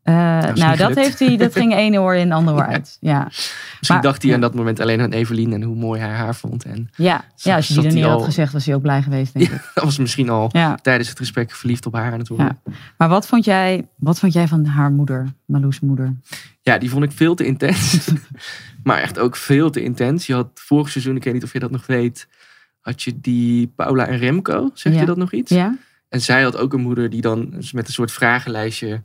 Eh, 0.09 0.15
nou, 0.55 0.69
niet 0.71 0.79
dat, 0.79 0.95
heeft 0.95 1.19
hij, 1.19 1.37
dat 1.37 1.53
ging 1.61 1.75
één 1.75 1.97
oor 1.97 2.15
in, 2.15 2.33
ander 2.33 2.55
oor 2.55 2.67
uit. 2.67 2.97
Ja, 3.01 3.25
Misschien 3.25 3.79
Maar- 3.89 4.01
dacht 4.03 4.23
hij 4.23 4.35
aan 4.35 4.41
dat 4.41 4.55
moment 4.55 4.81
alleen 4.81 5.01
aan 5.01 5.13
Evelien 5.13 5.53
en 5.53 5.63
hoe 5.63 5.77
mooi 5.77 6.01
hij 6.01 6.11
haar 6.11 6.35
vond. 6.35 6.65
En 6.65 6.91
ja. 6.97 7.25
ja 7.37 7.57
als 7.57 7.69
je 7.69 7.75
die 7.75 7.83
er 7.83 7.89
hij 7.89 7.99
neer 8.01 8.09
had 8.09 8.19
al- 8.19 8.25
gezegd, 8.25 8.53
was 8.53 8.67
hij 8.67 8.75
ook 8.75 8.83
blij 8.83 9.03
geweest, 9.03 9.33
denk 9.33 9.49
ik. 9.51 9.71
dat 9.75 9.85
was 9.85 9.99
misschien 9.99 10.29
al 10.31 10.49
Ja. 10.53 10.75
tijdens 10.83 11.09
het 11.09 11.19
gesprek 11.19 11.51
verliefd 11.53 11.87
op 11.87 11.93
haar 11.95 12.13
aan 12.13 12.19
het 12.19 12.29
worden. 12.29 12.59
Ja. 12.65 12.73
Maar 12.99 13.09
wat 13.09 13.27
vond, 13.27 13.45
jij, 13.45 13.89
wat 13.97 14.19
vond 14.19 14.33
jij 14.33 14.49
van 14.49 14.65
haar 14.65 14.91
moeder, 14.91 15.27
Marloes 15.47 15.81
moeder? 15.81 16.17
Ja, 16.63 16.79
die 16.79 16.91
vond 16.91 17.05
ik 17.05 17.13
veel 17.13 17.35
te 17.35 17.45
intens. 17.47 18.09
maar 18.85 18.99
echt 18.99 19.19
ook 19.19 19.37
veel 19.37 19.71
te 19.71 19.83
intens. 19.83 20.27
Je 20.27 20.35
had 20.35 20.49
vorig 20.55 20.89
seizoen, 20.91 21.17
ik 21.17 21.25
weet 21.25 21.35
niet 21.35 21.45
of 21.45 21.53
je 21.53 21.59
dat 21.59 21.71
nog 21.71 21.87
weet, 21.87 22.29
had 22.81 23.03
je 23.03 23.21
die 23.21 23.67
Paula 23.77 24.07
en 24.07 24.19
Remco. 24.19 24.71
Zeg 24.75 24.95
je 24.95 25.05
dat 25.07 25.17
nog 25.17 25.33
iets? 25.33 25.51
Ja? 25.51 25.75
En 26.09 26.21
zij 26.21 26.43
had 26.43 26.57
ook 26.57 26.73
een 26.73 26.81
moeder 26.81 27.11
die 27.11 27.21
dan 27.21 27.49
met 27.73 27.87
een 27.87 27.93
soort 27.93 28.13
vragenlijstje. 28.13 29.03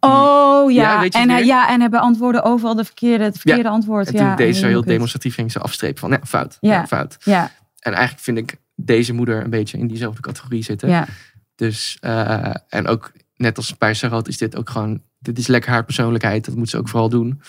Oh 0.00 0.72
ja, 0.72 0.82
Ja, 0.92 1.00
weet 1.00 1.12
je 1.12 1.18
en, 1.20 1.28
hij, 1.28 1.38
weer? 1.38 1.46
ja 1.46 1.68
en 1.68 1.80
hij 1.80 1.88
beantwoordde 1.88 2.42
overal 2.42 2.74
de 2.74 2.84
verkeerde, 2.84 3.24
het 3.24 3.34
verkeerde 3.36 3.62
Ja. 3.62 3.68
antwoord. 3.74 4.06
En 4.06 4.14
toen 4.14 4.26
ja, 4.26 4.36
deed 4.36 4.54
ze 4.54 4.60
zo 4.60 4.66
heel 4.66 4.80
kut. 4.80 4.88
demonstratief 4.88 5.34
ging 5.34 5.52
ze 5.52 5.58
afstrepen 5.58 5.98
van 5.98 6.10
ja, 6.10 6.20
fout. 6.24 6.56
Ja. 6.60 6.86
Fout. 6.86 7.16
Ja, 7.20 7.50
En 7.78 7.92
eigenlijk 7.92 8.22
vind 8.24 8.38
ik 8.38 8.56
deze 8.74 9.12
moeder 9.12 9.44
een 9.44 9.50
beetje 9.50 9.78
in 9.78 9.86
diezelfde 9.86 10.20
categorie 10.20 10.62
zitten. 10.62 10.88
ja, 10.88 11.06
Dus, 11.54 11.96
eh, 12.00 12.54
en 12.68 12.86
ook 12.86 13.12
net 13.36 13.56
als 13.56 13.78
bij 13.78 13.94
Sarot 13.94 14.28
is 14.28 14.38
dit 14.38 14.56
ook 14.56 14.70
gewoon, 14.70 15.02
dit 15.18 15.38
is 15.38 15.46
lekker 15.46 15.70
haar 15.70 15.84
persoonlijkheid. 15.84 16.44
Dat 16.44 16.56
moet 16.56 16.68
ze 16.70 16.78
ook 16.78 16.88
vooral 16.88 17.08
doen. 17.08 17.40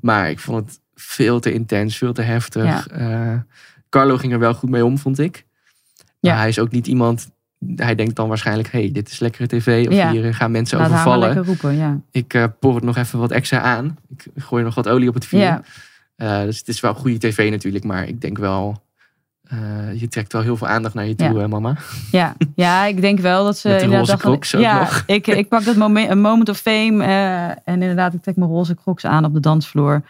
Maar 0.00 0.30
ik 0.30 0.38
vond 0.38 0.66
het 0.70 0.80
veel 0.94 1.40
te 1.40 1.52
intens, 1.52 1.96
veel 1.96 2.12
te 2.12 2.22
heftig. 2.22 2.86
Eh, 2.88 3.34
Carlo 3.88 4.16
ging 4.16 4.32
er 4.32 4.38
wel 4.38 4.54
goed 4.54 4.70
mee 4.70 4.84
om, 4.84 4.98
vond 4.98 5.18
ik. 5.18 5.44
Maar 6.20 6.32
Ja. 6.32 6.36
hij 6.38 6.48
is 6.48 6.58
ook 6.58 6.70
niet 6.70 6.86
iemand, 6.86 7.30
hij 7.76 7.94
denkt 7.94 8.16
dan 8.16 8.28
waarschijnlijk, 8.28 8.72
hey, 8.72 8.90
dit 8.92 9.10
is 9.10 9.18
lekkere 9.18 9.46
tv. 9.46 9.86
Of 9.88 9.94
Ja. 9.94 10.10
hier 10.10 10.34
gaan 10.34 10.50
mensen 10.50 10.78
laat 10.78 10.90
overvallen. 10.90 11.26
lekker 11.28 11.44
roepen. 11.46 11.76
Ja. 11.76 12.00
Ik 12.10 12.34
eh 12.34 12.44
pour 12.60 12.74
het 12.74 12.84
nog 12.84 12.96
even 12.96 13.18
wat 13.18 13.30
extra 13.30 13.60
aan. 13.60 13.96
Ik 14.16 14.26
gooi 14.36 14.64
nog 14.64 14.74
wat 14.74 14.88
olie 14.88 15.08
op 15.08 15.14
het 15.14 15.26
vuur. 15.26 15.40
Ja. 15.40 15.62
Eh, 16.16 16.42
dus 16.42 16.58
het 16.58 16.68
is 16.68 16.80
wel 16.80 16.94
goede 16.94 17.18
tv 17.18 17.50
natuurlijk. 17.50 17.84
Maar 17.84 18.08
ik 18.08 18.20
denk 18.20 18.38
wel, 18.38 18.82
eh, 19.42 20.00
je 20.00 20.08
trekt 20.08 20.32
wel 20.32 20.42
heel 20.42 20.56
veel 20.56 20.66
aandacht 20.68 20.94
naar 20.94 21.06
je 21.06 21.14
toe, 21.14 21.32
Ja. 21.32 21.38
hè, 21.38 21.48
mama. 21.48 21.76
Ja, 22.10 22.34
ja, 22.54 22.84
ik 22.84 23.00
denk 23.00 23.20
wel 23.20 23.44
dat 23.44 23.58
ze 23.58 23.68
Met 23.68 23.82
inderdaad 23.82 24.08
roze 24.08 24.20
crocs 24.22 24.54
ook 24.54 24.60
ja, 24.62 24.78
nog. 24.78 25.02
Ik, 25.06 25.26
ik 25.26 25.48
pak 25.48 25.64
dat 25.64 25.76
moment, 25.76 26.10
een 26.10 26.20
moment 26.20 26.48
of 26.48 26.58
fame 26.58 27.04
en 27.64 27.82
inderdaad, 27.82 28.14
ik 28.14 28.22
trek 28.22 28.36
mijn 28.36 28.50
roze 28.50 28.74
crocs 28.74 29.04
aan 29.04 29.24
op 29.24 29.34
de 29.34 29.40
dansvloer 29.40 30.02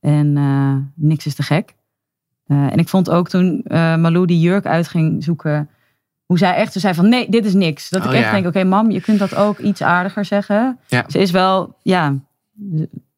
en 0.00 0.32
niks 0.94 1.26
is 1.26 1.34
te 1.34 1.42
gek. 1.42 1.74
En 2.46 2.76
ik 2.78 2.88
vond 2.88 3.10
ook 3.10 3.28
toen 3.28 3.60
Malou 3.68 4.26
die 4.26 4.40
jurk 4.40 4.66
uit 4.66 4.88
ging 4.88 5.24
zoeken, 5.24 5.68
hoe 6.26 6.38
zij 6.38 6.54
echt 6.54 6.72
zo 6.72 6.78
zei 6.80 6.94
van 6.94 7.08
nee, 7.08 7.28
dit 7.30 7.44
is 7.44 7.54
niks. 7.54 7.88
Dat 7.90 8.04
ik 8.04 8.10
Oh, 8.10 8.14
echt 8.16 8.24
ja. 8.24 8.32
denk, 8.32 8.46
oké 8.46 8.64
mam, 8.64 8.90
je 8.90 9.00
kunt 9.00 9.18
dat 9.18 9.34
ook 9.34 9.58
iets 9.58 9.82
aardiger 9.82 10.24
zeggen. 10.24 10.78
Ja. 10.86 11.04
Ze 11.08 11.18
is 11.18 11.30
wel, 11.30 11.76
ja, 11.82 12.14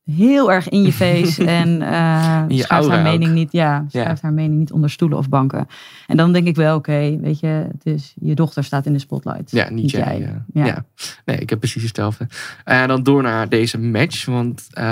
heel 0.04 0.52
erg 0.52 0.68
in 0.68 0.82
je 0.82 0.92
face 1.02 1.44
en 1.46 1.82
eh 1.82 2.44
In 2.48 2.56
je 2.56 2.62
schuift 2.62 2.88
haar 2.88 3.02
mening 3.02 3.28
ook. 3.30 3.34
niet, 3.36 3.52
ja, 3.52 3.84
schuift 3.88 4.22
haar 4.22 4.32
mening 4.32 4.58
niet 4.58 4.72
onder 4.72 4.90
stoelen 4.90 5.18
of 5.18 5.28
banken. 5.28 5.66
En 6.06 6.16
dan 6.16 6.32
denk 6.32 6.46
ik 6.46 6.56
wel, 6.56 6.76
oké, 6.76 7.18
weet 7.20 7.40
je, 7.40 7.46
het 7.72 7.86
is, 7.86 8.14
je 8.20 8.34
dochter 8.34 8.64
staat 8.64 8.86
in 8.86 8.92
de 8.92 8.98
spotlight. 8.98 9.50
Ja, 9.50 9.70
niet, 9.70 9.90
jij. 9.90 10.18
ja. 10.52 10.64
Ja. 10.66 10.84
Nee, 11.24 11.36
ik 11.38 11.50
heb 11.50 11.58
precies 11.58 11.82
hetzelfde. 11.82 12.26
En 12.64 12.88
dan 12.88 13.02
door 13.02 13.22
naar 13.22 13.48
deze 13.48 13.78
match. 13.78 14.24
Want 14.24 14.66
eh, 14.70 14.84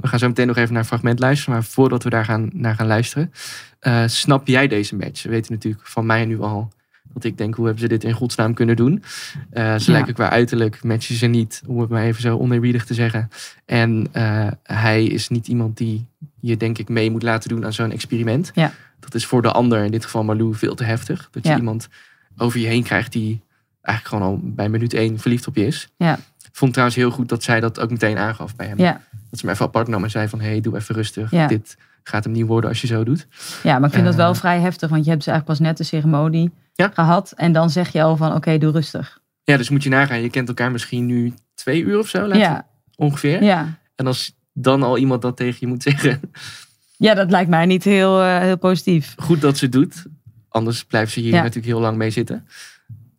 we 0.00 0.06
gaan 0.08 0.18
zo 0.18 0.26
meteen 0.28 0.46
nog 0.46 0.56
even 0.56 0.72
naar 0.72 0.82
een 0.82 0.88
fragment 0.88 1.18
luisteren. 1.18 1.54
Maar 1.54 1.64
voordat 1.64 2.02
we 2.02 2.10
daar 2.10 2.24
gaan, 2.24 2.50
naar 2.52 2.74
gaan 2.74 2.86
luisteren. 2.86 3.32
eh, 3.80 4.02
snap 4.06 4.46
jij 4.46 4.68
deze 4.68 4.96
match? 4.96 5.22
We 5.22 5.28
weten 5.28 5.52
natuurlijk 5.52 5.86
van 5.86 6.06
mij 6.06 6.24
nu 6.24 6.40
al. 6.40 6.68
Dat 7.14 7.24
ik 7.24 7.38
denk, 7.38 7.54
hoe 7.54 7.64
hebben 7.64 7.82
ze 7.82 7.88
dit 7.88 8.04
in 8.04 8.12
godsnaam 8.12 8.54
kunnen 8.54 8.76
doen? 8.76 9.02
Eh, 9.50 9.74
ze 9.76 9.90
Ja. 9.90 9.92
lijken 9.96 10.14
qua 10.14 10.30
uiterlijk, 10.30 10.82
matchen 10.82 11.14
ze 11.14 11.26
niet. 11.26 11.62
Om 11.66 11.80
het 11.80 11.88
maar 11.90 12.02
even 12.02 12.20
zo 12.22 12.38
oneerbiedig 12.38 12.84
te 12.84 12.94
zeggen. 12.94 13.28
En 13.64 14.06
eh, 14.12 14.46
hij 14.62 15.04
is 15.04 15.28
niet 15.28 15.46
iemand 15.48 15.76
die 15.76 16.06
je 16.40 16.56
denk 16.56 16.78
ik 16.78 16.88
mee 16.88 17.10
moet 17.10 17.22
laten 17.22 17.48
doen 17.48 17.64
aan 17.64 17.72
zo'n 17.72 17.90
experiment. 17.92 18.50
Ja. 18.54 18.72
Dat 19.00 19.14
is 19.14 19.26
voor 19.26 19.42
de 19.42 19.52
ander, 19.52 19.84
in 19.84 19.90
dit 19.90 20.04
geval 20.04 20.24
Marlou, 20.24 20.54
veel 20.54 20.74
te 20.74 20.84
heftig. 20.84 21.28
Dat 21.30 21.42
je 21.42 21.48
Ja. 21.50 21.56
iemand 21.56 21.88
over 22.36 22.60
je 22.60 22.66
heen 22.66 22.82
krijgt 22.82 23.12
die 23.12 23.40
eigenlijk 23.80 24.24
gewoon 24.24 24.34
al 24.34 24.40
bij 24.54 24.68
minuut 24.68 24.94
één 24.94 25.18
verliefd 25.18 25.46
op 25.46 25.56
je 25.56 25.66
is. 25.66 25.88
Ja. 25.96 26.14
Ik 26.38 26.58
vond 26.58 26.70
trouwens 26.72 26.98
heel 26.98 27.10
goed 27.10 27.28
dat 27.28 27.42
zij 27.42 27.60
dat 27.60 27.80
ook 27.80 27.90
meteen 27.90 28.18
aangaf 28.18 28.56
bij 28.56 28.66
hem. 28.66 28.78
Ja. 28.78 28.92
Dat 29.30 29.38
ze 29.38 29.46
hem 29.46 29.54
even 29.54 29.66
apart 29.66 29.88
nam 29.88 30.04
en 30.04 30.10
zei 30.10 30.28
van... 30.28 30.40
hé, 30.40 30.48
hey, 30.48 30.60
doe 30.60 30.76
even 30.76 30.94
rustig. 30.94 31.30
Dit 31.46 31.76
gaat 32.02 32.24
hem 32.24 32.32
niet 32.32 32.46
worden 32.46 32.70
als 32.70 32.80
je 32.80 32.86
zo 32.86 33.04
doet. 33.04 33.26
Ja, 33.62 33.78
maar 33.78 33.88
ik 33.88 33.94
vind 33.94 34.06
dat 34.06 34.14
wel 34.14 34.30
Eh. 34.32 34.36
vrij 34.38 34.60
heftig, 34.60 34.90
want 34.90 35.04
je 35.04 35.10
hebt 35.10 35.24
dus 35.24 35.32
eigenlijk 35.32 35.58
pas 35.58 35.68
net 35.68 35.76
de 35.76 35.84
ceremonie 35.84 36.50
Ja. 36.74 36.90
gehad. 36.94 37.32
En 37.36 37.52
dan 37.52 37.70
zeg 37.70 37.92
je 37.92 38.02
al 38.02 38.16
van, 38.16 38.34
oké, 38.34 38.58
doe 38.58 38.72
rustig. 38.72 39.20
Ja, 39.44 39.56
dus 39.56 39.68
moet 39.68 39.82
je 39.82 39.88
nagaan. 39.88 40.22
Je 40.22 40.30
kent 40.30 40.48
elkaar 40.48 40.70
misschien 40.72 41.06
nu 41.06 41.34
twee 41.54 41.82
uur 41.82 41.98
of 41.98 42.08
zo, 42.08 42.20
laten 42.26 42.38
Ja. 42.38 42.66
ongeveer. 42.96 43.42
Ja. 43.42 43.78
En 43.94 44.06
als 44.06 44.34
dan 44.52 44.82
al 44.82 44.98
iemand 44.98 45.22
dat 45.22 45.36
tegen 45.36 45.56
je 45.60 45.66
moet 45.66 45.82
zeggen... 45.82 46.20
ja, 46.96 47.14
dat 47.14 47.30
lijkt 47.30 47.50
mij 47.50 47.66
niet 47.66 47.84
heel, 47.84 48.22
eh, 48.22 48.38
heel 48.38 48.58
positief. 48.58 49.14
goed 49.18 49.40
dat 49.40 49.56
ze 49.58 49.64
het 49.64 49.72
doet. 49.72 50.04
Anders 50.48 50.84
blijft 50.84 51.12
ze 51.12 51.20
hier 51.20 51.30
Ja. 51.32 51.36
natuurlijk 51.36 51.66
heel 51.66 51.80
lang 51.80 51.96
mee 51.96 52.10
zitten. 52.10 52.46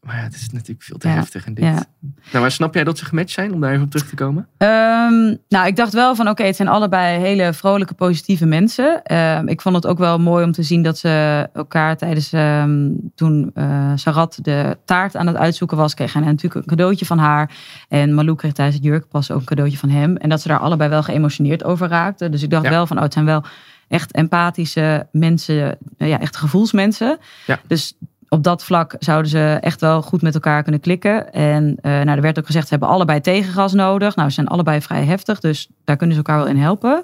Maar 0.03 0.15
ja, 0.15 0.21
het 0.21 0.33
is 0.35 0.49
natuurlijk 0.49 0.83
veel 0.83 0.97
te 0.97 1.07
Ja. 1.07 1.13
heftig. 1.13 1.45
En 1.45 1.53
dit. 1.53 1.63
Ja. 1.63 1.83
Nou, 2.31 2.39
maar 2.39 2.51
snap 2.51 2.73
jij 2.73 2.83
dat 2.83 2.97
ze 2.97 3.05
gematcht 3.05 3.31
zijn? 3.31 3.53
Om 3.53 3.61
daar 3.61 3.71
even 3.71 3.83
op 3.83 3.91
terug 3.91 4.07
te 4.09 4.15
komen. 4.15 4.47
Ehm, 4.57 5.35
nou, 5.49 5.67
ik 5.67 5.75
dacht 5.75 5.93
wel 5.93 6.15
van, 6.15 6.29
oké, 6.29 6.43
het 6.43 6.55
zijn 6.55 6.67
allebei 6.67 7.19
hele 7.19 7.53
vrolijke, 7.53 7.93
positieve 7.93 8.45
mensen. 8.45 9.03
Ehm, 9.03 9.47
ik 9.47 9.61
vond 9.61 9.75
het 9.75 9.87
ook 9.87 9.97
wel 9.97 10.19
mooi 10.19 10.45
om 10.45 10.51
te 10.51 10.63
zien 10.63 10.83
dat 10.83 10.97
ze 10.97 11.47
elkaar 11.53 11.97
tijdens, 11.97 12.33
ehm, 12.33 12.89
toen 13.15 13.51
eh, 13.53 13.91
Sarat 13.95 14.39
de 14.41 14.77
taart 14.85 15.15
aan 15.15 15.27
het 15.27 15.35
uitzoeken 15.35 15.77
was, 15.77 15.93
kreeg 15.93 16.13
hij 16.13 16.21
natuurlijk 16.21 16.55
een 16.55 16.77
cadeautje 16.77 17.05
van 17.05 17.17
haar. 17.17 17.51
En 17.89 18.13
Malou 18.13 18.35
kreeg 18.37 18.53
tijdens 18.53 18.77
het 18.77 18.85
jurkpas 18.85 19.31
ook 19.31 19.39
een 19.39 19.45
cadeautje 19.45 19.77
van 19.77 19.89
hem. 19.89 20.17
En 20.17 20.29
dat 20.29 20.41
ze 20.41 20.47
daar 20.47 20.59
allebei 20.59 20.89
wel 20.89 21.03
geëmotioneerd 21.03 21.63
over 21.63 21.87
raakten. 21.87 22.31
Dus 22.31 22.43
ik 22.43 22.49
dacht 22.49 22.63
Ja. 22.63 22.69
wel 22.69 22.87
van, 22.87 22.97
oh, 22.97 23.03
het 23.03 23.13
zijn 23.13 23.25
wel 23.25 23.43
echt 23.87 24.11
empathische 24.11 25.07
mensen, 25.11 25.77
eh, 25.97 26.07
ja, 26.07 26.19
echt 26.19 26.35
gevoelsmensen. 26.37 27.17
Ja. 27.45 27.59
Dus 27.67 27.93
op 28.33 28.43
dat 28.43 28.63
vlak 28.63 28.95
zouden 28.99 29.31
ze 29.31 29.57
echt 29.61 29.81
wel 29.81 30.01
goed 30.01 30.21
met 30.21 30.33
elkaar 30.33 30.63
kunnen 30.63 30.81
klikken. 30.81 31.33
En 31.33 31.75
eh, 31.81 31.91
nou, 31.91 32.09
er 32.09 32.21
werd 32.21 32.39
ook 32.39 32.45
gezegd, 32.45 32.67
ze 32.67 32.73
hebben 32.73 32.91
allebei 32.91 33.21
tegengas 33.21 33.73
nodig. 33.73 34.15
Nou, 34.15 34.27
ze 34.27 34.33
zijn 34.35 34.47
allebei 34.47 34.81
vrij 34.81 35.05
heftig, 35.05 35.39
dus 35.39 35.69
daar 35.83 35.97
kunnen 35.97 36.15
ze 36.15 36.21
elkaar 36.23 36.43
wel 36.43 36.53
in 36.53 36.61
helpen. 36.61 37.03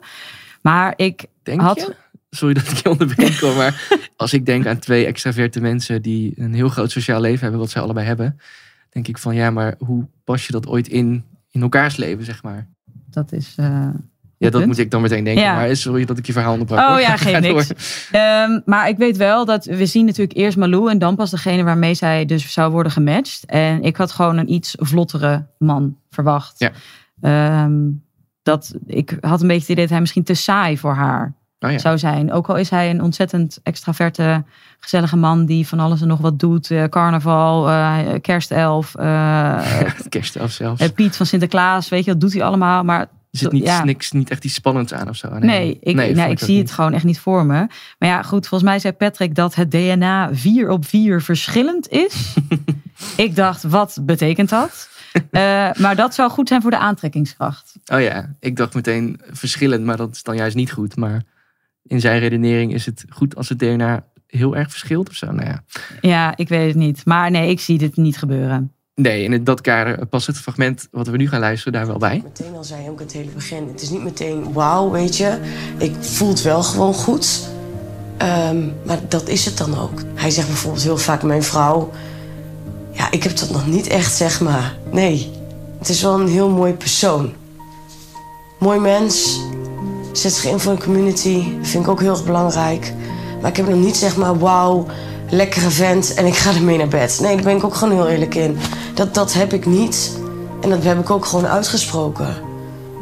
Maar 0.62 0.94
ik 0.96 1.26
Denk 1.44 1.62
had... 1.62 1.78
je? 1.78 1.96
Sorry 2.30 2.54
dat 2.54 2.72
ik 2.72 2.78
je 2.78 2.90
onderbreek, 2.90 3.42
maar 3.42 3.90
als 4.16 4.34
ik 4.34 4.46
denk 4.46 4.66
aan 4.68 4.80
twee 4.80 5.06
extraverte 5.06 5.62
mensen 5.62 6.02
die 6.02 6.34
een 6.36 6.54
heel 6.54 6.70
groot 6.70 6.92
sociaal 6.92 7.22
leven 7.22 7.42
hebben, 7.42 7.60
wat 7.60 7.70
ze 7.70 7.80
allebei 7.80 8.06
hebben, 8.06 8.40
denk 8.90 9.08
ik 9.08 9.18
van 9.18 9.36
ja, 9.36 9.52
maar 9.52 9.76
hoe 9.78 10.08
pas 10.24 10.46
je 10.46 10.52
dat 10.52 10.68
ooit 10.68 10.88
in, 10.88 11.24
in 11.52 11.62
elkaars 11.62 11.96
leven, 11.96 12.26
zeg 12.26 12.44
maar? 12.44 12.68
Dat 13.10 13.32
is. 13.32 13.54
eh, 13.58 13.90
Ja, 14.40 14.50
dat 14.50 14.66
moet 14.66 14.78
ik 14.78 14.92
dan 14.92 15.02
meteen 15.02 15.24
denken. 15.24 15.44
Ja. 15.44 15.56
Maar 15.56 15.76
sorry 15.76 16.06
dat 16.06 16.18
ik 16.18 16.26
je 16.26 16.34
verhaal 16.34 16.52
onderbrak. 16.52 16.80
Oh 16.80 16.88
hoor. 16.88 17.00
ja, 17.00 17.18
geen 17.28 17.42
niks. 17.42 17.72
Ehm, 18.12 18.60
maar 18.66 18.90
ik 18.90 18.98
weet 18.98 19.18
wel 19.18 19.46
dat 19.46 19.66
we 19.66 19.86
zien 19.86 20.06
natuurlijk 20.06 20.38
eerst 20.38 20.58
Malou 20.58 20.90
en 20.90 20.98
dan 20.98 21.16
pas 21.16 21.30
degene 21.30 21.64
waarmee 21.64 21.94
zij 21.94 22.26
dus 22.26 22.54
zou 22.54 22.72
worden 22.72 22.92
gematcht. 22.92 23.46
En 23.46 23.84
ik 23.84 23.98
had 23.98 24.12
gewoon 24.12 24.38
een 24.38 24.54
iets 24.54 24.76
vlottere 24.78 25.46
man 25.58 25.98
verwacht. 26.10 26.60
Ja. 26.60 26.72
Ehm, 27.22 27.74
dat, 28.44 28.74
ik 28.86 29.18
had 29.22 29.42
een 29.42 29.48
beetje 29.48 29.62
het 29.62 29.70
idee 29.70 29.84
dat 29.84 29.90
hij 29.90 30.00
misschien 30.00 30.24
te 30.24 30.34
saai 30.34 30.78
voor 30.78 30.94
haar 30.94 31.38
Oh 31.60 31.72
ja. 31.72 31.78
zou 31.78 31.98
zijn. 31.98 32.32
Ook 32.32 32.50
al 32.50 32.58
is 32.58 32.70
hij 32.70 32.90
een 32.90 33.02
ontzettend 33.02 33.60
extraverte, 33.64 34.44
gezellige 34.80 35.16
man 35.16 35.46
die 35.46 35.68
van 35.68 35.80
alles 35.80 36.02
en 36.02 36.08
nog 36.08 36.20
wat 36.20 36.40
doet. 36.40 36.72
Eh, 36.72 36.84
carnaval, 36.84 37.70
eh, 37.70 37.98
kerstelf, 38.22 38.96
eh, 38.96 39.60
Kerstelf 40.10 40.52
zelfs. 40.52 40.92
Piet 40.92 41.16
van 41.16 41.26
Sinterklaas, 41.26 41.90
weet 41.90 42.06
je, 42.06 42.12
dat 42.12 42.22
doet 42.22 42.34
hij 42.34 42.44
allemaal. 42.44 42.84
Maar 42.84 43.08
Er 43.32 43.40
zit 43.40 43.52
niet, 43.52 43.64
ja. 43.64 43.84
niks, 43.84 44.12
niet 44.12 44.30
echt 44.30 44.46
iets 44.46 44.54
spannends 44.54 44.94
aan 44.94 45.10
of 45.10 45.16
zo. 45.16 45.38
Nee, 45.40 45.78
ik, 45.82 45.96
nee, 45.96 46.30
ik 46.30 46.40
zie 46.40 46.56
niet. 46.56 46.62
het 46.62 46.72
gewoon 46.72 46.94
echt 46.94 47.04
niet 47.04 47.20
voor 47.20 47.46
me. 47.46 47.68
Maar 48.00 48.10
ja, 48.10 48.22
goed, 48.22 48.48
volgens 48.48 48.70
mij 48.70 48.80
zei 48.80 48.94
Patrick 48.94 49.36
dat 49.36 49.56
het 49.56 49.72
DNA 49.72 50.30
4 50.32 50.70
op 50.70 50.86
4 50.86 51.22
verschillend 51.22 51.90
is. 51.90 52.36
ik 53.26 53.36
dacht, 53.36 53.64
wat 53.64 54.00
betekent 54.02 54.50
dat? 54.50 54.90
Eh, 55.32 55.74
maar 55.74 55.96
dat 55.96 56.14
zou 56.14 56.30
goed 56.30 56.48
zijn 56.48 56.62
voor 56.62 56.72
de 56.72 56.78
aantrekkingskracht. 56.78 57.76
Oh 57.94 58.02
ja, 58.02 58.36
ik 58.40 58.56
dacht 58.56 58.74
meteen 58.74 59.20
verschillend, 59.32 59.86
maar 59.86 59.98
dat 59.98 60.12
is 60.12 60.24
dan 60.24 60.36
juist 60.36 60.56
niet 60.56 60.72
goed. 60.72 60.96
Maar 60.96 61.24
in 61.84 62.00
zijn 62.00 62.20
redenering 62.20 62.74
is 62.74 62.86
het 62.86 63.06
goed 63.10 63.36
als 63.36 63.50
het 63.50 63.60
DNA 63.60 64.06
heel 64.28 64.56
erg 64.56 64.70
verschilt 64.70 65.10
of 65.10 65.16
zo. 65.16 65.32
Nou 65.32 65.48
ja. 65.48 65.64
Ja, 66.02 66.34
ik 66.38 66.48
weet 66.48 66.68
het 66.68 66.76
niet. 66.76 67.06
Maar 67.06 67.32
nee, 67.32 67.50
ik 67.50 67.60
zie 67.60 67.78
dit 67.78 67.96
niet 67.96 68.18
gebeuren. 68.18 68.74
Nee, 69.02 69.24
in 69.24 69.44
dat 69.44 69.62
kader 69.62 70.06
past 70.06 70.28
het 70.28 70.38
fragment 70.38 70.88
wat 70.92 71.08
we 71.08 71.18
nu 71.18 71.28
gaan 71.28 71.40
luisteren 71.40 71.74
daar 71.74 71.88
wel 71.88 71.98
bij. 71.98 72.22
Meteen 72.24 72.56
al 72.56 72.64
zei 72.64 72.90
ook 72.90 73.00
het 73.00 73.12
hele 73.12 73.30
begin. 73.30 73.68
Het 73.68 73.82
is 73.82 73.90
niet 73.90 74.04
meteen 74.04 74.54
wauw, 74.54 74.92
weet 74.92 75.18
je. 75.18 75.38
Ik 75.78 75.96
voel 76.00 76.30
het 76.30 76.42
wel 76.42 76.64
gewoon 76.64 76.94
goed. 76.94 77.48
Ehm, 78.18 78.68
maar 78.86 79.00
dat 79.08 79.28
is 79.28 79.46
het 79.46 79.58
dan 79.58 79.80
ook. 79.80 80.02
Hij 80.16 80.30
zegt 80.30 80.48
bijvoorbeeld 80.48 80.84
heel 80.84 80.98
vaak 80.98 81.24
mijn 81.24 81.44
vrouw. 81.44 81.92
Ja, 82.92 83.12
ik 83.12 83.24
heb 83.24 83.38
dat 83.38 83.50
nog 83.50 83.68
niet 83.68 83.88
echt, 83.88 84.16
zeg 84.16 84.42
maar. 84.42 84.78
Nee, 84.92 85.32
het 85.78 85.90
is 85.90 86.02
wel 86.02 86.20
een 86.20 86.28
heel 86.28 86.50
mooi 86.50 86.74
persoon. 86.74 87.34
Mooi 88.60 88.80
mens. 88.80 89.40
Zet 90.14 90.34
zich 90.34 90.52
in 90.52 90.60
voor 90.60 90.72
een 90.72 90.84
community. 90.84 91.44
Vind 91.62 91.84
ik 91.84 91.90
ook 91.90 92.00
heel 92.00 92.12
erg 92.12 92.26
belangrijk. 92.26 92.94
Maar 93.42 93.50
ik 93.50 93.58
heb 93.58 93.68
nog 93.68 93.80
niet, 93.80 93.98
zeg 93.98 94.18
maar, 94.18 94.40
wauw, 94.40 94.86
lekkere 95.32 95.70
vent 95.70 96.14
en 96.14 96.26
ik 96.26 96.36
ga 96.36 96.54
ermee 96.56 96.78
naar 96.78 96.88
bed. 96.88 97.20
Nee, 97.22 97.36
daar 97.36 97.44
ben 97.44 97.56
ik 97.58 97.64
ook 97.64 97.76
gewoon 97.76 97.94
heel 97.94 98.08
eerlijk 98.10 98.36
in. 98.36 98.58
Dat, 98.94 99.14
dat 99.14 99.34
heb 99.34 99.54
ik 99.54 99.66
niet. 99.66 100.20
En 100.62 100.70
dat 100.70 100.84
heb 100.84 101.00
ik 101.00 101.10
ook 101.10 101.26
gewoon 101.26 101.46
uitgesproken. 101.48 102.36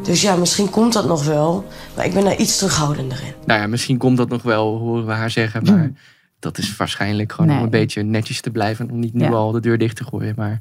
Dus 0.03 0.21
ja, 0.21 0.35
misschien 0.35 0.69
komt 0.69 0.93
dat 0.93 1.07
nog 1.07 1.25
wel. 1.25 1.65
Maar 1.95 2.05
ik 2.05 2.13
ben 2.13 2.23
daar 2.23 2.35
iets 2.37 2.57
terughoudender 2.57 3.21
in. 3.25 3.33
Nou 3.45 3.59
ja, 3.61 3.67
misschien 3.67 3.97
komt 3.97 4.17
dat 4.17 4.29
nog 4.29 4.41
wel, 4.41 4.77
horen 4.77 5.05
we 5.05 5.11
haar 5.11 5.31
zeggen. 5.31 5.63
Maar 5.63 5.91
dat 6.39 6.57
is 6.57 6.75
waarschijnlijk 6.75 7.31
gewoon 7.31 7.57
om 7.57 7.63
een 7.63 7.69
beetje 7.69 8.03
netjes 8.03 8.41
te 8.41 8.49
blijven. 8.51 8.91
Om 8.91 8.99
niet 8.99 9.13
nu 9.13 9.23
Ja. 9.23 9.29
al 9.29 9.51
de 9.51 9.59
deur 9.59 9.77
dicht 9.77 9.95
te 9.95 10.03
gooien. 10.03 10.33
Maar 10.37 10.59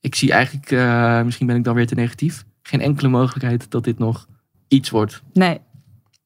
ik 0.00 0.14
zie 0.14 0.32
eigenlijk, 0.32 0.70
eh, 0.70 1.22
misschien 1.22 1.46
ben 1.46 1.56
ik 1.56 1.64
dan 1.64 1.74
weer 1.74 1.86
te 1.86 1.94
negatief. 1.94 2.44
Geen 2.62 2.80
enkele 2.80 3.08
mogelijkheid 3.08 3.70
dat 3.70 3.84
dit 3.84 3.98
nog 3.98 4.26
iets 4.68 4.90
wordt. 4.90 5.22
Nee. 5.32 5.60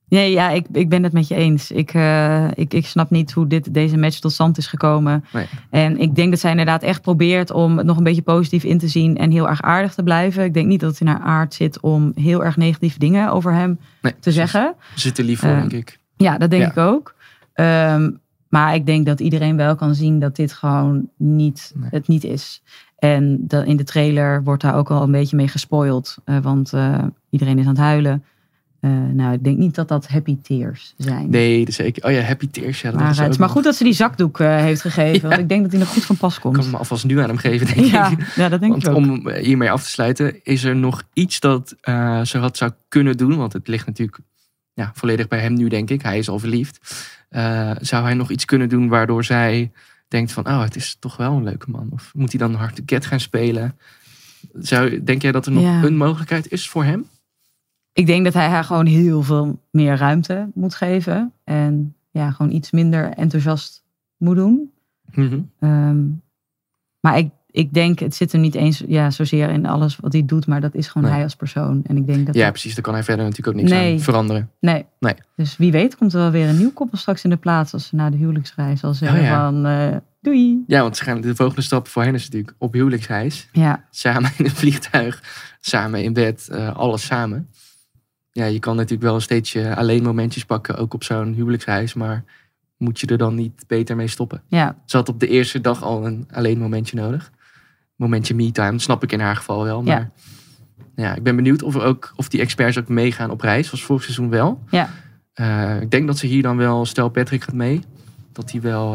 Nee, 0.09 0.31
ja, 0.33 0.51
ik, 0.51 0.67
ik 0.73 0.89
ben 0.89 1.03
het 1.03 1.13
met 1.13 1.29
je 1.29 1.35
eens. 1.35 1.71
Ik, 1.71 1.95
eh, 1.95 2.47
ik, 2.55 2.75
ik 2.75 2.87
snap 2.87 3.11
niet 3.11 3.33
hoe 3.33 3.47
dit, 3.47 3.75
deze 3.75 3.97
match 3.97 4.19
tot 4.19 4.33
stand 4.33 4.59
is 4.59 4.67
gekomen. 4.67 5.25
Nee. 5.33 5.47
En 5.71 5.99
ik 6.01 6.15
denk 6.15 6.31
dat 6.31 6.41
zij 6.41 6.51
inderdaad 6.51 6.83
echt 6.83 7.03
probeert 7.03 7.51
om 7.51 7.77
het 7.77 7.87
nog 7.87 7.97
een 7.97 8.03
beetje 8.05 8.23
positief 8.23 8.65
in 8.65 8.79
te 8.79 8.89
zien 8.89 9.17
en 9.17 9.31
heel 9.31 9.49
erg 9.49 9.63
aardig 9.63 9.95
te 9.95 10.03
blijven. 10.03 10.45
Ik 10.45 10.55
denk 10.55 10.67
niet 10.67 10.81
dat 10.81 10.91
het 10.91 11.01
in 11.01 11.07
haar 11.07 11.21
aard 11.21 11.55
zit 11.55 11.81
om 11.81 12.13
heel 12.15 12.45
erg 12.45 12.57
negatieve 12.57 12.99
dingen 12.99 13.31
over 13.31 13.53
hem 13.53 13.79
Nee, 14.03 14.15
te 14.21 14.33
zeggen. 14.33 14.75
Ze 14.95 15.01
zitten 15.01 15.25
lief 15.25 15.39
voor, 15.41 15.49
Eh, 15.49 15.57
denk 15.61 15.73
ik. 15.73 15.99
Ja, 16.17 16.39
dat 16.39 16.51
denk 16.51 16.63
Ja. 16.63 16.71
ik 16.71 16.77
ook. 16.77 17.15
Ehm, 17.53 18.11
maar 18.49 18.75
ik 18.75 18.87
denk 18.87 19.07
dat 19.07 19.21
iedereen 19.21 19.57
wel 19.57 19.75
kan 19.75 19.95
zien 19.95 20.19
dat 20.21 20.37
dit 20.37 20.53
gewoon 20.53 21.09
niet, 21.17 21.73
Nee. 21.75 21.89
het 21.91 22.09
niet 22.09 22.25
is. 22.25 22.63
En 22.99 23.47
in 23.65 23.77
de 23.77 23.85
trailer 23.85 24.43
wordt 24.45 24.63
daar 24.63 24.75
ook 24.75 24.91
al 24.91 25.03
een 25.03 25.11
beetje 25.11 25.37
mee 25.37 25.49
gespoild. 25.49 26.17
eh, 26.25 26.39
want 26.39 26.73
iedereen 27.31 27.59
is 27.59 27.65
aan 27.65 27.71
het 27.71 27.79
huilen. 27.79 28.25
Eh, 28.87 28.93
nou, 29.15 29.33
ik 29.33 29.45
denk 29.45 29.59
niet 29.59 29.75
dat 29.75 29.89
dat 29.89 30.09
happy 30.09 30.37
tears 30.43 30.95
zijn. 30.97 31.31
Nee, 31.31 31.65
dat 31.65 31.75
zeker. 31.75 32.05
Oh 32.05 32.11
ja, 32.13 32.21
Happy 32.21 32.49
Tears. 32.51 32.81
Ja, 32.81 32.91
dat 32.91 33.01
maar 33.01 33.11
is 33.11 33.19
het 33.19 33.31
is 33.31 33.37
maar 33.37 33.49
goed 33.49 33.65
dat 33.65 33.75
ze 33.77 33.85
die 33.85 33.93
zakdoek 33.93 34.41
eh, 34.41 34.57
heeft 34.57 34.81
gegeven. 34.81 35.21
Ja. 35.23 35.29
Want 35.29 35.41
ik 35.41 35.49
denk 35.49 35.63
dat 35.63 35.71
die 35.71 35.81
nog 35.81 35.89
goed 35.89 36.05
van 36.05 36.17
pas 36.17 36.35
Ik 36.37 36.41
komt. 36.41 36.55
kan 36.57 36.65
hem 36.65 36.75
alvast 36.75 37.05
nu 37.05 37.21
aan 37.21 37.29
hem 37.29 37.37
geven, 37.37 37.67
denk 37.67 37.87
ja, 37.87 38.11
ik. 38.11 38.33
ja, 38.35 38.49
dat 38.49 38.61
denk 38.61 38.73
Want 38.73 38.85
ik 38.87 38.91
ook. 38.91 38.97
om 38.97 39.31
hiermee 39.31 39.71
af 39.71 39.83
te 39.83 39.89
sluiten, 39.89 40.41
is 40.45 40.65
er 40.65 40.77
nog 40.77 41.03
iets 41.13 41.41
dat 41.41 41.75
eh, 41.81 42.23
ze 42.23 42.39
had 42.39 42.57
zou 42.57 42.71
kunnen 42.89 43.17
doen? 43.17 43.37
Want 43.37 43.53
het 43.53 43.69
ligt 43.69 43.87
natuurlijk 43.87 44.19
ja, 44.73 44.91
volledig 44.95 45.29
bij 45.29 45.41
hem 45.41 45.55
nu, 45.55 45.69
denk 45.69 45.91
ik. 45.91 46.03
Hij 46.03 46.19
is 46.19 46.29
al 46.29 46.39
verliefd. 46.39 47.07
Eh, 47.29 47.71
zou 47.81 48.05
hij 48.05 48.15
nog 48.15 48.31
iets 48.31 48.45
kunnen 48.45 48.69
doen 48.69 48.89
waardoor 48.89 49.25
zij 49.25 49.71
denkt 50.09 50.33
van, 50.33 50.47
oh, 50.49 50.63
het 50.63 50.77
is 50.77 50.97
toch 51.01 51.17
wel 51.17 51.33
een 51.33 51.45
leuke 51.45 51.71
man? 51.71 51.89
Of 51.91 52.11
moet 52.15 52.31
hij 52.31 52.39
dan 52.41 52.55
hard 52.55 52.77
to 52.77 52.83
get 52.87 53.07
gaan 53.07 53.21
spelen? 53.21 53.79
Zou, 54.55 55.03
denk 55.05 55.23
jij 55.23 55.33
dat 55.33 55.47
er 55.47 55.53
nog 55.53 55.63
Ja. 55.63 55.83
een 55.83 55.97
mogelijkheid 55.97 56.53
is 56.53 56.69
voor 56.69 56.85
hem? 56.85 57.07
Ik 57.97 58.07
denk 58.07 58.25
dat 58.25 58.35
hij 58.35 58.49
haar 58.49 58.65
gewoon 58.65 58.87
heel 58.87 59.23
veel 59.23 59.61
meer 59.71 59.97
ruimte 59.97 60.49
moet 60.55 60.75
geven. 60.75 61.33
En 61.45 61.95
ja, 62.11 62.31
gewoon 62.31 62.53
iets 62.53 62.71
minder 62.71 63.09
enthousiast 63.11 63.85
moet 64.17 64.37
doen. 64.37 64.71
Mhm. 65.15 65.39
Ehm, 65.61 66.05
maar 67.01 67.19
ik, 67.19 67.31
ik 67.51 67.73
denk, 67.73 67.99
het 67.99 68.15
zit 68.15 68.33
hem 68.33 68.41
niet 68.41 68.55
eens 68.55 68.83
ja, 68.87 69.11
zozeer 69.11 69.49
in 69.51 69.67
alles 69.67 69.97
wat 69.97 70.13
hij 70.13 70.25
doet, 70.25 70.47
maar 70.47 70.61
dat 70.61 70.75
is 70.75 70.87
gewoon 70.89 71.03
Nee. 71.07 71.13
hij 71.17 71.23
als 71.23 71.37
persoon. 71.37 71.83
En 71.87 71.97
ik 71.97 72.07
denk 72.07 72.27
dat. 72.27 72.35
Ja, 72.35 72.43
dat- 72.43 72.51
precies. 72.53 72.75
Daar 72.75 72.83
kan 72.85 72.95
hij 72.95 73.03
verder 73.03 73.25
natuurlijk 73.25 73.57
ook 73.57 73.63
niks 73.63 73.75
Nee. 73.75 73.93
aan 73.93 74.01
veranderen. 74.01 74.51
nee. 74.61 74.85
Nee. 75.01 75.15
Dus 75.37 75.57
wie 75.57 75.73
weet 75.73 75.97
komt 75.97 76.13
er 76.13 76.19
wel 76.21 76.31
weer 76.31 76.49
een 76.49 76.59
nieuw 76.59 76.73
koppel 76.73 76.99
straks 76.99 77.25
in 77.25 77.31
de 77.31 77.37
plaats 77.37 77.73
als 77.73 77.87
ze 77.87 77.95
na 77.97 78.11
de 78.11 78.17
huwelijksreis 78.17 78.85
al 78.85 78.95
zeggen 78.95 79.19
Oh 79.21 79.25
ja. 79.25 79.45
van 79.51 79.67
eh, 79.67 79.97
doei. 80.21 80.65
Ja, 80.67 80.81
want 80.83 81.05
de 81.23 81.35
volgende 81.35 81.63
stap 81.63 81.89
voor 81.89 82.03
hen 82.03 82.15
is 82.15 82.25
natuurlijk 82.25 82.55
op 82.59 82.73
huwelijksreis. 82.73 83.49
Ja, 83.53 83.85
samen 83.91 84.31
in 84.39 84.45
een 84.45 84.51
vliegtuig, 84.51 85.23
samen 85.61 86.03
in 86.03 86.13
bed, 86.13 86.49
eh, 86.49 86.77
alles 86.77 87.05
samen. 87.07 87.49
Ja, 88.37 88.45
je 88.45 88.59
kan 88.59 88.77
natuurlijk 88.77 89.03
wel 89.03 89.21
steeds 89.21 89.53
je 89.53 89.77
alleen 89.77 90.03
momentjes 90.03 90.45
pakken, 90.45 90.77
ook 90.77 90.95
op 90.95 91.05
zo'n 91.05 91.33
huwelijksreis, 91.33 91.95
maar 91.95 92.25
moet 92.77 93.01
je 93.01 93.07
er 93.07 93.19
dan 93.19 93.35
niet 93.35 93.65
beter 93.67 93.97
mee 93.97 94.09
stoppen? 94.09 94.43
ja, 94.49 94.77
Ze 94.85 94.97
had 94.97 95.09
op 95.09 95.21
de 95.21 95.29
eerste 95.29 95.61
dag 95.61 95.83
al 95.83 96.07
een 96.07 96.29
alleen 96.33 96.59
momentje 96.59 96.97
nodig. 96.97 97.31
Momentje 97.97 98.35
me-time, 98.35 98.71
dat 98.71 98.81
snap 98.81 99.03
ik 99.03 99.13
in 99.13 99.21
haar 99.21 99.37
geval 99.37 99.65
wel. 99.65 99.83
Maar 99.83 100.11
ja. 100.97 101.15
ik 101.15 101.23
ben 101.23 101.37
benieuwd 101.37 101.63
of, 101.63 101.75
er 101.75 101.83
ook, 101.83 102.13
of 102.17 102.29
die 102.29 102.41
experts 102.41 102.79
ook 102.79 102.89
meegaan 102.89 103.31
op 103.31 103.41
reis, 103.41 103.67
zoals 103.67 103.85
vorig 103.85 104.03
seizoen 104.03 104.31
wel. 104.31 104.63
ja. 104.71 104.89
Eh, 105.33 105.81
ik 105.81 105.91
denk 105.91 106.07
dat 106.07 106.19
ze 106.19 106.27
hier 106.27 106.43
dan 106.43 106.57
wel, 106.57 106.85
stel 106.87 107.09
Patrick 107.09 107.43
gaat 107.43 107.55
mee, 107.55 107.81
dat 108.33 108.51
hij 108.53 108.61
wel... 108.61 108.93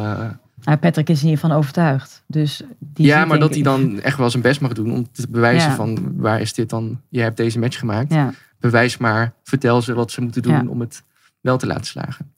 Nou, 0.64 0.78
Patrick 0.78 1.10
is 1.10 1.22
hiervan 1.22 1.52
overtuigd. 1.52 2.24
Dus 2.28 2.62
die 2.80 3.06
ja, 3.06 3.26
maar 3.26 3.40
dat 3.40 3.54
hij 3.54 3.64
dan 3.64 4.00
echt 4.00 4.18
wel 4.18 4.30
zijn 4.30 4.44
best 4.44 4.62
mag 4.62 4.74
doen 4.74 4.92
om 4.94 5.08
te 5.12 5.28
bewijzen 5.30 5.70
Ja. 5.70 5.76
van 5.76 6.14
waar 6.18 6.42
is 6.42 6.54
dit 6.54 6.70
dan? 6.70 7.02
Jij 7.10 7.24
hebt 7.24 7.38
deze 7.38 7.60
match 7.60 7.80
gemaakt. 7.80 8.14
Ja, 8.14 8.34
bewijs 8.62 8.98
maar, 8.98 9.34
vertel 9.44 9.82
ze 9.82 9.94
wat 9.94 10.12
ze 10.12 10.22
moeten 10.22 10.42
doen 10.42 10.54
Ja. 10.54 10.64
om 10.68 10.80
het 10.80 11.04
wel 11.42 11.58
te 11.58 11.68
laten 11.68 11.86
slagen. 11.86 12.34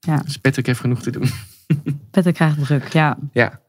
Ja. 0.00 0.16
Dus 0.16 0.36
Patrick 0.36 0.66
heeft 0.66 0.80
genoeg 0.80 1.02
te 1.02 1.10
doen. 1.10 1.30
Patrick 2.10 2.34
krijgt 2.34 2.58
druk, 2.64 2.88
ja. 2.92 3.18
Ja, 3.32 3.60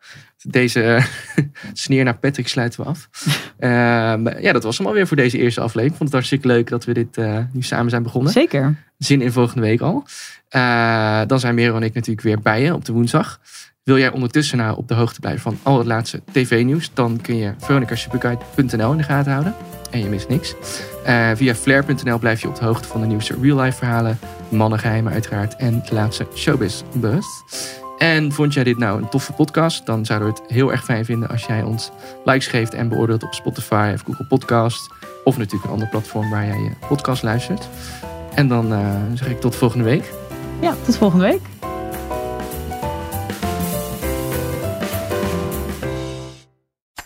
deze 0.43 0.83
eh, 0.83 1.05
sneer 1.73 2.03
naar 2.03 2.17
Patrick 2.17 2.47
sluiten 2.47 2.81
we 2.81 2.87
af. 2.87 3.09
Ehm, 3.59 4.41
ja, 4.41 4.51
dat 4.51 4.63
was 4.63 4.77
hem 4.77 4.87
alweer 4.87 5.07
voor 5.07 5.17
deze 5.17 5.37
eerste 5.37 5.59
aflevering. 5.59 5.91
Ik 5.91 5.97
vond 5.97 6.09
het 6.09 6.17
hartstikke 6.17 6.47
leuk 6.47 6.69
dat 6.69 6.85
we 6.85 6.93
dit 6.93 7.17
eh, 7.17 7.39
nu 7.51 7.61
samen 7.61 7.89
zijn 7.89 8.03
begonnen. 8.03 8.31
Zeker. 8.31 8.75
Zin 8.97 9.21
in 9.21 9.31
volgende 9.31 9.61
week 9.61 9.81
al. 9.81 10.05
Eh, 10.49 11.21
dan 11.27 11.39
zijn 11.39 11.55
Merel 11.55 11.75
en 11.75 11.83
ik 11.83 11.93
natuurlijk 11.93 12.21
weer 12.25 12.39
bij 12.39 12.61
je 12.63 12.73
op 12.73 12.85
de 12.85 12.93
woensdag. 12.93 13.39
Wil 13.83 13.97
jij 13.97 14.11
ondertussen 14.11 14.57
nou 14.57 14.77
op 14.77 14.87
de 14.87 14.93
hoogte 14.93 15.19
blijven 15.19 15.41
van 15.41 15.57
al 15.63 15.77
het 15.77 15.87
laatste 15.87 16.21
tv-nieuws? 16.31 16.91
Dan 16.93 17.21
kun 17.21 17.35
je 17.35 17.53
veronicasuperguide.nl 17.57 18.91
in 18.91 18.97
de 18.97 19.03
gaten 19.03 19.31
houden. 19.31 19.55
En 19.89 19.99
je 19.99 20.09
mist 20.09 20.29
niks. 20.29 20.55
Eh, 21.03 21.29
via 21.35 21.55
flair.nl 21.55 22.19
blijf 22.19 22.41
je 22.41 22.47
op 22.47 22.55
de 22.55 22.65
hoogte 22.65 22.87
van 22.87 23.01
de 23.01 23.07
nieuwste 23.07 23.35
real-life 23.41 23.77
verhalen. 23.77 24.19
Mannengeheimen 24.49 25.13
uiteraard. 25.13 25.55
En 25.55 25.83
de 25.89 25.93
laatste 25.93 26.27
showbiz 26.35 26.81
buzz. 26.93 27.27
En 27.97 28.31
vond 28.31 28.53
jij 28.53 28.63
dit 28.63 28.77
nou 28.77 29.01
een 29.01 29.09
toffe 29.09 29.33
podcast? 29.33 29.85
Dan 29.85 30.05
zouden 30.05 30.27
we 30.27 30.33
het 30.41 30.51
heel 30.51 30.71
erg 30.71 30.83
fijn 30.83 31.05
vinden 31.05 31.29
als 31.29 31.45
jij 31.45 31.63
ons 31.63 31.91
likes 32.25 32.47
geeft 32.47 32.73
en 32.73 32.89
beoordeelt 32.89 33.23
op 33.23 33.33
Spotify 33.33 33.91
of 33.93 34.01
Google 34.01 34.25
Podcast. 34.25 34.89
Of 35.23 35.37
natuurlijk 35.37 35.65
een 35.65 35.71
ander 35.71 35.87
platform 35.87 36.29
waar 36.29 36.45
jij 36.45 36.57
je 36.57 36.71
podcast 36.87 37.23
luistert. 37.23 37.67
En 38.33 38.47
dan 38.47 38.73
eh, 38.73 38.95
zeg 39.13 39.29
ik 39.29 39.39
tot 39.39 39.55
volgende 39.55 39.83
week. 39.83 40.13
Ja, 40.61 40.75
tot 40.85 40.97
volgende 40.97 41.25
week. 41.25 41.68